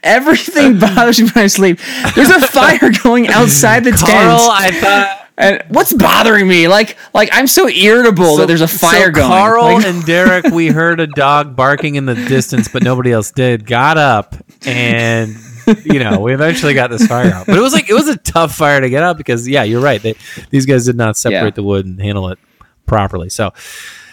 Everything 0.03 0.79
bothers 0.81 1.21
me 1.21 1.29
when 1.29 1.45
I 1.45 1.47
sleep. 1.47 1.79
There's 2.15 2.31
a 2.31 2.41
fire 2.41 2.91
going 3.05 3.29
outside 3.29 3.85
the 3.85 3.93
Carl. 3.93 4.39
tent. 4.39 4.51
I 4.53 4.71
thought 4.81 5.27
And 5.37 5.63
what's 5.69 5.93
bothering 5.93 6.47
me? 6.49 6.69
Like, 6.69 6.97
like 7.15 7.29
I'm 7.33 7.47
so 7.47 7.69
irritable 7.69 8.37
that 8.39 8.47
there's 8.49 8.61
a 8.61 8.69
fire 8.69 9.07
so 9.07 9.13
going. 9.13 9.29
Carl 9.29 9.63
Like- 9.75 9.87
and 9.87 10.05
Derek, 10.05 10.47
we 10.47 10.69
heard 10.69 11.01
a 11.01 11.07
dog 11.07 11.55
barking 11.57 11.95
in 11.95 12.07
the 12.07 12.15
distance, 12.15 12.69
but 12.69 12.83
nobody 12.83 13.13
else 13.13 13.31
did. 13.31 13.67
Got 13.67 13.99
up 13.99 14.35
and 14.67 15.37
you 15.85 15.99
know 15.99 16.21
we 16.21 16.35
eventually 16.35 16.75
got 16.75 16.91
this 16.91 17.07
fire 17.07 17.33
out. 17.33 17.47
But 17.47 17.57
it 17.59 17.61
was 17.61 17.73
like 17.73 17.89
it 17.91 17.95
was 17.95 18.09
a 18.09 18.17
tough 18.17 18.55
fire 18.55 18.81
to 18.81 18.89
get 18.91 19.03
out 19.03 19.17
because 19.19 19.47
yeah, 19.49 19.63
you're 19.63 19.81
right. 19.83 20.01
They, 20.03 20.15
these 20.51 20.67
guys 20.67 20.85
did 20.87 20.97
not 20.97 21.17
separate 21.17 21.39
Yeah. 21.39 21.51
the 21.51 21.63
wood 21.63 21.87
and 21.87 22.01
handle 22.01 22.29
it 22.29 22.39
properly. 22.87 23.29
So 23.29 23.53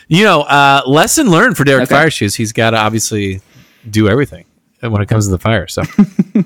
you 0.08 0.24
know, 0.24 0.41
uh, 0.41 0.82
lesson 0.86 1.30
learned 1.32 1.58
for 1.58 1.63
Derek 1.63 1.84
Okay. 1.84 1.96
Fire 1.96 2.10
Shoes. 2.12 2.36
He's 2.36 2.54
got 2.54 2.72
to 2.72 2.78
obviously 2.78 3.41
do 3.89 4.08
everything 4.08 4.46
when 4.82 5.02
it 5.02 5.08
comes 5.08 5.26
to 5.26 5.32
the 5.32 5.39
fire. 5.39 5.68
So 5.68 5.82
I 6.36 6.44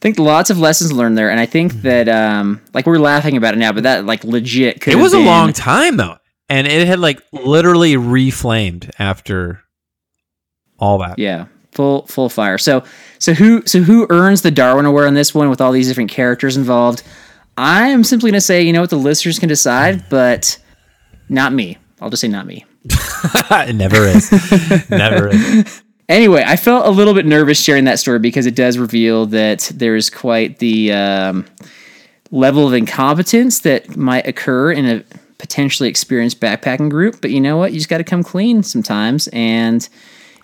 think 0.00 0.18
lots 0.18 0.48
of 0.50 0.58
lessons 0.58 0.92
learned 0.92 1.18
there, 1.18 1.30
and 1.30 1.40
I 1.40 1.46
think 1.46 1.72
that 1.82 2.08
um, 2.08 2.60
like 2.72 2.86
we're 2.86 2.98
laughing 2.98 3.36
about 3.36 3.54
it 3.54 3.58
now, 3.58 3.72
but 3.72 3.82
that 3.82 4.04
like 4.06 4.24
legit 4.24 4.80
could. 4.80 4.92
it 4.94 4.96
was 4.96 5.12
a 5.12 5.18
long 5.18 5.52
time 5.52 5.96
though, 5.96 6.16
and 6.48 6.66
it 6.66 6.86
had 6.86 6.98
like 7.00 7.20
literally 7.32 7.94
reflamed 7.94 8.90
after 8.98 9.60
all 10.78 10.98
that. 10.98 11.18
Yeah, 11.18 11.46
full 11.72 12.06
full 12.06 12.28
fire. 12.28 12.58
So 12.58 12.84
so 13.18 13.34
who 13.34 13.62
so 13.66 13.80
who 13.80 14.06
earns 14.10 14.42
the 14.42 14.50
Darwin 14.50 14.86
Award 14.86 15.06
on 15.06 15.14
this 15.14 15.34
one 15.34 15.50
with 15.50 15.60
all 15.60 15.72
these 15.72 15.88
different 15.88 16.10
characters 16.10 16.56
involved? 16.56 17.02
I 17.56 17.88
am 17.88 18.04
simply 18.04 18.30
gonna 18.30 18.40
say, 18.40 18.62
you 18.62 18.72
know 18.72 18.80
what, 18.80 18.90
the 18.90 18.96
listeners 18.96 19.38
can 19.38 19.48
decide, 19.48 20.08
but 20.08 20.58
not 21.28 21.52
me. 21.52 21.78
I'll 22.00 22.10
just 22.10 22.20
say 22.20 22.28
not 22.28 22.46
me. 22.46 22.64
it 22.84 23.74
never 23.74 24.04
is. 24.06 24.30
never 24.90 25.28
is. 25.28 25.82
Anyway, 26.08 26.42
I 26.46 26.56
felt 26.56 26.86
a 26.86 26.90
little 26.90 27.12
bit 27.12 27.26
nervous 27.26 27.62
sharing 27.62 27.84
that 27.84 27.98
story 27.98 28.18
because 28.18 28.46
it 28.46 28.54
does 28.54 28.78
reveal 28.78 29.26
that 29.26 29.70
there 29.74 29.94
is 29.94 30.08
quite 30.08 30.58
the 30.58 30.90
um, 30.90 31.44
level 32.30 32.66
of 32.66 32.72
incompetence 32.72 33.60
that 33.60 33.94
might 33.94 34.26
occur 34.26 34.72
in 34.72 34.86
a 34.86 35.04
potentially 35.36 35.86
experienced 35.88 36.40
backpacking 36.40 36.88
group. 36.88 37.20
But 37.20 37.30
you 37.30 37.42
know 37.42 37.58
what? 37.58 37.72
You 37.72 37.78
just 37.78 37.90
got 37.90 37.98
to 37.98 38.04
come 38.04 38.22
clean 38.22 38.62
sometimes 38.62 39.28
and 39.34 39.86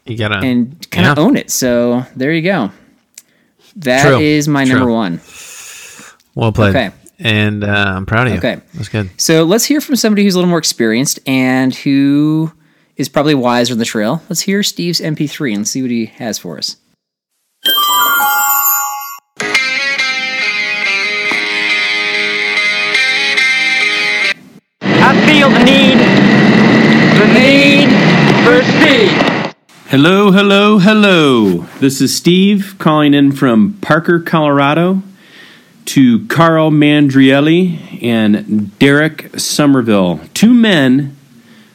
You 0.06 0.16
gotta 0.18 0.36
and 0.38 0.90
kind 0.90 1.06
of 1.06 1.16
Yeah. 1.18 1.24
own 1.24 1.36
it. 1.36 1.50
So 1.50 2.04
there 2.16 2.32
you 2.32 2.42
go. 2.42 2.70
That 3.76 4.20
is 4.20 4.44
True. 4.44 4.52
my 4.52 4.64
True. 4.64 4.74
number 4.74 4.92
one. 4.92 5.20
well 6.34 6.52
played. 6.52 6.70
Okay. 6.76 6.90
And 7.18 7.64
uh, 7.64 7.94
I'm 7.96 8.06
proud 8.06 8.26
of 8.26 8.32
you. 8.34 8.38
Okay. 8.38 8.60
That's 8.74 8.88
good. 8.88 9.08
So 9.20 9.44
let's 9.44 9.64
hear 9.64 9.80
from 9.80 9.96
somebody 9.96 10.24
who's 10.24 10.34
a 10.34 10.38
little 10.38 10.48
more 10.50 10.58
experienced 10.58 11.20
and 11.26 11.74
who 11.74 12.52
is 12.96 13.08
probably 13.08 13.34
wiser 13.34 13.72
on 13.74 13.78
the 13.78 13.84
trail. 13.84 14.22
Let's 14.28 14.42
hear 14.42 14.62
Steve's 14.62 15.00
MP3 15.00 15.54
and 15.54 15.66
see 15.66 15.82
what 15.82 15.90
he 15.90 16.06
has 16.06 16.38
for 16.38 16.58
us. 16.58 16.76
I 24.82 25.12
feel 25.26 25.50
the 25.50 25.64
need, 25.64 25.98
the 27.18 27.26
need 27.32 27.90
for 28.44 28.62
speed. 28.62 29.23
Hello, 29.96 30.32
hello, 30.32 30.80
hello. 30.80 31.68
This 31.78 32.00
is 32.00 32.16
Steve 32.16 32.74
calling 32.80 33.14
in 33.14 33.30
from 33.30 33.74
Parker, 33.74 34.18
Colorado 34.18 35.04
to 35.84 36.26
Carl 36.26 36.72
Mandrielli 36.72 38.02
and 38.02 38.76
Derek 38.80 39.38
Somerville, 39.38 40.18
two 40.34 40.52
men 40.52 41.16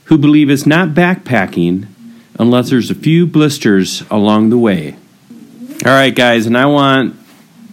who 0.03 0.17
believe 0.17 0.49
it's 0.49 0.65
not 0.65 0.89
backpacking 0.89 1.88
unless 2.38 2.69
there's 2.69 2.91
a 2.91 2.93
few 2.93 3.25
blisters 3.25 4.03
along 4.12 4.49
the 4.49 4.58
way. 4.58 4.97
All 5.86 5.93
right, 5.93 6.13
guys, 6.13 6.45
and 6.45 6.58
I 6.58 6.65
want 6.65 7.15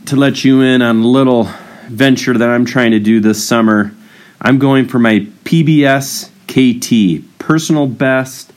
to 0.05 0.15
let 0.15 0.45
you 0.45 0.61
in 0.61 0.81
on 0.81 1.01
a 1.01 1.09
little 1.09 1.49
venture 1.89 2.39
that 2.39 2.49
I'm 2.49 2.65
trying 2.67 2.93
to 2.93 3.01
do 3.01 3.19
this 3.19 3.45
summer. 3.45 3.93
I'm 4.41 4.61
going 4.61 4.87
for 4.87 5.01
my 5.01 5.27
PBS 5.43 6.31
KT, 6.47 7.37
personal 7.41 7.89
best 7.89 8.53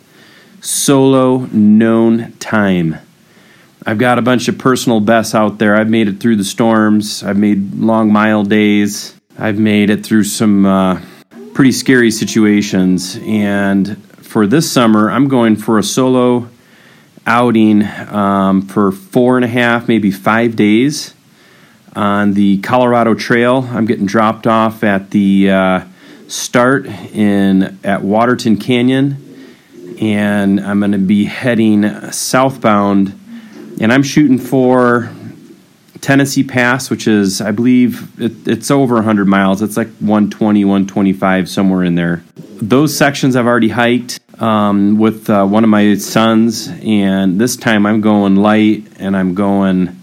solo 0.61 1.47
known 1.51 2.33
time. 2.33 2.97
I've 3.85 3.97
got 3.97 4.19
a 4.19 4.21
bunch 4.21 4.47
of 4.47 4.57
personal 4.57 4.99
bests 4.99 5.33
out 5.33 5.57
there. 5.57 5.75
I've 5.75 5.89
made 5.89 6.07
it 6.07 6.19
through 6.19 6.35
the 6.35 6.43
storms. 6.43 7.23
I've 7.23 7.37
made 7.37 7.75
long 7.75 8.11
mile 8.11 8.43
days. 8.43 9.15
I've 9.37 9.57
made 9.57 9.89
it 9.89 10.05
through 10.05 10.25
some 10.25 10.65
uh, 10.65 11.01
pretty 11.53 11.71
scary 11.71 12.11
situations. 12.11 13.17
And 13.21 14.03
for 14.17 14.45
this 14.45 14.69
summer, 14.69 15.09
I'm 15.09 15.27
going 15.27 15.55
for 15.55 15.79
a 15.79 15.83
solo 15.83 16.49
outing 17.25 17.83
um, 17.83 18.63
for 18.63 18.91
four 18.91 19.37
and 19.37 19.45
a 19.45 19.49
half, 19.49 19.87
maybe 19.87 20.11
five 20.11 20.55
days 20.55 21.13
on 21.95 22.33
the 22.33 22.59
Colorado 22.59 23.13
Trail. 23.13 23.67
I'm 23.71 23.85
getting 23.85 24.05
dropped 24.05 24.45
off 24.45 24.83
at 24.83 25.11
the 25.11 25.49
uh, 25.49 25.83
start 26.27 26.85
in 26.85 27.79
at 27.83 28.03
Waterton 28.03 28.57
Canyon 28.57 29.28
and 29.99 30.59
I'm 30.59 30.79
going 30.79 30.93
to 30.93 30.97
be 30.97 31.25
heading 31.25 32.11
southbound. 32.11 33.17
And 33.81 33.93
I'm 33.93 34.03
shooting 34.03 34.39
for 34.39 35.11
Tennessee 36.01 36.43
Pass, 36.43 36.89
which 36.89 37.07
is, 37.07 37.41
I 37.41 37.51
believe, 37.51 38.19
it, 38.19 38.47
it's 38.47 38.71
over 38.71 38.95
100 38.95 39.25
miles. 39.25 39.61
It's 39.61 39.77
like 39.77 39.89
120, 39.99 40.63
125, 40.65 41.49
somewhere 41.49 41.83
in 41.83 41.95
there. 41.95 42.23
Those 42.61 42.95
sections 42.95 43.35
I've 43.35 43.47
already 43.47 43.69
hiked 43.69 44.19
um, 44.41 44.97
with 44.97 45.29
uh, 45.29 45.45
one 45.45 45.63
of 45.63 45.69
my 45.69 45.95
sons, 45.95 46.69
and 46.81 47.39
this 47.39 47.57
time 47.57 47.85
I'm 47.85 48.01
going 48.01 48.37
light 48.37 48.85
and 48.97 49.15
I'm 49.15 49.35
going 49.35 49.97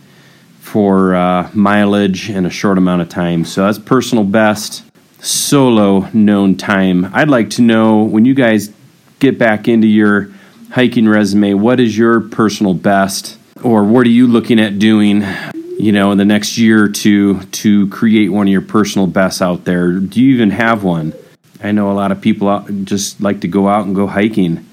for 0.60 1.14
uh, 1.14 1.50
mileage 1.54 2.28
in 2.28 2.44
a 2.44 2.50
short 2.50 2.76
amount 2.76 3.00
of 3.00 3.08
time. 3.08 3.44
So 3.44 3.64
that's 3.64 3.78
personal 3.78 4.24
best 4.24 4.82
solo 5.24 6.08
known 6.12 6.56
time. 6.56 7.10
I'd 7.14 7.30
like 7.30 7.50
to 7.50 7.62
know 7.62 8.02
when 8.02 8.24
you 8.24 8.34
guys 8.34 8.68
get 9.18 9.38
back 9.38 9.68
into 9.68 9.86
your 9.86 10.30
hiking 10.70 11.08
resume, 11.08 11.54
what 11.54 11.80
is 11.80 11.96
your 11.96 12.20
personal 12.20 12.74
best, 12.74 13.38
or 13.62 13.84
what 13.84 14.06
are 14.06 14.10
you 14.10 14.26
looking 14.26 14.60
at 14.60 14.78
doing? 14.78 15.24
You 15.78 15.92
know, 15.92 16.10
in 16.10 16.18
the 16.18 16.24
next 16.24 16.56
year 16.56 16.84
or 16.84 16.88
two 16.88 17.40
to 17.40 17.88
create 17.88 18.28
one 18.28 18.46
of 18.46 18.52
your 18.52 18.62
personal 18.62 19.06
bests 19.06 19.42
out 19.42 19.64
there. 19.64 19.92
Do 19.92 20.22
you 20.22 20.34
even 20.34 20.50
have 20.50 20.82
one? 20.82 21.12
I 21.62 21.72
know 21.72 21.90
a 21.90 21.94
lot 21.94 22.12
of 22.12 22.20
people 22.20 22.60
just 22.84 23.20
like 23.20 23.40
to 23.40 23.48
go 23.48 23.68
out 23.68 23.86
and 23.86 23.94
go 23.94 24.06
hiking. 24.06 24.66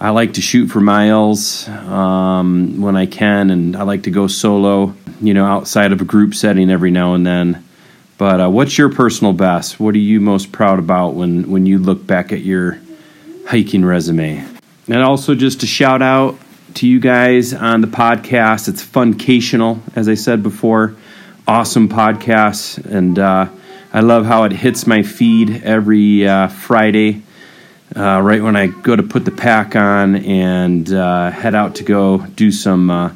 I 0.00 0.10
like 0.10 0.34
to 0.34 0.40
shoot 0.40 0.68
for 0.68 0.80
miles 0.80 1.68
um, 1.68 2.80
when 2.80 2.96
I 2.96 3.06
can, 3.06 3.50
and 3.50 3.76
I 3.76 3.82
like 3.82 4.04
to 4.04 4.10
go 4.10 4.26
solo, 4.26 4.94
you 5.20 5.34
know, 5.34 5.44
outside 5.44 5.92
of 5.92 6.00
a 6.00 6.04
group 6.04 6.34
setting 6.34 6.70
every 6.70 6.90
now 6.90 7.14
and 7.14 7.26
then. 7.26 7.64
But 8.16 8.40
uh, 8.40 8.50
what's 8.50 8.78
your 8.78 8.90
personal 8.90 9.32
best? 9.32 9.80
What 9.80 9.94
are 9.94 9.98
you 9.98 10.20
most 10.20 10.52
proud 10.52 10.78
about 10.78 11.14
when, 11.14 11.50
when 11.50 11.66
you 11.66 11.78
look 11.78 12.06
back 12.06 12.32
at 12.32 12.40
your 12.40 12.80
hiking 13.48 13.82
resume? 13.82 14.44
And 14.88 15.02
also, 15.02 15.34
just 15.34 15.62
a 15.62 15.66
shout 15.66 16.02
out 16.02 16.38
to 16.74 16.86
you 16.86 17.00
guys 17.00 17.54
on 17.54 17.80
the 17.80 17.86
podcast. 17.86 18.68
It's 18.68 18.84
Funcational, 18.84 19.80
as 19.96 20.06
I 20.06 20.14
said 20.14 20.42
before. 20.42 20.94
awesome 21.46 21.88
podcast, 21.88 22.84
and 22.84 23.18
uh, 23.18 23.48
I 23.90 24.00
love 24.00 24.26
how 24.26 24.44
it 24.44 24.52
hits 24.52 24.86
my 24.86 25.02
feed 25.02 25.62
every 25.64 26.28
uh, 26.28 26.48
Friday, 26.48 27.22
uh, 27.96 28.20
right 28.20 28.42
when 28.42 28.54
I 28.54 28.66
go 28.66 28.94
to 28.94 29.02
put 29.02 29.24
the 29.24 29.30
pack 29.30 29.74
on 29.74 30.16
and 30.16 30.92
uh, 30.92 31.30
head 31.30 31.54
out 31.54 31.76
to 31.76 31.84
go 31.84 32.18
do 32.18 32.52
some 32.52 32.90
uh, 32.90 33.12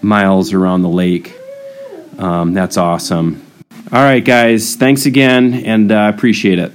miles 0.00 0.54
around 0.54 0.80
the 0.80 0.88
lake. 0.88 1.36
Um, 2.16 2.54
that's 2.54 2.78
awesome. 2.78 3.44
All 3.92 4.02
right, 4.02 4.24
guys, 4.24 4.76
thanks 4.76 5.04
again, 5.04 5.52
and 5.52 5.92
I 5.92 6.08
appreciate 6.08 6.58
it. 6.58 6.72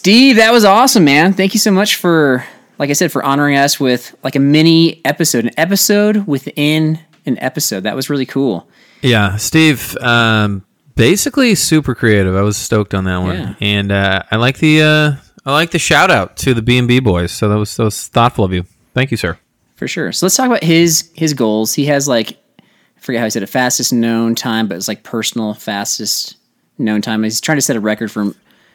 Steve, 0.00 0.36
that 0.36 0.50
was 0.50 0.64
awesome, 0.64 1.04
man. 1.04 1.34
Thank 1.34 1.52
you 1.52 1.60
so 1.60 1.70
much 1.70 1.96
for, 1.96 2.42
like 2.78 2.88
I 2.88 2.94
said, 2.94 3.12
for 3.12 3.22
honoring 3.22 3.58
us 3.58 3.78
with 3.78 4.16
like 4.24 4.34
a 4.34 4.38
mini 4.38 5.04
episode, 5.04 5.44
an 5.44 5.50
episode 5.58 6.26
within 6.26 6.98
an 7.26 7.38
episode. 7.38 7.82
That 7.82 7.94
was 7.96 8.08
really 8.08 8.24
cool. 8.24 8.66
Yeah, 9.02 9.36
Steve, 9.36 9.94
um, 9.98 10.64
basically 10.94 11.54
super 11.54 11.94
creative. 11.94 12.34
I 12.34 12.40
was 12.40 12.56
stoked 12.56 12.94
on 12.94 13.04
that 13.04 13.18
one, 13.18 13.36
Yeah. 13.36 13.54
and 13.60 13.92
uh, 13.92 14.22
I 14.30 14.36
like 14.36 14.56
the 14.56 14.80
uh, 14.82 15.12
I 15.44 15.52
like 15.52 15.70
the 15.72 15.78
shout 15.78 16.10
out 16.10 16.38
to 16.38 16.54
the 16.54 16.62
B 16.62 16.78
and 16.78 16.88
B 16.88 16.98
boys. 16.98 17.30
So 17.30 17.50
that 17.50 17.56
was 17.58 17.76
that 17.76 17.84
was 17.84 18.08
thoughtful 18.08 18.46
of 18.46 18.54
you. 18.54 18.64
Thank 18.94 19.10
you, 19.10 19.18
sir. 19.18 19.38
For 19.76 19.86
sure. 19.86 20.12
So 20.12 20.24
let's 20.24 20.34
talk 20.36 20.46
about 20.46 20.64
his 20.64 21.10
his 21.14 21.34
goals. 21.34 21.74
He 21.74 21.84
has 21.86 22.08
like 22.08 22.38
I 22.58 23.00
forget 23.00 23.18
how 23.18 23.26
he 23.26 23.30
said 23.30 23.42
it, 23.42 23.48
fastest 23.48 23.92
known 23.92 24.34
time, 24.34 24.66
but 24.66 24.78
it's 24.78 24.88
like 24.88 25.02
personal 25.02 25.52
fastest 25.52 26.38
known 26.78 27.02
time. 27.02 27.22
He's 27.22 27.38
trying 27.42 27.58
to 27.58 27.62
set 27.62 27.76
a 27.76 27.80
record 27.80 28.10
for 28.10 28.32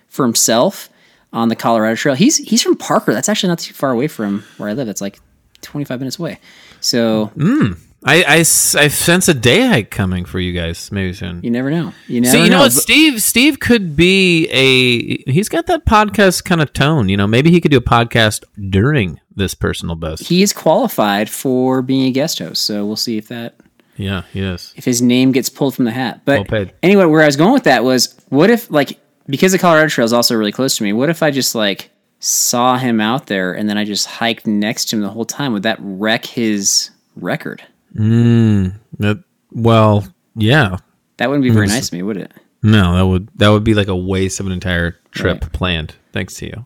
for 0.08 0.24
himself 0.24 0.88
on 1.36 1.50
the 1.50 1.56
Colorado 1.56 1.96
Trail. 1.96 2.16
He's 2.16 2.38
he's 2.38 2.64
from 2.64 2.76
Parker. 2.78 3.14
That's 3.14 3.30
actually 3.30 3.50
not 3.50 3.60
too 3.60 3.74
far 3.74 3.92
away 3.92 4.08
from 4.08 4.44
where 4.58 4.70
I 4.70 4.74
live. 4.74 4.88
It's 4.88 5.02
like 5.02 5.20
25 5.62 6.00
minutes 6.00 6.18
away. 6.18 6.40
So 6.80 7.28
hmm. 7.36 7.74
I 8.08 8.24
I 8.26 8.44
sense 8.44 9.28
a 9.28 9.34
day 9.34 9.66
hike 9.68 9.90
coming 9.92 10.26
for 10.26 10.40
you 10.40 10.54
guys 10.54 10.92
maybe 10.92 11.12
soon. 11.14 11.42
you 11.44 11.50
never 11.52 11.70
know. 11.72 11.92
You 12.08 12.22
never 12.22 12.38
So 12.38 12.44
you 12.44 12.50
know 12.50 12.58
know. 12.58 12.64
what, 12.64 12.72
Steve? 12.72 13.22
Steve 13.22 13.60
could 13.60 13.96
be 13.96 14.48
a. 14.52 15.30
He's 15.32 15.50
got 15.50 15.66
that 15.68 15.86
podcast 15.86 16.46
kind 16.46 16.62
of 16.62 16.72
tone. 16.72 17.10
You 17.10 17.18
know, 17.18 17.28
maybe 17.28 17.52
he 17.52 17.60
could 17.60 17.72
do 17.72 17.78
a 17.78 17.82
podcast 17.82 18.44
during 18.70 19.20
this 19.36 19.54
personal 19.56 19.96
best. 19.96 20.24
he 20.28 20.42
is 20.42 20.54
qualified 20.54 21.30
for 21.30 21.82
being 21.82 22.06
a 22.06 22.12
guest 22.12 22.40
host. 22.40 22.62
So 22.62 22.86
we'll 22.86 22.96
see 22.96 23.18
if 23.18 23.28
that 23.28 23.56
yeah, 23.98 24.22
he 24.32 24.40
is. 24.40 24.74
if 24.78 24.86
his 24.86 25.02
name 25.02 25.32
gets 25.34 25.50
pulled 25.50 25.74
from 25.76 25.86
the 25.86 25.92
hat. 25.92 26.22
But 26.26 26.36
Well 26.38 26.46
paid. 26.46 26.74
anyway, 26.84 27.06
where 27.06 27.22
I 27.24 27.26
was 27.26 27.36
going 27.38 27.54
with 27.54 27.64
that 27.64 27.84
was, 27.84 28.16
what 28.30 28.50
if 28.50 28.70
like 28.72 29.00
because 29.28 29.52
the 29.52 29.60
Colorado 29.60 29.88
Trail 29.90 30.06
is 30.06 30.14
also 30.14 30.36
really 30.36 30.52
close 30.52 30.78
to 30.78 30.84
me? 30.84 30.94
What 30.94 31.10
if 31.10 31.22
I 31.24 31.32
just 31.32 31.56
like 31.56 31.90
saw 32.20 32.78
him 32.78 33.00
out 33.02 33.28
there 33.28 33.54
and 33.54 33.68
then 33.70 33.78
I 33.78 33.84
just 33.86 34.06
hiked 34.08 34.48
next 34.48 34.86
to 34.90 34.96
him 34.96 35.02
the 35.02 35.10
whole 35.10 35.26
time? 35.26 35.54
Would 35.54 35.64
that 35.64 35.78
wreck 35.80 36.26
his 36.26 36.90
record? 37.16 37.64
That- 37.94 39.24
well, 39.52 40.08
yeah. 40.36 40.78
That 41.18 41.30
wouldn't 41.30 41.44
be 41.44 41.50
very 41.50 41.68
nice 41.68 41.90
to 41.90 41.96
me, 41.96 42.04
would 42.04 42.18
it? 42.18 42.32
No, 42.62 42.96
that 42.96 43.06
would 43.06 43.30
that 43.36 43.50
would 43.50 43.64
be 43.64 43.74
like 43.74 43.88
a 43.88 43.96
waste 43.96 44.40
of 44.40 44.48
an 44.48 44.52
entire 44.52 44.98
trip 45.12 45.42
Right. 45.44 45.52
planned. 45.54 45.96
Thanks 46.14 46.34
to 46.36 46.48
you. 46.48 46.66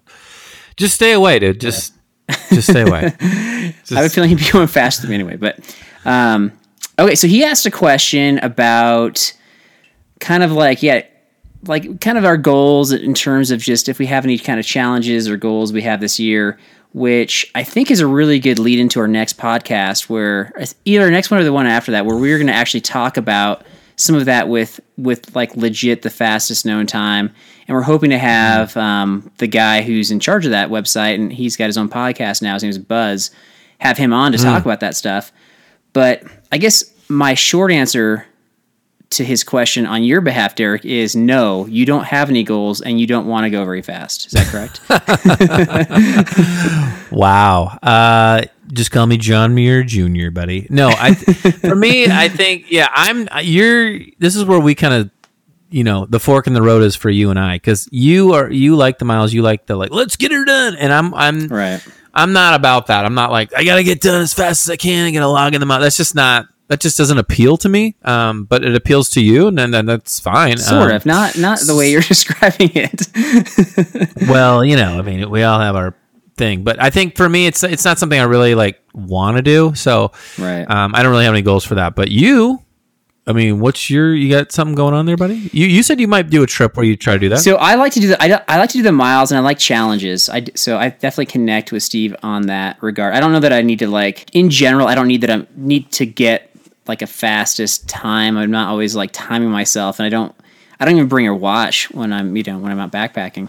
Just 0.77 0.95
stay 0.95 1.11
away, 1.11 1.39
dude. 1.39 1.59
Just 1.59 1.93
just 2.51 2.69
stay 2.69 2.81
away. 2.81 3.13
I 3.21 3.73
have 3.91 4.05
a 4.05 4.09
feeling 4.09 4.29
he'd 4.29 4.39
be 4.39 4.49
going 4.49 4.67
faster 4.67 5.01
than 5.01 5.09
me 5.09 5.15
anyway. 5.15 5.35
But 5.35 5.59
um, 6.05 6.51
okay, 6.97 7.15
so 7.15 7.27
he 7.27 7.43
asked 7.43 7.65
a 7.65 7.71
question 7.71 8.39
about 8.39 9.33
kind 10.19 10.41
of 10.41 10.51
like 10.53 10.81
yeah, 10.81 11.01
like 11.63 11.99
kind 12.01 12.17
of 12.17 12.25
our 12.25 12.37
goals 12.37 12.91
in 12.91 13.13
terms 13.13 13.51
of 13.51 13.59
just 13.59 13.89
if 13.89 13.99
we 13.99 14.05
have 14.05 14.23
any 14.23 14.37
kind 14.37 14.59
of 14.59 14.65
challenges 14.65 15.27
or 15.27 15.37
goals 15.37 15.73
we 15.73 15.81
have 15.81 15.99
this 15.99 16.19
year, 16.19 16.57
which 16.93 17.51
I 17.53 17.63
think 17.63 17.91
is 17.91 17.99
a 17.99 18.07
really 18.07 18.39
good 18.39 18.59
lead 18.59 18.79
into 18.79 18.99
our 18.99 19.07
next 19.07 19.37
podcast, 19.37 20.09
where 20.09 20.53
either 20.85 21.03
our 21.03 21.11
next 21.11 21.31
one 21.31 21.39
or 21.39 21.43
the 21.43 21.53
one 21.53 21.67
after 21.67 21.91
that, 21.91 22.05
where 22.05 22.15
we're 22.15 22.37
going 22.37 22.47
to 22.47 22.53
actually 22.53 22.81
talk 22.81 23.17
about 23.17 23.65
some 23.95 24.15
of 24.15 24.25
that 24.25 24.47
with 24.47 24.79
with 24.97 25.35
like 25.35 25.55
legit 25.55 26.01
the 26.01 26.09
fastest 26.09 26.65
known 26.65 26.87
time. 26.87 27.33
And 27.67 27.75
we're 27.75 27.83
hoping 27.83 28.09
to 28.09 28.17
have 28.17 28.75
um, 28.77 29.29
the 29.37 29.47
guy 29.47 29.81
who's 29.81 30.09
in 30.09 30.19
charge 30.19 30.45
of 30.45 30.51
that 30.51 30.69
website 30.69 31.15
and 31.15 31.31
he's 31.31 31.55
got 31.55 31.67
his 31.67 31.77
own 31.77 31.89
podcast 31.89 32.41
now 32.41 32.55
his 32.55 32.63
name 32.63 32.71
is 32.71 32.79
buzz 32.79 33.29
have 33.77 33.97
him 33.97 34.11
on 34.11 34.31
to 34.31 34.37
talk 34.37 34.65
about 34.65 34.79
that 34.79 34.95
stuff. 34.95 35.31
But 35.93 36.23
i 36.51 36.57
guess 36.57 36.83
my 37.09 37.33
short 37.33 37.71
answer 37.71 38.25
to 39.09 39.25
his 39.25 39.43
question 39.43 39.85
on 39.85 40.03
your 40.03 40.21
behalf 40.21 40.55
derek 40.55 40.85
is 40.85 41.15
no 41.15 41.65
you 41.67 41.85
don't 41.85 42.05
have 42.05 42.29
any 42.29 42.43
goals 42.43 42.81
and 42.81 42.99
you 42.99 43.07
don't 43.07 43.25
want 43.25 43.43
to 43.43 43.49
go 43.49 43.63
very 43.63 43.81
fast 43.81 44.27
is 44.27 44.31
that 44.33 44.47
correct 44.47 44.81
Wow. 47.11 47.77
Uh, 47.81 48.43
just 48.71 48.91
call 48.91 49.07
me 49.07 49.17
John 49.17 49.55
Muir 49.55 49.83
Jr., 49.83 50.29
buddy. 50.31 50.67
No, 50.69 50.89
I 50.89 51.15
for 51.15 51.75
me, 51.75 52.07
I 52.07 52.29
think 52.29 52.65
yeah, 52.69 52.89
I'm 52.93 53.27
you're 53.41 53.99
this 54.19 54.35
is 54.35 54.45
where 54.45 54.59
we 54.59 54.75
kind 54.75 54.93
of 54.93 55.11
you 55.71 55.83
know, 55.83 56.05
the 56.05 56.19
fork 56.19 56.47
in 56.47 56.53
the 56.53 56.61
road 56.61 56.81
is 56.81 56.95
for 56.95 57.09
you 57.09 57.29
and 57.29 57.39
I 57.39 57.59
cuz 57.59 57.87
you 57.91 58.33
are 58.33 58.49
you 58.49 58.75
like 58.75 58.99
the 58.99 59.05
miles, 59.05 59.33
you 59.33 59.41
like 59.41 59.65
the 59.65 59.75
like 59.75 59.91
let's 59.91 60.15
get 60.15 60.31
her 60.31 60.45
done 60.45 60.75
and 60.75 60.93
I'm 60.93 61.13
I'm 61.13 61.47
right 61.47 61.81
I'm 62.13 62.33
not 62.33 62.53
about 62.53 62.87
that. 62.87 63.05
I'm 63.05 63.13
not 63.13 63.31
like 63.31 63.53
I 63.55 63.63
got 63.63 63.75
to 63.75 63.83
get 63.83 64.01
done 64.01 64.21
as 64.21 64.33
fast 64.33 64.67
as 64.67 64.71
I 64.71 64.77
can 64.77 65.05
and 65.05 65.13
get 65.13 65.23
a 65.23 65.27
log 65.27 65.53
in 65.53 65.59
the 65.59 65.65
mile. 65.65 65.79
That's 65.79 65.97
just 65.97 66.15
not 66.15 66.47
that 66.69 66.79
just 66.79 66.97
doesn't 66.97 67.17
appeal 67.17 67.57
to 67.57 67.67
me. 67.67 67.95
Um, 68.03 68.45
but 68.45 68.63
it 68.63 68.73
appeals 68.75 69.09
to 69.11 69.21
you 69.21 69.47
and 69.47 69.57
then, 69.57 69.71
then 69.71 69.85
that's 69.85 70.19
fine. 70.19 70.57
sort 70.57 70.89
Um, 70.91 70.95
of 70.95 71.05
not 71.05 71.37
not 71.37 71.59
the 71.59 71.75
way 71.75 71.91
you're 71.91 72.01
describing 72.15 72.71
it 72.73 73.07
well, 74.27 74.63
you 74.63 74.75
know, 74.75 74.97
I 74.97 75.01
mean, 75.01 75.29
we 75.29 75.43
all 75.43 75.59
have 75.59 75.75
our 75.75 75.93
thing, 76.37 76.63
but 76.63 76.81
I 76.81 76.89
think 76.89 77.17
for 77.17 77.27
me, 77.27 77.47
it's 77.47 77.63
it's 77.63 77.83
not 77.85 77.99
something 77.99 78.19
I 78.19 78.23
really 78.23 78.55
like 78.55 78.79
want 78.93 79.37
to 79.37 79.41
do. 79.43 79.73
So, 79.75 80.11
Right. 80.37 80.63
um, 80.69 80.95
I 80.95 81.03
don't 81.03 81.11
really 81.11 81.25
have 81.25 81.33
any 81.33 81.41
goals 81.41 81.65
for 81.65 81.75
that. 81.75 81.95
But 81.95 82.09
you, 82.11 82.61
I 83.27 83.33
mean, 83.33 83.59
what's 83.59 83.89
your 83.89 84.15
you 84.15 84.29
got 84.29 84.51
something 84.51 84.73
going 84.75 84.93
on 84.93 85.05
there, 85.05 85.17
buddy? 85.17 85.49
You 85.51 85.67
you 85.67 85.83
said 85.83 85.99
you 85.99 86.07
might 86.07 86.29
do 86.29 86.41
a 86.41 86.47
trip 86.47 86.77
where 86.77 86.85
you 86.85 86.95
try 86.95 87.13
to 87.13 87.19
do 87.19 87.29
that. 87.29 87.39
So 87.39 87.57
I 87.57 87.75
like 87.75 87.91
to 87.93 87.99
do 87.99 88.07
the 88.07 88.23
I, 88.23 88.41
I 88.47 88.57
like 88.57 88.69
to 88.69 88.77
do 88.77 88.83
the 88.83 88.91
miles 88.93 89.31
and 89.31 89.37
I 89.37 89.41
like 89.41 89.59
challenges. 89.59 90.29
I 90.29 90.45
so 90.55 90.77
I 90.77 90.89
definitely 90.89 91.25
connect 91.27 91.71
with 91.71 91.83
Steve 91.83 92.15
on 92.23 92.43
that 92.47 92.81
regard. 92.81 93.13
I 93.13 93.19
don't 93.19 93.31
know 93.31 93.41
that 93.41 93.53
I 93.53 93.61
need 93.61 93.79
to 93.79 93.87
like 93.87 94.33
in 94.33 94.49
general. 94.49 94.87
I 94.87 94.95
don't 94.95 95.07
need 95.07 95.21
that 95.21 95.29
I 95.31 95.45
need 95.55 95.91
to 95.93 96.05
get 96.05 96.48
like 96.89 97.01
a 97.01 97.07
fastest 97.07 97.87
time. 97.87 98.37
I'm 98.37 98.51
not 98.51 98.67
always 98.67 98.95
like 98.95 99.11
timing 99.13 99.51
myself, 99.51 99.99
and 99.99 100.05
I 100.05 100.09
don't 100.09 100.35
I 100.79 100.85
don't 100.85 100.95
even 100.95 101.07
bring 101.07 101.27
a 101.27 101.35
watch 101.35 101.89
when 101.91 102.11
I'm 102.11 102.35
you 102.35 102.43
know 102.43 102.57
when 102.57 102.71
I'm 102.71 102.79
out 102.79 102.91
backpacking. 102.91 103.47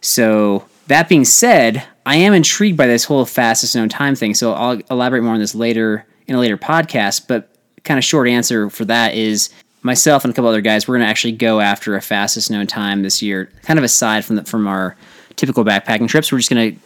So 0.00 0.64
that 0.88 1.08
being 1.08 1.24
said, 1.24 1.84
I 2.06 2.16
am 2.16 2.32
intrigued 2.32 2.76
by 2.76 2.88
this 2.88 3.04
whole 3.04 3.24
fastest 3.26 3.76
known 3.76 3.88
time 3.88 4.16
thing. 4.16 4.34
So 4.34 4.54
I'll 4.54 4.80
elaborate 4.90 5.22
more 5.22 5.34
on 5.34 5.40
this 5.40 5.54
later 5.54 6.06
in 6.26 6.34
a 6.34 6.40
later 6.40 6.56
podcast. 6.56 7.28
But 7.28 7.54
kind 7.84 7.98
of 7.98 8.04
short 8.04 8.26
answer 8.26 8.70
for 8.70 8.86
that 8.86 9.14
is 9.14 9.50
myself 9.82 10.24
and 10.24 10.32
a 10.32 10.34
couple 10.34 10.48
other 10.48 10.62
guys. 10.62 10.88
We're 10.88 10.96
going 10.96 11.06
to 11.06 11.10
actually 11.10 11.32
go 11.32 11.60
after 11.60 11.94
a 11.96 12.00
fastest 12.00 12.50
known 12.50 12.66
time 12.66 13.02
this 13.02 13.20
year. 13.22 13.50
Kind 13.62 13.78
of 13.78 13.84
aside 13.84 14.24
from 14.24 14.36
the, 14.36 14.44
from 14.44 14.66
our 14.66 14.96
typical 15.36 15.64
backpacking 15.64 16.08
trips, 16.08 16.32
we're 16.32 16.38
just 16.38 16.50
going 16.50 16.74
to 16.74 16.80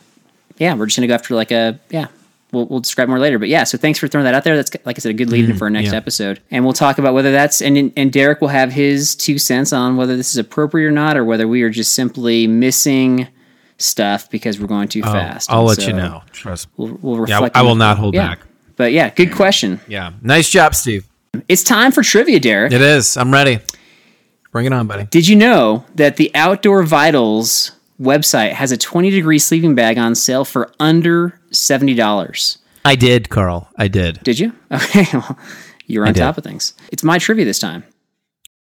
yeah, 0.58 0.74
we're 0.74 0.86
just 0.86 0.96
going 0.96 1.08
to 1.08 1.08
go 1.08 1.14
after 1.14 1.34
like 1.34 1.52
a 1.52 1.78
yeah. 1.90 2.08
We'll, 2.54 2.66
we'll 2.66 2.80
describe 2.80 3.08
more 3.08 3.18
later, 3.18 3.38
but 3.38 3.48
yeah. 3.48 3.64
So 3.64 3.76
thanks 3.76 3.98
for 3.98 4.08
throwing 4.08 4.24
that 4.24 4.34
out 4.34 4.44
there. 4.44 4.56
That's 4.56 4.70
like 4.84 4.98
I 4.98 5.00
said, 5.00 5.10
a 5.10 5.14
good 5.14 5.30
lead 5.30 5.44
in 5.44 5.52
mm, 5.52 5.58
for 5.58 5.64
our 5.64 5.70
next 5.70 5.90
yeah. 5.90 5.96
episode, 5.96 6.40
and 6.50 6.64
we'll 6.64 6.72
talk 6.72 6.98
about 6.98 7.14
whether 7.14 7.32
that's 7.32 7.60
and 7.60 7.92
and 7.96 8.12
Derek 8.12 8.40
will 8.40 8.48
have 8.48 8.72
his 8.72 9.14
two 9.14 9.38
cents 9.38 9.72
on 9.72 9.96
whether 9.96 10.16
this 10.16 10.30
is 10.30 10.38
appropriate 10.38 10.86
or 10.86 10.92
not, 10.92 11.16
or 11.16 11.24
whether 11.24 11.46
we 11.46 11.62
are 11.62 11.70
just 11.70 11.92
simply 11.92 12.46
missing 12.46 13.28
stuff 13.78 14.30
because 14.30 14.60
we're 14.60 14.66
going 14.66 14.88
too 14.88 15.02
oh, 15.04 15.12
fast. 15.12 15.50
Oh, 15.50 15.54
I'll 15.54 15.60
And 15.60 15.68
let 15.68 15.80
so 15.80 15.88
you 15.88 15.92
know. 15.94 16.22
Trust. 16.32 16.68
me. 16.68 16.72
We'll, 16.76 16.98
we'll 17.02 17.28
Yeah. 17.28 17.48
I 17.54 17.62
will 17.62 17.74
not 17.74 17.98
hold 17.98 18.14
Yeah. 18.14 18.28
back. 18.28 18.40
But 18.76 18.92
yeah, 18.92 19.10
good 19.10 19.32
question. 19.32 19.80
Yeah, 19.86 20.12
nice 20.22 20.50
job, 20.50 20.74
Steve. 20.74 21.06
It's 21.48 21.62
time 21.62 21.92
for 21.92 22.02
trivia, 22.02 22.40
Derek. 22.40 22.72
It 22.72 22.80
is. 22.80 23.16
I'm 23.16 23.32
ready. 23.32 23.60
Bring 24.50 24.66
it 24.66 24.72
on, 24.72 24.86
buddy. 24.86 25.04
Did 25.04 25.26
you 25.26 25.36
know 25.36 25.84
that 25.96 26.16
the 26.16 26.30
Outdoor 26.34 26.84
Vitals 26.84 27.72
website 28.00 28.52
has 28.52 28.72
a 28.72 28.76
20 28.76 29.10
degree 29.10 29.38
sleeping 29.38 29.74
bag 29.74 29.98
on 29.98 30.14
sale 30.14 30.44
for 30.44 30.72
under 30.80 31.40
$70? 31.50 32.58
I 32.84 32.96
did, 32.96 33.30
Carl. 33.30 33.68
I 33.76 33.88
did. 33.88 34.22
Did 34.22 34.38
you? 34.38 34.52
Okay, 34.72 35.06
well, 35.12 35.38
you're 35.86 36.06
on 36.06 36.12
did. 36.12 36.20
top 36.20 36.38
of 36.38 36.44
things. 36.44 36.74
It's 36.90 37.02
my 37.02 37.18
trivia 37.18 37.44
this 37.44 37.58
time. 37.58 37.84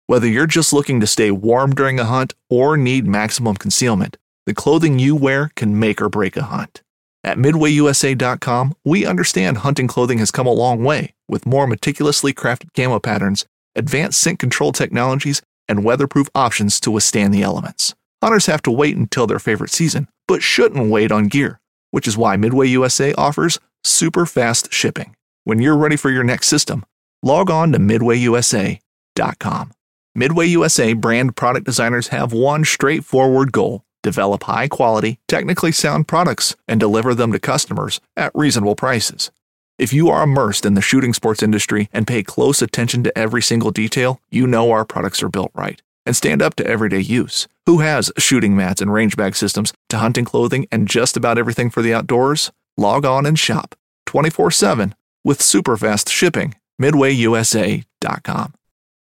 Whether 0.07 0.27
you're 0.27 0.47
just 0.47 0.73
looking 0.73 1.01
to 1.01 1.07
stay 1.07 1.31
warm 1.31 1.75
during 1.75 2.01
a 2.01 2.05
hunt 2.05 2.35
or 2.51 2.77
need 2.77 3.07
maximum 3.07 3.57
concealment, 3.57 4.17
the 4.47 4.55
clothing 4.55 4.99
you 4.99 5.15
wear 5.15 5.51
can 5.55 5.79
make 5.79 6.03
or 6.03 6.09
break 6.09 6.37
a 6.37 6.43
hunt. 6.43 6.83
At 7.25 7.39
MidwayUSA.com, 7.39 8.75
we 8.85 9.07
understand 9.07 9.59
hunting 9.59 9.87
clothing 9.87 10.19
has 10.19 10.33
come 10.33 10.47
a 10.47 10.53
long 10.53 10.83
way 10.83 11.15
with 11.29 11.47
more 11.47 11.67
meticulously 11.69 12.35
crafted 12.35 12.75
camo 12.75 12.99
patterns, 12.99 13.47
advanced 13.77 14.21
scent 14.21 14.41
control 14.41 14.73
technologies, 14.73 15.41
and 15.69 15.85
weatherproof 15.85 16.29
options 16.35 16.81
to 16.81 16.91
withstand 16.91 17.33
the 17.33 17.43
elements. 17.43 17.95
Hunters 18.23 18.47
have 18.47 18.63
to 18.63 18.71
wait 18.71 18.97
until 18.97 19.27
their 19.27 19.41
favorite 19.41 19.71
season, 19.71 20.07
but 20.29 20.45
shouldn't 20.45 20.91
wait 20.91 21.11
on 21.11 21.27
gear, 21.27 21.59
which 21.91 22.07
is 22.07 22.17
why 22.17 22.37
Midway 22.37 22.69
USA 22.69 23.13
offers 23.15 23.59
super 23.83 24.27
fast 24.27 24.73
shipping. 24.73 25.17
When 25.43 25.61
you're 25.61 25.77
ready 25.77 25.97
for 25.97 26.09
your 26.09 26.23
next 26.23 26.47
system, 26.47 26.85
log 27.25 27.51
on 27.51 27.73
to 27.73 27.81
MidwayUSA.com. 27.81 29.73
Midway 30.15 30.47
USA 30.47 30.93
brand 30.93 31.35
product 31.35 31.67
designers 31.67 32.09
have 32.09 32.33
one 32.33 32.65
straightforward 32.65 33.51
goal 33.51 33.83
develop 34.05 34.45
high 34.45 34.69
quality, 34.69 35.19
technically 35.29 35.71
sound 35.73 36.09
products 36.09 36.57
and 36.67 36.79
deliver 36.81 37.15
them 37.15 37.33
to 37.33 37.39
customers 37.39 38.01
at 38.17 38.33
reasonable 38.35 38.75
prices. 38.75 39.31
If 39.79 39.93
you 39.93 40.11
are 40.11 40.25
immersed 40.25 40.65
in 40.67 40.75
the 40.75 40.81
shooting 40.81 41.13
sports 41.13 41.43
industry 41.43 41.89
and 41.93 42.07
pay 42.07 42.23
close 42.25 42.63
attention 42.63 43.05
to 43.05 43.17
every 43.19 43.43
single 43.43 43.71
detail, 43.71 44.21
you 44.31 44.47
know 44.47 44.71
our 44.71 44.85
products 44.85 45.23
are 45.23 45.29
built 45.29 45.51
right 45.55 45.81
and 46.05 46.17
stand 46.17 46.43
up 46.43 46.55
to 46.57 46.67
everyday 46.67 47.01
use. 47.01 47.49
Who 47.67 47.79
has 47.79 48.13
shooting 48.19 48.57
mats 48.57 48.81
and 48.81 48.93
range 48.93 49.17
bag 49.17 49.37
systems 49.37 49.73
to 49.89 49.99
hunting 49.99 50.25
clothing 50.25 50.67
and 50.73 50.89
just 50.89 51.17
about 51.17 51.39
everything 51.39 51.71
for 51.71 51.83
the 51.83 51.95
outdoors? 51.95 52.51
Log 52.77 53.05
on 53.05 53.27
and 53.27 53.39
shop 53.39 53.75
24 54.07 54.51
7 54.51 54.95
with 55.25 55.43
super 55.43 55.77
fast 55.77 56.09
shipping. 56.09 56.55
MidwayUSA.com. 56.81 58.55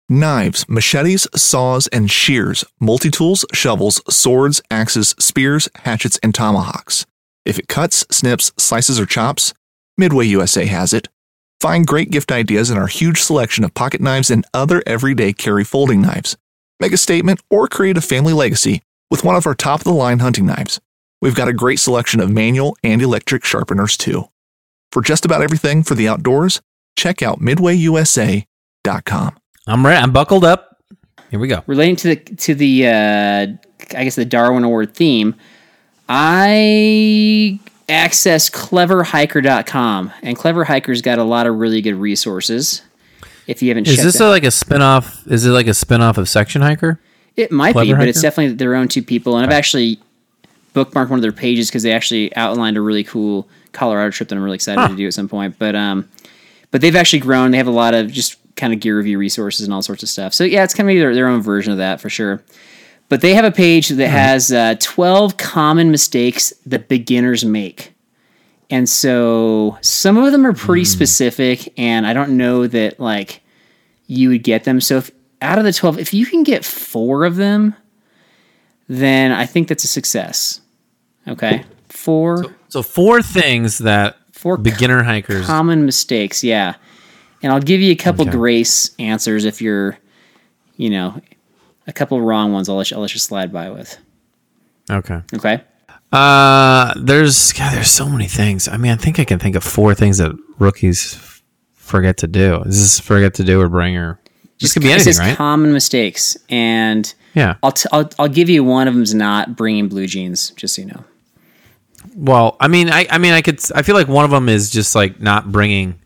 Knives, 0.09 0.69
machetes, 0.69 1.27
saws, 1.35 1.87
and 1.87 2.11
shears, 2.11 2.65
multi 2.79 3.11
tools, 3.11 3.47
shovels, 3.55 4.03
swords, 4.15 4.61
axes, 4.71 5.15
spears, 5.19 5.69
hatchets, 5.77 6.19
and 6.23 6.35
tomahawks. 6.35 7.07
If 7.47 7.59
it 7.59 7.69
cuts, 7.69 8.05
snips, 8.11 8.53
slices, 8.59 9.01
or 9.01 9.07
chops, 9.07 9.55
Midway 9.99 10.27
USA 10.27 10.67
has 10.67 10.93
it. 10.93 11.09
Find 11.61 11.87
great 11.87 12.11
gift 12.11 12.33
ideas 12.33 12.71
in 12.71 12.79
our 12.79 12.87
huge 12.87 13.21
selection 13.21 13.63
of 13.63 13.75
pocket 13.75 14.01
knives 14.01 14.31
and 14.31 14.45
other 14.53 14.83
everyday 14.87 15.33
carry 15.33 15.65
folding 15.65 16.01
knives. 16.01 16.37
Make 16.83 16.93
a 16.93 16.97
statement 16.97 17.41
or 17.49 17.69
create 17.69 17.97
a 17.97 18.01
family 18.01 18.33
legacy 18.33 18.83
with 19.09 19.23
one 19.23 19.37
of 19.37 19.47
our 19.47 19.55
top 19.55 19.79
of 19.79 19.85
the 19.85 19.93
line 19.93 20.19
hunting 20.19 20.47
knives. 20.47 20.81
We've 21.21 21.37
got 21.37 21.47
a 21.47 21.53
great 21.53 21.79
selection 21.79 22.19
of 22.19 22.29
manual 22.29 22.77
and 22.83 23.01
electric 23.01 23.45
sharpeners 23.45 23.97
too. 23.97 24.25
For 24.91 25.01
just 25.01 25.25
about 25.25 25.43
everything 25.43 25.85
for 25.85 25.95
the 25.95 26.09
outdoors, 26.09 26.61
check 26.97 27.23
out 27.23 27.39
midwayusa.com. 27.39 29.37
I'm 29.69 29.87
ready. 29.87 30.03
I'm 30.03 30.11
buckled 30.11 30.45
up. 30.45 30.83
Here 31.31 31.39
we 31.39 31.47
go. 31.47 31.63
relating 31.69 31.95
to 31.95 32.09
the 32.09 32.17
to 32.17 32.53
the 32.57 32.89
uh, 32.89 33.47
I 33.97 34.03
guess 34.03 34.17
the 34.17 34.25
Darwin 34.25 34.65
Award 34.65 34.93
theme, 34.93 35.37
I 36.09 37.61
access 37.89 38.51
cleverhiker.com 38.51 40.13
and 40.21 40.37
Clever 40.37 40.65
Hiker's 40.65 41.01
got 41.01 41.21
a 41.21 41.25
lot 41.25 41.47
of 41.47 41.59
really 41.59 41.81
good 41.81 41.95
resources. 41.95 42.83
If 43.47 43.63
you 43.63 43.69
haven't 43.71 43.89
Is 43.89 44.03
this 44.03 44.21
a, 44.21 44.29
like 44.29 44.45
a 44.45 44.51
spin-off? 44.51 45.27
Is 45.27 45.45
it 45.45 45.51
like 45.51 45.67
a 45.67 45.75
spin-off 45.75 46.19
of 46.19 46.29
Section 46.29 46.63
Hiker? 46.63 47.01
it 47.37 47.51
might 47.51 47.73
Clever 47.73 47.95
be, 47.95 47.99
but 47.99 48.09
it's 48.09 48.21
definitely 48.21 48.55
their 48.55 48.75
own 48.75 48.89
two 48.89 49.03
people. 49.03 49.37
And 49.37 49.47
I've 49.47 49.53
actually 49.53 49.99
bookmarked 50.75 51.11
one 51.11 51.19
of 51.19 51.23
their 51.23 51.33
pages 51.33 51.69
because 51.69 51.83
they 51.83 51.93
actually 51.93 52.35
outlined 52.37 52.77
a 52.77 52.81
really 52.81 53.05
cool 53.05 53.49
Colorado 53.73 54.11
trip 54.11 54.29
that 54.29 54.37
I'm 54.37 54.43
really 54.43 54.57
excited 54.57 54.89
to 54.89 54.97
do 54.97 55.07
at 55.07 55.15
some 55.15 55.29
point. 55.29 55.59
But 55.59 55.75
um, 55.75 56.09
but 56.71 56.81
they've 56.81 56.97
actually 56.97 57.21
grown. 57.21 57.51
They 57.51 57.59
have 57.59 57.67
a 57.67 57.71
lot 57.71 57.95
of 57.95 58.11
just 58.11 58.37
kind 58.57 58.73
of 58.73 58.81
gear 58.81 58.97
review 58.97 59.19
resources 59.19 59.65
and 59.65 59.73
all 59.73 59.83
sorts 59.83 60.03
of 60.03 60.09
stuff. 60.09 60.35
So 60.35 60.45
yeah, 60.45 60.63
it's 60.65 60.75
kind 60.75 60.89
of 60.89 60.97
their, 60.97 61.15
their 61.15 61.29
own 61.29 61.41
version 61.41 61.73
of 61.73 61.79
that 61.79 62.01
for 62.01 62.11
sure. 62.11 62.43
But 63.09 63.21
they 63.21 63.35
have 63.35 63.45
a 63.45 63.51
page 63.51 63.89
that 63.89 64.09
has 64.09 64.53
uh, 64.53 64.77
12 64.79 65.37
common 65.37 65.91
mistakes 65.91 66.53
that 66.65 66.89
beginners 66.89 67.45
make. 67.45 67.95
And 68.73 68.89
so 68.89 69.77
some 69.83 70.17
of 70.17 70.33
them 70.33 70.47
are 70.47 70.55
pretty 70.55 70.81
hmm. 70.81 70.87
specific, 70.87 71.75
and 71.79 72.07
I 72.07 72.15
don't 72.15 72.39
know 72.39 72.67
that 72.67 72.99
like 72.99 73.43
you 74.07 74.31
would 74.31 74.43
get 74.43 74.65
them. 74.65 74.81
So 74.81 74.97
if 74.97 75.11
out 75.43 75.59
of 75.59 75.65
the 75.65 75.75
12, 75.75 75.99
if 75.99 76.15
you 76.15 76.25
can 76.25 76.43
get 76.43 76.65
four 76.65 77.27
of 77.27 77.37
them, 77.37 77.75
then 78.89 79.31
I 79.31 79.45
think 79.45 79.69
that's 79.69 79.85
a 79.85 79.89
success. 79.89 80.63
Okay. 81.29 81.65
Four 81.91 82.47
So 82.69 82.83
four 82.83 83.21
things 83.21 83.79
that 83.79 84.17
Four 84.33 84.57
beginner 84.57 85.03
hikers. 85.03 85.45
common 85.45 85.85
mistakes, 85.85 86.43
yeah. 86.43 86.77
And 87.43 87.53
I'll 87.53 87.61
give 87.61 87.81
you 87.83 87.93
a 87.93 87.97
couple 87.97 88.23
Okay. 88.23 88.31
grace 88.31 88.95
answers 88.99 89.45
if 89.45 89.61
you're, 89.61 89.99
you 90.79 90.89
know, 90.89 91.21
a 91.87 91.93
couple 91.93 92.21
wrong 92.23 92.53
ones. 92.53 92.71
I'll 92.71 92.77
let 92.77 92.91
you, 92.91 92.97
I'll 92.97 93.03
let 93.03 93.13
you 93.13 93.21
slide 93.21 93.53
by 93.53 93.69
with. 93.69 93.99
okay. 94.91 95.21
Okay. 95.35 95.61
Uh, 96.13 96.93
there's 96.97 97.53
God, 97.53 97.73
there's 97.75 97.91
so 97.91 98.09
many 98.09 98.27
things. 98.29 98.69
I 98.69 98.77
mean, 98.77 98.93
I 98.93 98.97
think 98.97 99.19
I 99.19 99.25
can 99.25 99.39
think 99.39 99.57
of 99.57 99.65
four 99.65 99.95
things 99.95 100.19
that 100.19 100.33
rookies 100.59 101.15
f- 101.15 101.43
forget 101.75 102.19
to 102.19 102.27
do. 102.27 102.63
This 102.67 102.77
is 102.77 103.01
forget 103.01 103.35
to 103.35 103.45
do 103.45 103.61
or 103.61 103.69
bring 103.69 103.97
or 103.97 104.21
this 104.61 104.73
could 104.75 104.83
be 104.83 104.93
anything, 104.93 105.17
right? 105.17 105.37
common 105.37 105.73
mistakes, 105.73 106.37
and 106.49 107.13
Yeah. 107.35 107.57
I'll, 107.63 107.73
t- 107.73 107.89
I'll 107.93 108.09
I'll 108.19 108.29
give 108.29 108.49
you 108.51 108.63
one 108.63 108.87
of 108.89 108.95
them's 108.95 109.15
not 109.15 109.57
bringing 109.57 109.89
blue 109.89 110.07
jeans, 110.07 110.51
just 110.51 110.75
so 110.77 110.83
you 110.83 110.89
know. 110.89 111.05
Well, 112.15 112.57
I 112.61 112.69
mean, 112.69 112.91
I 112.91 113.07
I 113.11 113.19
mean, 113.19 113.33
I 113.33 113.41
could. 113.43 113.59
I 113.75 113.83
feel 113.83 113.95
like 113.97 114.09
one 114.09 114.25
of 114.25 114.31
them 114.31 114.49
is 114.49 114.71
just 114.71 114.95
like 114.95 115.21
not 115.21 115.51
bringing 115.51 115.99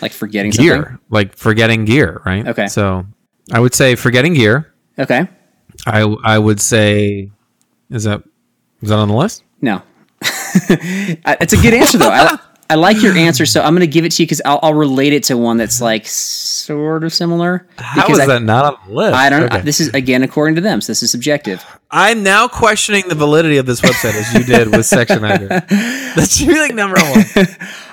Like 0.00 0.12
forgetting 0.12 0.50
gear, 0.52 0.74
something. 0.76 0.98
like 1.10 1.36
forgetting 1.36 1.84
gear, 1.84 2.22
right? 2.24 2.46
Okay. 2.48 2.68
So 2.68 3.04
I 3.52 3.60
would 3.60 3.74
say 3.74 3.96
forgetting 3.96 4.32
gear. 4.34 4.72
Okay. 4.98 5.28
I 5.86 6.00
I 6.24 6.38
would 6.38 6.60
say 6.60 7.30
is 7.90 8.04
that 8.04 8.22
is 8.82 8.88
that 8.88 8.98
on 8.98 9.08
the 9.08 9.14
list? 9.14 9.44
No. 9.60 9.82
It's 10.52 11.52
a 11.52 11.56
good 11.56 11.74
answer 11.74 11.96
though. 11.96 12.10
I, 12.10 12.36
I 12.70 12.76
like 12.76 13.02
your 13.02 13.16
answer, 13.16 13.46
so 13.46 13.62
I'm 13.62 13.74
going 13.74 13.80
to 13.80 13.92
give 13.92 14.04
it 14.04 14.12
to 14.12 14.22
you 14.22 14.26
because 14.26 14.40
I'll, 14.44 14.60
I'll 14.62 14.74
relate 14.74 15.12
it 15.12 15.24
to 15.24 15.36
one 15.36 15.56
that's 15.56 15.80
like 15.80 16.06
sort 16.06 17.02
of 17.02 17.12
similar. 17.12 17.66
How 17.76 18.06
because 18.06 18.20
I, 18.20 18.26
that 18.26 18.42
not 18.42 18.64
on 18.64 18.88
the 18.88 18.94
list? 18.94 19.14
I 19.16 19.28
don't. 19.28 19.42
Okay. 19.44 19.60
This 19.62 19.80
is 19.80 19.88
again 19.88 20.22
according 20.22 20.54
to 20.54 20.60
them, 20.60 20.80
so 20.80 20.92
this 20.92 21.02
is 21.02 21.10
subjective. 21.10 21.64
I'm 21.90 22.22
now 22.22 22.46
questioning 22.46 23.08
the 23.08 23.16
validity 23.16 23.56
of 23.56 23.66
this 23.66 23.80
website 23.80 24.14
as 24.14 24.32
you 24.34 24.44
did 24.44 24.70
with 24.70 24.86
Section 24.86 25.20
Hiker. 25.20 25.48
That 25.48 26.28
should 26.30 26.46
be 26.46 26.58
like 26.58 26.74
number 26.74 26.96
one. 27.00 27.24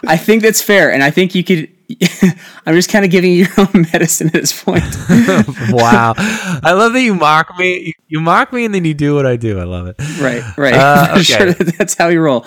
I 0.07 0.15
think 0.15 0.43
that's 0.43 0.61
fair, 0.61 0.91
and 0.91 1.03
I 1.03 1.09
think 1.09 1.33
you 1.33 1.43
could. 1.43 1.69
I'm 2.65 2.75
just 2.75 2.89
kind 2.89 3.05
of 3.05 3.11
giving 3.11 3.31
you 3.31 3.45
your 3.45 3.53
own 3.57 3.85
medicine 3.93 4.27
at 4.27 4.33
this 4.33 4.63
point. 4.63 4.83
wow, 5.71 6.13
I 6.17 6.73
love 6.73 6.93
that 6.93 7.01
you 7.01 7.15
mock 7.15 7.57
me. 7.57 7.93
You, 8.07 8.19
mock 8.19 8.51
me 8.51 8.65
and 8.65 8.73
then 8.73 8.83
you 8.85 8.93
do 8.93 9.15
what 9.15 9.25
I 9.25 9.38
do. 9.38 9.59
I 9.59 9.63
love 9.63 9.88
it. 9.88 9.95
right, 10.19 10.43
right. 10.57 10.73
Uh, 10.73 11.07
okay. 11.13 11.23
sure, 11.23 11.53
that's 11.53 11.95
how 11.95 12.09
you 12.09 12.19
roll. 12.19 12.45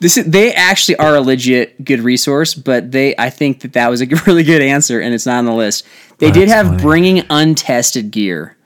This 0.00 0.16
is, 0.16 0.24
they 0.24 0.52
actually 0.52 0.96
are 0.96 1.14
a 1.14 1.20
legit 1.20 1.84
good 1.84 2.00
resource, 2.00 2.54
but 2.54 2.90
they 2.90 3.14
I 3.16 3.30
think 3.30 3.60
that 3.60 3.74
that 3.74 3.88
was 3.88 4.02
a 4.02 4.06
really 4.26 4.42
good 4.42 4.60
answer, 4.60 5.00
and 5.00 5.14
it's 5.14 5.26
not 5.26 5.38
on 5.38 5.46
the 5.46 5.54
list. 5.54 5.86
They 6.18 6.32
did 6.32 6.48
have 6.48 6.66
funny. 6.66 6.82
bringing 6.82 7.26
untested 7.30 8.10
gear. 8.10 8.56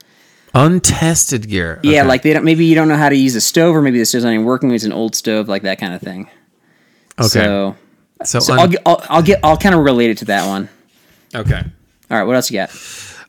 Untested 0.54 1.48
gear. 1.48 1.78
Yeah, 1.82 2.04
like 2.04 2.22
they 2.22 2.32
don't. 2.32 2.44
Maybe 2.44 2.64
you 2.64 2.74
don't 2.74 2.88
know 2.88 2.96
how 2.96 3.10
to 3.10 3.16
use 3.16 3.34
a 3.34 3.42
stove, 3.42 3.76
or 3.76 3.82
maybe 3.82 3.98
the 3.98 4.06
stove's 4.06 4.24
not 4.24 4.32
even 4.32 4.46
working. 4.46 4.70
It's 4.70 4.84
an 4.84 4.92
old 4.92 5.14
stove, 5.14 5.46
like 5.46 5.62
that 5.62 5.78
kind 5.78 5.92
of 5.92 6.00
thing. 6.00 6.30
okay. 7.18 7.28
So, 7.28 7.76
So, 8.24 8.38
so 8.40 8.52
un- 8.54 8.58
I'll, 8.60 8.68
get- 8.68 8.82
I'll 8.86 9.02
I'll 9.10 9.22
get 9.22 9.40
I'll 9.44 9.56
kind 9.56 9.74
of 9.74 9.82
relate 9.82 10.10
it 10.10 10.18
to 10.18 10.24
that 10.26 10.46
one. 10.46 10.68
okay. 11.34 11.62
All 12.10 12.16
right, 12.18 12.24
what 12.24 12.36
else 12.36 12.50
you 12.50 12.58
got? 12.58 12.70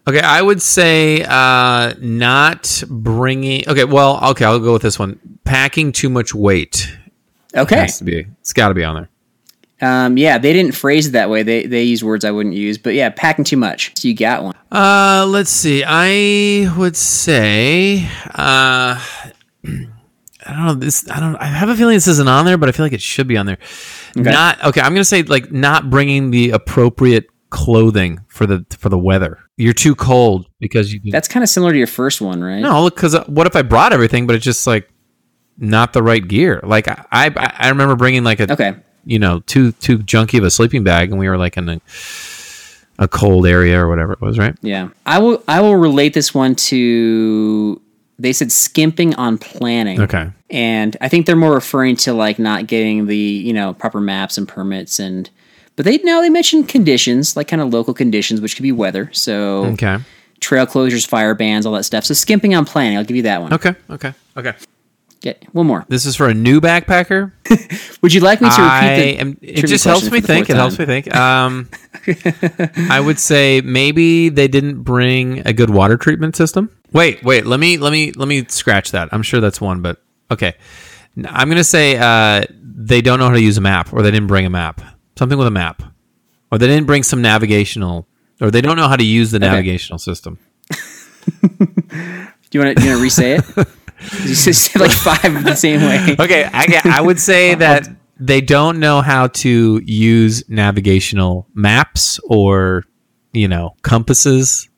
Okay, 0.08 0.22
I 0.22 0.42
would 0.42 0.62
say 0.62 1.24
uh, 1.28 1.94
not 2.00 2.84
bringing. 2.88 3.68
Okay, 3.68 3.84
well, 3.84 4.24
okay, 4.32 4.46
I'll 4.46 4.60
go 4.60 4.74
with 4.74 4.84
this 4.84 4.98
one. 5.00 5.20
Packing 5.44 5.92
too 5.92 6.08
much 6.10 6.34
weight 6.34 6.96
Okay. 7.56 7.76
has 7.78 7.98
to 7.98 8.04
be. 8.04 8.26
It's 8.40 8.54
got 8.54 8.70
to 8.70 8.74
be 8.74 8.84
on 8.84 8.96
there. 8.96 9.10
Um, 9.80 10.18
yeah, 10.18 10.38
they 10.38 10.54
didn't 10.54 10.74
phrase 10.74 11.08
it 11.08 11.12
that 11.12 11.30
way. 11.30 11.44
They 11.44 11.66
they 11.66 11.84
use 11.84 12.04
words 12.04 12.24
I 12.26 12.32
wouldn't 12.32 12.56
use, 12.56 12.78
but 12.78 12.94
yeah, 12.94 13.10
packing 13.10 13.44
too 13.46 13.58
much. 13.58 13.92
So 14.00 14.08
you 14.08 14.16
got 14.16 14.44
one. 14.44 14.56
Uh, 14.72 15.26
let's 15.28 15.50
see. 15.52 15.84
I 15.86 16.74
would 16.78 16.96
say. 16.96 18.08
Uh, 18.34 19.00
I 20.46 20.52
don't 20.54 20.66
know 20.66 20.74
this. 20.76 21.10
I 21.10 21.20
don't. 21.20 21.36
I 21.36 21.46
have 21.46 21.70
a 21.70 21.76
feeling 21.76 21.96
this 21.96 22.08
isn't 22.08 22.28
on 22.30 22.46
there, 22.46 22.58
but 22.58 22.70
I 22.70 22.72
feel 22.72 22.86
like 22.86 22.94
it 22.94 23.02
should 23.02 23.28
be 23.28 23.36
on 23.38 23.46
there. 23.46 23.58
Not 24.24 24.64
okay. 24.66 24.82
I'm 24.82 24.94
gonna 24.94 25.04
say 25.06 25.24
like 25.24 25.52
not 25.52 25.90
bringing 25.90 26.32
the 26.32 26.52
appropriate 26.52 27.28
clothing 27.50 28.20
for 28.28 28.46
the 28.46 28.66
for 28.78 28.90
the 28.90 28.98
weather. 28.98 29.40
You're 29.58 29.74
too 29.74 29.96
cold 29.96 30.48
because 30.60 30.94
you. 30.94 31.00
That's 31.12 31.28
kind 31.28 31.44
of 31.44 31.50
similar 31.50 31.72
to 31.72 31.78
your 31.78 31.88
first 31.88 32.22
one, 32.22 32.44
right? 32.44 32.60
No, 32.60 32.90
because 32.90 33.16
uh, 33.16 33.24
what 33.26 33.48
if 33.48 33.56
I 33.56 33.62
brought 33.62 33.94
everything, 33.94 34.28
but 34.28 34.36
it's 34.36 34.46
just 34.46 34.68
like 34.68 34.90
not 35.58 35.94
the 35.94 36.04
right 36.04 36.26
gear? 36.26 36.60
Like 36.64 36.88
I, 36.88 37.06
I, 37.12 37.54
I 37.58 37.70
remember 37.70 37.96
bringing 37.96 38.24
like 38.24 38.40
a, 38.40 38.52
Okay. 38.52 38.76
you 39.06 39.18
know, 39.20 39.40
too 39.42 39.72
too 39.74 39.98
junky 40.00 40.38
of 40.38 40.44
a 40.44 40.52
sleeping 40.52 40.84
bag, 40.84 41.10
and 41.10 41.20
we 41.20 41.28
were 41.28 41.38
like 41.38 41.58
in 41.58 41.70
a, 41.70 41.82
a 43.00 43.08
cold 43.08 43.48
area 43.48 43.80
or 43.84 43.88
whatever 43.90 44.14
it 44.14 44.22
was, 44.22 44.38
right? 44.38 44.56
Yeah, 44.62 44.90
I 45.06 45.20
will. 45.20 45.42
I 45.48 45.62
will 45.62 45.76
relate 45.76 46.14
this 46.14 46.34
one 46.34 46.56
to. 46.56 47.82
They 48.20 48.34
said 48.34 48.52
skimping 48.52 49.14
on 49.16 49.38
planning. 49.38 50.02
Okay. 50.02 50.32
And 50.50 50.96
I 51.02 51.10
think 51.10 51.26
they're 51.26 51.36
more 51.36 51.54
referring 51.54 51.96
to 51.98 52.14
like 52.14 52.40
not 52.40 52.68
getting 52.68 53.08
the 53.08 53.18
you 53.18 53.54
know 53.54 53.74
proper 53.74 54.00
maps 54.00 54.38
and 54.38 54.48
permits 54.48 55.00
and. 55.00 55.30
But 55.76 55.86
they 55.86 55.98
now 56.00 56.22
they 56.22 56.30
mentioned 56.32 56.68
conditions, 56.70 57.36
like 57.38 57.48
kind 57.48 57.62
of 57.62 57.72
local 57.72 57.94
conditions, 57.94 58.42
which 58.42 58.56
could 58.56 58.64
be 58.64 58.72
weather. 58.72 59.12
So 59.14 59.66
Okay. 59.74 60.00
trail 60.40 60.66
closures, 60.66 61.06
fire 61.08 61.36
bans, 61.36 61.68
all 61.68 61.74
that 61.74 61.84
stuff. 61.84 62.04
So 62.04 62.16
skimping 62.16 62.56
on 62.56 62.66
planning, 62.66 62.98
I'll 62.98 63.04
give 63.04 63.16
you 63.16 63.22
that 63.24 63.44
one. 63.44 63.54
Okay. 63.54 63.76
Okay. 63.92 64.12
Okay. 64.36 64.54
Get 65.22 65.44
one 65.52 65.68
more. 65.68 65.86
This 65.88 66.08
is 66.08 66.16
for 66.16 66.30
a 66.30 66.34
new 66.34 66.60
backpacker. 66.62 67.32
Would 68.02 68.12
you 68.12 68.22
like 68.22 68.42
me 68.42 68.50
to 68.50 68.56
repeat 68.56 68.66
I 68.66 68.96
the? 68.96 69.18
am. 69.20 69.38
It 69.44 69.68
just 69.68 69.84
helps 69.86 70.10
me 70.12 70.20
think. 70.20 70.50
It 70.50 70.54
fourth 70.54 70.58
helps 70.58 70.80
me 70.80 70.86
think. 70.88 71.16
Um, 71.16 71.70
I 72.90 73.00
would 73.00 73.20
say 73.20 73.62
maybe 73.62 74.30
they 74.30 74.48
didn't 74.48 74.82
bring 74.82 75.46
a 75.46 75.54
good 75.54 75.70
water 75.70 75.98
treatment 75.98 76.36
system. 76.36 76.72
Wait, 76.92 77.24
wait. 77.24 77.46
Let 77.46 77.60
me 77.60 77.78
let 77.78 77.92
me 77.92 78.12
let 78.14 78.28
me 78.28 78.46
scratch 78.48 78.92
that. 78.92 79.10
I'm 79.12 79.22
sure 79.24 79.40
that's 79.42 79.62
one, 79.62 79.82
but 79.82 80.02
okay. 80.32 80.56
I'm 81.26 81.50
gonna 81.50 81.64
say 81.64 81.98
uh, 81.98 82.46
they 82.62 83.02
don't 83.02 83.20
know 83.20 83.28
how 83.28 83.34
to 83.34 83.42
use 83.42 83.58
a 83.58 83.62
map, 83.62 83.92
or 83.92 84.02
they 84.02 84.12
didn't 84.12 84.28
bring 84.28 84.46
a 84.46 84.50
map. 84.50 84.82
Something 85.18 85.38
with 85.38 85.48
a 85.48 85.52
map, 85.52 85.82
or 86.52 86.58
they 86.58 86.68
didn't 86.68 86.86
bring 86.86 87.04
some 87.04 87.22
navigational, 87.22 88.08
or 88.40 88.52
they 88.52 88.62
don't 88.62 88.78
know 88.78 88.88
how 88.88 88.96
to 88.96 89.04
use 89.04 89.32
the 89.32 89.40
navigational 89.40 89.98
system. 89.98 90.38
Do 92.50 92.60
you 92.60 92.64
want 92.64 92.78
to 92.78 92.84
you 92.84 92.90
want 92.90 92.98
to 93.00 93.02
re-say 93.02 93.38
it? 93.38 93.68
you 94.24 94.36
said 94.36 94.80
like 94.80 94.92
five 95.04 95.44
the 95.44 95.56
same 95.56 95.82
way. 95.82 96.16
Okay, 96.20 96.50
I, 96.52 96.82
I 96.86 97.02
would 97.02 97.20
say 97.20 97.56
that 97.56 97.88
they 98.20 98.42
don't 98.42 98.80
know 98.80 99.02
how 99.02 99.28
to 99.28 99.82
use 99.84 100.48
navigational 100.50 101.48
maps 101.54 102.20
or 102.26 102.84
you 103.34 103.48
know 103.48 103.76
compasses. 103.82 104.70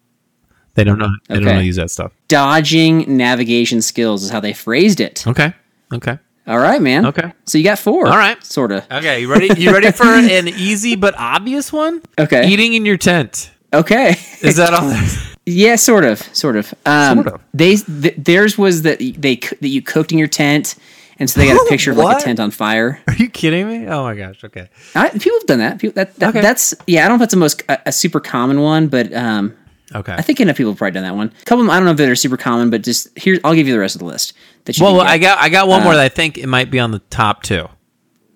They 0.75 0.83
don't 0.83 0.99
know. 0.99 1.09
They 1.27 1.35
don't 1.35 1.45
know 1.45 1.53
how 1.53 1.59
to 1.59 1.65
use 1.65 1.75
that 1.75 1.91
stuff. 1.91 2.13
Dodging 2.29 3.17
navigation 3.17 3.81
skills 3.81 4.23
is 4.23 4.29
how 4.29 4.39
they 4.39 4.53
phrased 4.53 5.01
it. 5.01 5.27
Okay. 5.27 5.53
Okay. 5.93 6.17
All 6.47 6.59
right, 6.59 6.81
man. 6.81 7.05
Okay. 7.07 7.33
So 7.45 7.57
you 7.57 7.63
got 7.63 7.79
four. 7.79 8.07
All 8.07 8.17
right. 8.17 8.41
Sort 8.43 8.71
of. 8.71 8.85
Okay. 8.89 9.21
You 9.21 9.31
ready? 9.31 9.49
You 9.59 9.71
ready 9.73 9.91
for 9.91 10.05
an 10.05 10.47
easy 10.47 10.95
but 10.95 11.15
obvious 11.17 11.73
one? 11.73 12.01
Okay. 12.17 12.47
Eating 12.47 12.73
in 12.75 12.85
your 12.85 12.97
tent. 12.97 13.51
Okay. 13.73 14.15
Is 14.41 14.55
that 14.55 14.73
all? 14.73 14.95
Yeah, 15.45 15.77
sort 15.77 16.03
of, 16.05 16.19
sort 16.35 16.55
of. 16.57 16.71
Um, 16.85 17.23
Sort 17.23 17.27
of. 17.33 17.41
They 17.55 17.77
th- 17.77 18.13
theirs 18.17 18.55
was 18.55 18.83
that 18.83 18.99
they 18.99 19.35
that 19.37 19.67
you 19.67 19.81
cooked 19.81 20.11
in 20.11 20.19
your 20.19 20.27
tent, 20.27 20.75
and 21.17 21.27
so 21.27 21.39
they 21.39 21.47
got 21.47 21.55
a 21.65 21.65
picture 21.69 21.89
of 21.89 21.97
like 21.97 22.21
a 22.21 22.23
tent 22.23 22.39
on 22.39 22.51
fire. 22.51 23.01
Are 23.07 23.15
you 23.15 23.29
kidding 23.31 23.67
me? 23.67 23.87
Oh 23.87 24.03
my 24.03 24.13
gosh. 24.15 24.43
Okay. 24.43 24.69
I, 24.93 25.09
people 25.09 25.39
have 25.39 25.47
done 25.47 25.57
that. 25.57 25.79
People, 25.79 25.95
that, 25.95 26.15
that 26.17 26.29
Okay. 26.29 26.41
that's 26.41 26.75
yeah. 26.85 27.03
I 27.03 27.07
don't 27.07 27.17
know 27.17 27.23
if 27.23 27.31
that's 27.31 27.33
the 27.33 27.39
most 27.39 27.63
a, 27.67 27.79
a 27.87 27.91
super 27.91 28.19
common 28.19 28.61
one, 28.61 28.89
but 28.89 29.11
um, 29.11 29.55
Okay. 29.95 30.13
I 30.13 30.21
think 30.21 30.39
enough 30.39 30.57
people 30.57 30.71
have 30.71 30.77
probably 30.77 30.93
done 30.93 31.03
that 31.03 31.15
one. 31.15 31.27
A 31.41 31.45
couple 31.45 31.61
of 31.61 31.65
them, 31.67 31.69
I 31.71 31.75
don't 31.77 31.85
know 31.85 31.91
if 31.91 31.97
they're 31.97 32.15
super 32.15 32.37
common, 32.37 32.69
but 32.69 32.83
just 32.83 33.17
here 33.17 33.39
I'll 33.43 33.55
give 33.55 33.67
you 33.67 33.73
the 33.73 33.79
rest 33.79 33.95
of 33.95 33.99
the 33.99 34.05
list. 34.05 34.33
That 34.65 34.77
you 34.77 34.83
well, 34.85 35.01
I 35.01 35.17
got 35.17 35.39
I 35.39 35.49
got 35.49 35.67
one 35.67 35.83
more 35.83 35.93
Uh, 35.93 35.97
that 35.97 36.03
I 36.05 36.09
think 36.09 36.37
it 36.37 36.47
might 36.47 36.69
be 36.69 36.79
on 36.79 36.91
the 36.91 36.99
top 37.09 37.41
two. 37.43 37.67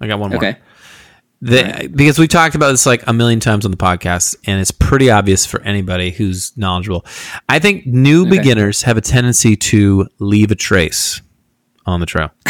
I 0.02 0.08
got 0.08 0.20
one 0.20 0.32
more. 0.32 0.38
okay. 0.38 0.58
The, 1.46 1.92
because 1.94 2.18
we 2.18 2.30
talked 2.30 2.56
about 2.56 2.72
this 2.72 2.86
like 2.86 3.06
a 3.06 3.12
million 3.12 3.42
times 3.42 3.66
on 3.66 3.72
the 3.72 3.78
podcast, 3.78 4.38
and 4.48 4.62
it's 4.62 4.72
pretty 4.72 5.12
obvious 5.12 5.46
for 5.46 5.60
anybody 5.64 6.10
who's 6.10 6.56
knowledgeable. 6.58 7.06
I 7.50 7.60
think 7.60 7.86
new 7.86 8.26
beginners 8.26 8.84
have 8.84 8.96
a 8.96 9.02
tendency 9.02 9.58
to 9.58 10.08
leave 10.20 10.52
a 10.52 10.56
trace 10.56 11.22
on 11.86 12.00
the 12.00 12.06
trail. 12.06 12.32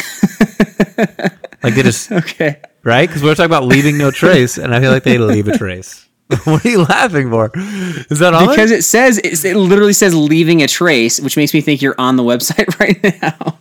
like 1.63 1.73
they 1.73 1.81
just 1.81 2.11
Okay. 2.11 2.61
right 2.83 3.07
because 3.09 3.23
we're 3.23 3.33
talking 3.33 3.45
about 3.47 3.65
leaving 3.65 3.97
no 3.97 4.11
trace, 4.11 4.57
and 4.59 4.73
I 4.75 4.79
feel 4.79 4.91
like 4.91 5.03
they 5.03 5.17
leave 5.17 5.47
a 5.47 5.57
trace. 5.57 6.02
what 6.43 6.65
are 6.65 6.69
you 6.69 6.83
laughing 6.83 7.29
for? 7.29 7.51
Is 7.55 8.19
that 8.19 8.33
on 8.33 8.47
Because 8.49 8.71
it 8.71 8.83
says 8.83 9.19
it's, 9.23 9.43
it 9.45 9.55
literally 9.55 9.93
says 9.93 10.15
leaving 10.15 10.61
a 10.61 10.67
trace, 10.67 11.19
which 11.19 11.37
makes 11.37 11.53
me 11.53 11.61
think 11.61 11.81
you're 11.81 11.95
on 11.97 12.15
the 12.15 12.23
website 12.23 12.79
right 12.79 13.21
now. 13.21 13.57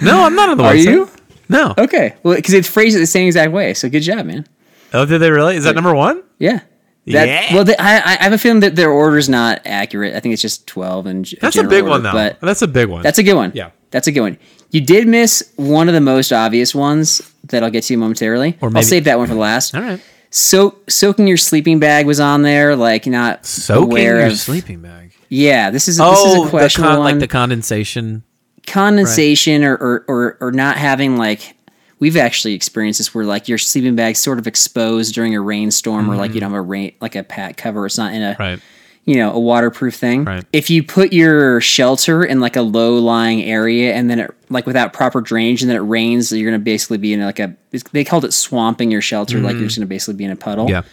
No, 0.00 0.22
I'm 0.24 0.34
not 0.34 0.48
on 0.50 0.56
the 0.58 0.64
Are 0.64 0.72
website. 0.74 0.86
Are 0.86 0.90
you? 0.90 1.10
No. 1.48 1.74
Okay. 1.76 2.14
Well, 2.22 2.36
because 2.36 2.54
it 2.54 2.64
phrased 2.66 2.96
it 2.96 3.00
the 3.00 3.06
same 3.06 3.26
exact 3.26 3.52
way. 3.52 3.74
So 3.74 3.88
good 3.88 4.00
job, 4.00 4.26
man. 4.26 4.46
Oh, 4.92 5.04
did 5.04 5.18
they 5.18 5.30
really? 5.30 5.56
Is 5.56 5.64
that 5.64 5.74
number 5.74 5.94
one? 5.94 6.22
Yeah. 6.38 6.60
That, 7.06 7.28
Yeah. 7.28 7.54
Well, 7.54 7.64
they, 7.64 7.76
I, 7.76 7.96
I 7.96 8.22
have 8.22 8.32
a 8.32 8.38
feeling 8.38 8.60
that 8.60 8.76
their 8.76 8.90
order's 8.90 9.28
not 9.28 9.60
accurate. 9.66 10.14
I 10.14 10.20
think 10.20 10.32
it's 10.32 10.42
just 10.42 10.66
12 10.66 11.06
and 11.06 11.34
That's 11.40 11.56
a 11.56 11.64
big 11.64 11.84
one, 11.84 12.02
though. 12.02 12.12
But 12.12 12.40
That's 12.40 12.62
a 12.62 12.68
big 12.68 12.88
one. 12.88 13.02
that's 13.02 13.18
a 13.18 13.22
good 13.22 13.34
one. 13.34 13.52
Yeah. 13.54 13.70
That's 13.90 14.06
a 14.08 14.12
good 14.12 14.22
one. 14.22 14.38
You 14.70 14.80
did 14.80 15.06
miss 15.06 15.52
one 15.56 15.88
of 15.88 15.94
the 15.94 16.00
most 16.00 16.32
obvious 16.32 16.74
ones 16.74 17.20
that 17.44 17.62
I'll 17.62 17.70
get 17.70 17.84
to 17.84 17.96
momentarily. 17.96 18.56
Or 18.60 18.72
I'll 18.74 18.82
save 18.82 19.04
that 19.04 19.18
one 19.18 19.28
for 19.28 19.34
last. 19.34 19.74
all 19.74 19.82
right. 19.82 20.00
So 20.36 20.76
soaking 20.88 21.28
your 21.28 21.36
sleeping 21.36 21.78
bag 21.78 22.06
was 22.06 22.18
on 22.18 22.42
there, 22.42 22.74
like 22.74 23.06
not 23.06 23.46
Soaking 23.46 23.84
aware 23.92 24.16
your 24.18 24.26
of. 24.26 24.38
sleeping 24.38 24.80
bag. 24.80 25.12
Yeah, 25.28 25.70
this 25.70 25.86
is 25.86 25.98
this 25.98 26.06
Oh, 26.08 26.26
is 26.26 26.40
a 26.40 26.44
the 26.44 26.50
questionable 26.50 26.96
con- 26.96 27.04
like 27.04 27.18
the 27.20 27.28
condensation. 27.28 28.24
condensation 28.66 29.62
or, 29.62 29.74
or, 29.76 30.04
or 30.08 30.38
or 30.40 30.50
not 30.52 30.76
having 30.76 31.16
like 31.16 31.54
we've 32.00 32.16
actually 32.16 32.54
experienced 32.54 32.98
this 32.98 33.14
where 33.14 33.24
like 33.24 33.48
your 33.48 33.58
sleeping 33.58 33.94
bag's 33.94 34.18
sort 34.18 34.38
of 34.40 34.46
exposed 34.48 35.14
during 35.14 35.34
a 35.36 35.40
rainstorm 35.40 36.10
or 36.10 36.16
like 36.16 36.34
you 36.34 36.40
don't 36.40 36.50
have 36.50 36.58
a 36.58 36.62
rain 36.62 36.92
like 37.00 37.14
a 37.14 37.22
pat 37.22 37.56
cover 37.56 37.86
it's 37.86 37.96
not 37.98 38.12
in 38.12 38.22
a 38.22 38.32
Mm-hmm. 38.32 38.42
Right. 38.42 38.60
You 39.06 39.16
know 39.16 39.32
a 39.32 39.38
waterproof 39.40 39.94
thing 39.94 40.24
Right. 40.24 40.44
if 40.52 40.70
you 40.70 40.82
put 40.82 41.12
your 41.12 41.60
shelter 41.60 42.24
in 42.24 42.40
like 42.40 42.56
a 42.56 42.62
low 42.62 42.96
lying 42.98 43.42
area 43.42 43.92
and 43.94 44.08
then 44.08 44.18
it 44.20 44.34
like 44.50 44.66
without 44.66 44.92
proper 44.92 45.20
drainage 45.20 45.62
and 45.62 45.68
then 45.70 45.76
it 45.76 45.80
rains 45.80 46.32
you're 46.32 46.50
gonna 46.50 46.62
basically 46.62 46.98
be 46.98 47.12
in 47.12 47.20
like 47.20 47.38
a 47.38 47.54
they 47.92 48.04
called 48.04 48.24
it 48.24 48.32
swamping 48.32 48.90
your 48.90 49.02
shelter 49.02 49.38
like 49.40 49.56
you're 49.56 49.64
just 49.66 49.76
gonna 49.76 49.86
basically 49.86 50.14
be 50.14 50.24
in 50.24 50.30
a 50.30 50.36
puddle 50.36 50.66
Mm-hmm. 50.66 50.84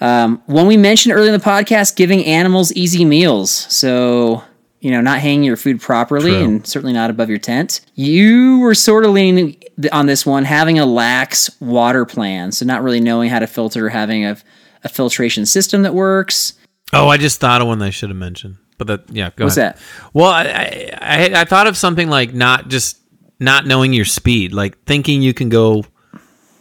Yeah. 0.00 0.36
one 0.46 0.66
we 0.66 0.76
mentioned 0.76 1.12
earlier 1.14 1.32
in 1.32 1.38
the 1.38 1.44
podcast, 1.44 1.96
giving 1.96 2.24
animals 2.24 2.72
easy 2.74 3.04
meals. 3.04 3.50
So, 3.50 4.44
you 4.80 4.92
know, 4.92 5.00
not 5.00 5.18
hanging 5.18 5.42
your 5.42 5.56
food 5.56 5.80
properly 5.80 6.30
True. 6.30 6.44
and 6.44 6.66
certainly 6.66 6.92
not 6.92 7.10
above 7.10 7.28
your 7.28 7.40
tent. 7.40 7.80
You 7.96 8.60
were 8.60 8.76
sort 8.76 9.04
of 9.04 9.10
leaning 9.10 9.56
on 9.92 10.06
this 10.06 10.24
one, 10.24 10.44
having 10.44 10.78
a 10.78 10.86
lax 10.86 11.50
water 11.60 12.04
plan. 12.04 12.52
So, 12.52 12.64
not 12.64 12.84
really 12.84 13.00
knowing 13.00 13.28
how 13.28 13.40
to 13.40 13.48
filter, 13.48 13.88
having 13.88 14.24
a, 14.24 14.36
a 14.84 14.88
filtration 14.88 15.44
system 15.46 15.82
that 15.82 15.94
works. 15.94 16.52
Oh, 16.92 17.08
I 17.08 17.16
just 17.16 17.40
thought 17.40 17.60
of 17.60 17.66
one 17.66 17.78
that 17.80 17.86
I 17.86 17.90
should 17.90 18.08
have 18.10 18.16
mentioned. 18.16 18.56
But 18.78 18.86
that, 18.86 19.10
yeah, 19.10 19.30
go 19.34 19.44
What's 19.44 19.56
ahead. 19.56 19.74
that? 19.74 19.82
Well, 20.14 20.30
I, 20.30 20.90
I, 21.00 21.40
I, 21.40 21.44
thought 21.44 21.66
of 21.66 21.76
something 21.76 22.08
like 22.08 22.32
not 22.32 22.68
just 22.68 22.98
not 23.40 23.66
knowing 23.66 23.92
your 23.92 24.04
speed, 24.04 24.52
like 24.52 24.82
thinking 24.84 25.20
you 25.20 25.34
can 25.34 25.48
go 25.48 25.84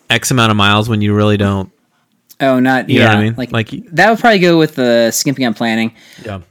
X 0.10 0.32
amount 0.32 0.50
of 0.52 0.58
miles 0.58 0.90
when 0.90 1.02
you 1.02 1.14
really 1.14 1.38
don't. 1.38 1.72
Oh, 2.40 2.60
not, 2.60 2.90
You 2.90 3.00
know 3.00 3.06
yeah. 3.06 3.10
what 3.10 3.18
I 3.18 3.24
mean? 3.24 3.36
Like, 3.36 3.52
Like- 3.52 3.70
that 3.92 4.10
would 4.10 4.20
probably 4.20 4.40
go 4.40 4.58
with 4.58 4.76
the 4.76 5.12
skimping 5.12 5.46
on 5.46 5.54
planning. 5.54 5.94
Yeah. 6.24 6.42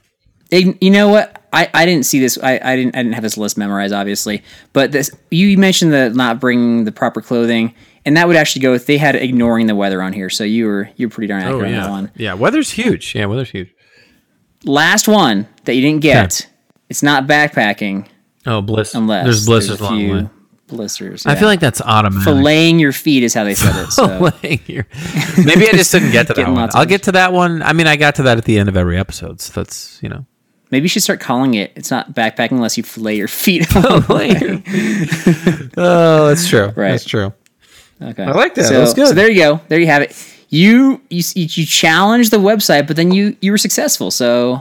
You 0.51 0.91
know 0.91 1.09
what? 1.09 1.41
I, 1.51 1.69
I 1.73 1.85
didn't 1.85 2.05
see 2.05 2.19
this. 2.19 2.37
I, 2.41 2.59
I 2.63 2.75
didn't 2.75 2.95
I 2.95 3.03
didn't 3.03 3.13
have 3.13 3.23
this 3.23 3.37
list 3.37 3.57
memorized, 3.57 3.93
obviously. 3.93 4.43
But 4.73 4.91
this 4.93 5.11
you 5.31 5.57
mentioned 5.57 5.91
the 5.91 6.09
not 6.11 6.39
bringing 6.39 6.85
the 6.85 6.91
proper 6.91 7.21
clothing, 7.21 7.73
and 8.07 8.15
that 8.17 8.25
would 8.27 8.37
actually 8.37 8.61
go 8.61 8.71
with 8.71 8.85
they 8.87 8.97
had 8.97 9.15
ignoring 9.15 9.67
the 9.67 9.75
weather 9.75 10.01
on 10.01 10.13
here. 10.13 10.29
So 10.29 10.43
you 10.45 10.65
were 10.65 10.89
you're 10.95 11.09
pretty 11.09 11.27
darn 11.27 11.43
oh, 11.43 11.47
accurate 11.57 11.61
Oh, 11.61 11.65
on 11.65 11.71
that 11.73 11.85
yeah. 11.85 11.89
one. 11.91 12.11
Yeah. 12.15 12.33
Weather's 12.35 12.71
huge. 12.71 13.13
Yeah. 13.13 13.25
Weather's 13.25 13.49
huge. 13.51 13.73
Last 14.63 15.07
one 15.07 15.47
that 15.65 15.75
you 15.75 15.81
didn't 15.81 16.01
get. 16.01 16.49
It's 16.89 17.03
not 17.03 17.27
backpacking 17.27 18.07
Oh, 18.45 18.61
bliss. 18.61 18.95
unless 18.95 19.25
There's 19.25 19.45
blisters 19.45 19.81
along 19.81 19.99
the 19.99 20.11
way. 20.13 20.29
blisters. 20.67 21.25
I 21.25 21.35
feel 21.35 21.49
like 21.49 21.59
that's 21.59 21.81
automatic. 21.81 22.27
filleting 22.33 22.79
your 22.79 22.93
feet 22.93 23.23
is 23.23 23.33
how 23.33 23.43
they 23.43 23.55
said 23.55 23.75
it. 23.83 23.91
So 23.91 24.07
Filleting 24.07 24.67
your- 24.69 24.87
Maybe 25.45 25.67
I 25.67 25.73
just 25.73 25.91
didn't 25.91 26.11
get 26.11 26.27
to 26.27 26.33
that 26.33 26.49
one. 26.49 26.69
I'll 26.73 26.85
get 26.85 27.03
to 27.03 27.11
that 27.11 27.33
one. 27.33 27.61
I 27.61 27.73
mean, 27.73 27.87
I 27.87 27.97
got 27.97 28.15
to 28.15 28.23
that 28.23 28.37
at 28.37 28.45
the 28.45 28.57
end 28.57 28.69
of 28.69 28.77
every 28.77 28.97
episode. 28.97 29.41
So 29.41 29.51
that's, 29.53 29.99
you 30.01 30.07
know. 30.09 30.25
maybe 30.71 30.85
you 30.85 30.89
should 30.89 31.03
start 31.03 31.19
calling 31.19 31.55
it. 31.55 31.73
It's 31.75 31.91
not 31.91 32.13
backpacking 32.13 32.51
unless 32.53 32.77
you 32.77 32.83
fillet 32.83 33.15
your 33.17 33.27
feet. 33.27 33.67
oh, 35.77 36.27
that's 36.27 36.47
true. 36.47 36.67
Right. 36.67 36.91
That's 36.91 37.05
true. 37.05 37.33
Okay. 38.01 38.23
I 38.23 38.31
like 38.31 38.53
that. 38.55 38.65
So, 38.65 38.79
That's 38.79 38.93
good. 38.93 39.07
so 39.09 39.13
there 39.13 39.29
you 39.29 39.39
go. 39.39 39.61
There 39.67 39.79
you 39.79 39.87
have 39.87 40.01
it. 40.03 40.15
You 40.49 41.01
you 41.09 41.23
you 41.35 41.65
challenged 41.65 42.31
the 42.31 42.37
website, 42.37 42.87
but 42.87 42.95
then 42.95 43.11
you 43.11 43.35
you 43.41 43.51
were 43.51 43.57
successful. 43.57 44.11
So 44.11 44.59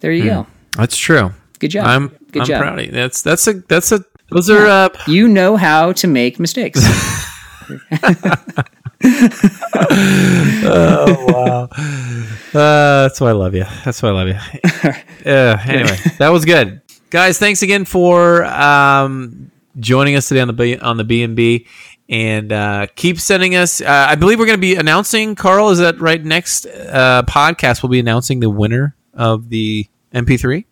there 0.00 0.12
you 0.12 0.24
go. 0.24 0.46
That's 0.76 0.96
true. 0.96 1.32
Good 1.58 1.70
job. 1.72 1.84
Mm. 1.86 1.88
I'm 1.88 2.08
Good 2.32 2.42
I'm 2.42 2.46
job. 2.46 2.60
proud 2.60 2.78
of 2.80 2.84
you. 2.86 2.92
That's 2.92 3.22
that's 3.22 3.46
a 3.46 3.54
that's 3.54 3.92
a 3.92 4.04
those 4.30 4.50
are 4.50 4.66
uh 4.66 4.88
You 5.06 5.28
know 5.28 5.56
how 5.56 5.92
to 5.92 6.06
make 6.06 6.38
mistakes. 6.38 6.80
Oh 10.62 11.24
wow! 11.28 11.68
Uh 11.72 13.02
that's 13.02 13.20
why 13.20 13.28
I 13.30 13.32
love 13.32 13.54
you. 13.54 13.64
That's 13.84 14.02
why 14.02 14.10
I 14.10 14.12
love 14.12 14.28
you. 14.28 14.34
uh, 15.30 15.56
anyway, 15.66 15.96
that 16.18 16.28
was 16.28 16.44
good. 16.44 16.82
Guys, 17.10 17.38
thanks 17.38 17.62
again 17.62 17.84
for 17.84 18.44
um 18.44 19.50
joining 19.78 20.16
us 20.16 20.28
today 20.28 20.40
on 20.40 20.48
the 20.48 20.52
B, 20.52 20.76
on 20.78 20.96
the 20.96 21.04
B&B 21.04 21.24
and 21.24 21.34
uh, 22.52 22.86
keep 22.96 23.20
sending 23.20 23.54
us 23.54 23.80
uh, 23.80 24.06
I 24.08 24.14
believe 24.16 24.38
we're 24.38 24.46
going 24.46 24.58
to 24.58 24.60
be 24.60 24.76
announcing 24.76 25.34
Carl 25.34 25.70
is 25.70 25.78
that 25.78 26.00
right 26.00 26.22
next 26.22 26.66
uh, 26.66 27.22
podcast 27.28 27.82
we'll 27.82 27.90
be 27.90 28.00
announcing 28.00 28.40
the 28.40 28.50
winner 28.50 28.96
of 29.14 29.48
the 29.48 29.86
MP3. 30.14 30.64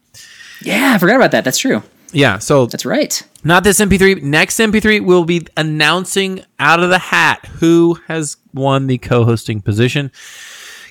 yeah, 0.62 0.92
I 0.94 0.98
forgot 0.98 1.16
about 1.16 1.30
that. 1.32 1.44
That's 1.44 1.58
true. 1.58 1.82
Yeah, 2.12 2.38
so 2.38 2.66
That's 2.66 2.86
right. 2.86 3.22
Not 3.44 3.64
this 3.64 3.80
MP3. 3.80 4.22
Next 4.22 4.58
MP3, 4.58 5.04
we'll 5.04 5.24
be 5.24 5.46
announcing 5.56 6.42
out 6.58 6.82
of 6.82 6.90
the 6.90 6.98
hat 6.98 7.44
who 7.60 7.98
has 8.06 8.36
won 8.54 8.86
the 8.86 8.98
co 8.98 9.24
hosting 9.24 9.60
position. 9.60 10.10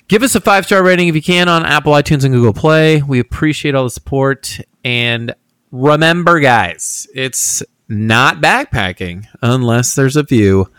Give 0.06 0.22
us 0.22 0.34
a 0.34 0.40
five 0.40 0.64
star 0.64 0.82
rating 0.82 1.08
if 1.08 1.14
you 1.14 1.22
can 1.22 1.48
on 1.48 1.66
Apple, 1.66 1.92
iTunes, 1.92 2.24
and 2.24 2.32
Google 2.32 2.54
Play. 2.54 3.02
We 3.02 3.18
appreciate 3.18 3.74
all 3.74 3.84
the 3.84 3.90
support. 3.90 4.58
And 4.84 5.34
remember, 5.70 6.40
guys, 6.40 7.06
it's 7.14 7.62
not 7.88 8.40
backpacking 8.40 9.26
unless 9.42 9.94
there's 9.94 10.16
a 10.16 10.24
few 10.24 10.70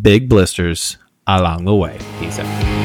big 0.00 0.28
blisters 0.28 0.96
along 1.26 1.64
the 1.64 1.74
way. 1.74 1.98
Peace 2.18 2.38
out. 2.38 2.78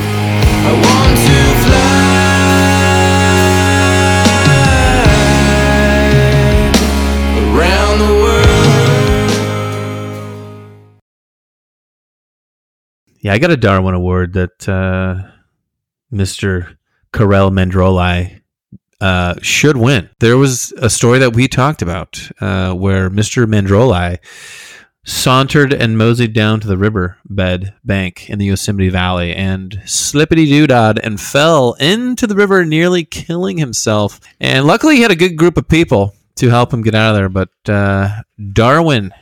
Yeah, 13.24 13.32
I 13.32 13.40
got 13.40 13.52
a 13.52 13.58
Darwin 13.58 13.96
Award 13.96 14.34
that 14.34 14.68
uh, 14.68 15.32
Mr. 16.12 16.76
Carell 17.14 17.52
Mandroli 17.52 18.42
uh, 19.04 19.36
should 19.42 19.76
win. 19.76 20.10
There 20.22 20.38
was 20.38 20.72
a 20.78 20.90
story 20.90 21.20
that 21.20 21.36
we 21.36 21.50
talked 21.50 21.82
about 21.82 22.30
uh, 22.40 22.74
where 22.74 23.10
Mr. 23.10 23.46
Mandroli 23.46 24.18
sauntered 25.06 25.74
and 25.74 25.98
moseyed 25.98 26.32
down 26.32 26.62
to 26.62 26.68
the 26.70 26.78
river 26.78 27.18
bed 27.26 27.74
bank 27.84 28.30
in 28.30 28.40
the 28.40 28.46
Yosemite 28.46 28.88
Valley 28.88 29.36
and 29.36 29.82
slippity 29.86 30.48
doodad 30.48 31.02
and 31.04 31.20
fell 31.20 31.74
into 31.82 32.26
the 32.26 32.36
river, 32.36 32.64
nearly 32.64 33.04
killing 33.04 33.58
himself. 33.58 34.22
And 34.40 34.66
luckily, 34.66 34.96
he 34.96 35.02
had 35.02 35.12
a 35.12 35.18
good 35.18 35.36
group 35.36 35.58
of 35.58 35.68
people 35.68 36.16
to 36.38 36.50
help 36.50 36.74
him 36.74 36.82
get 36.82 36.96
out 36.96 37.14
of 37.14 37.16
there. 37.18 37.28
But 37.28 37.50
uh, 37.68 38.22
Darwin, 38.54 39.14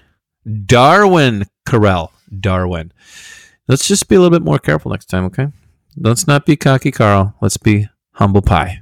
Darwin 0.67 1.47
Carell, 1.67 2.11
Darwin. 2.39 2.93
Let's 3.67 3.87
just 3.87 4.07
be 4.07 4.13
a 4.13 4.19
little 4.19 4.37
bit 4.37 4.45
more 4.45 4.59
careful 4.59 4.91
next 4.91 5.05
time, 5.05 5.25
okay? 5.25 5.47
Let's 5.97 6.27
not 6.27 6.45
be 6.45 6.55
cocky, 6.55 6.91
Carl. 6.91 7.33
Let's 7.41 7.57
be 7.57 7.87
humble 8.11 8.43
pie. 8.43 8.81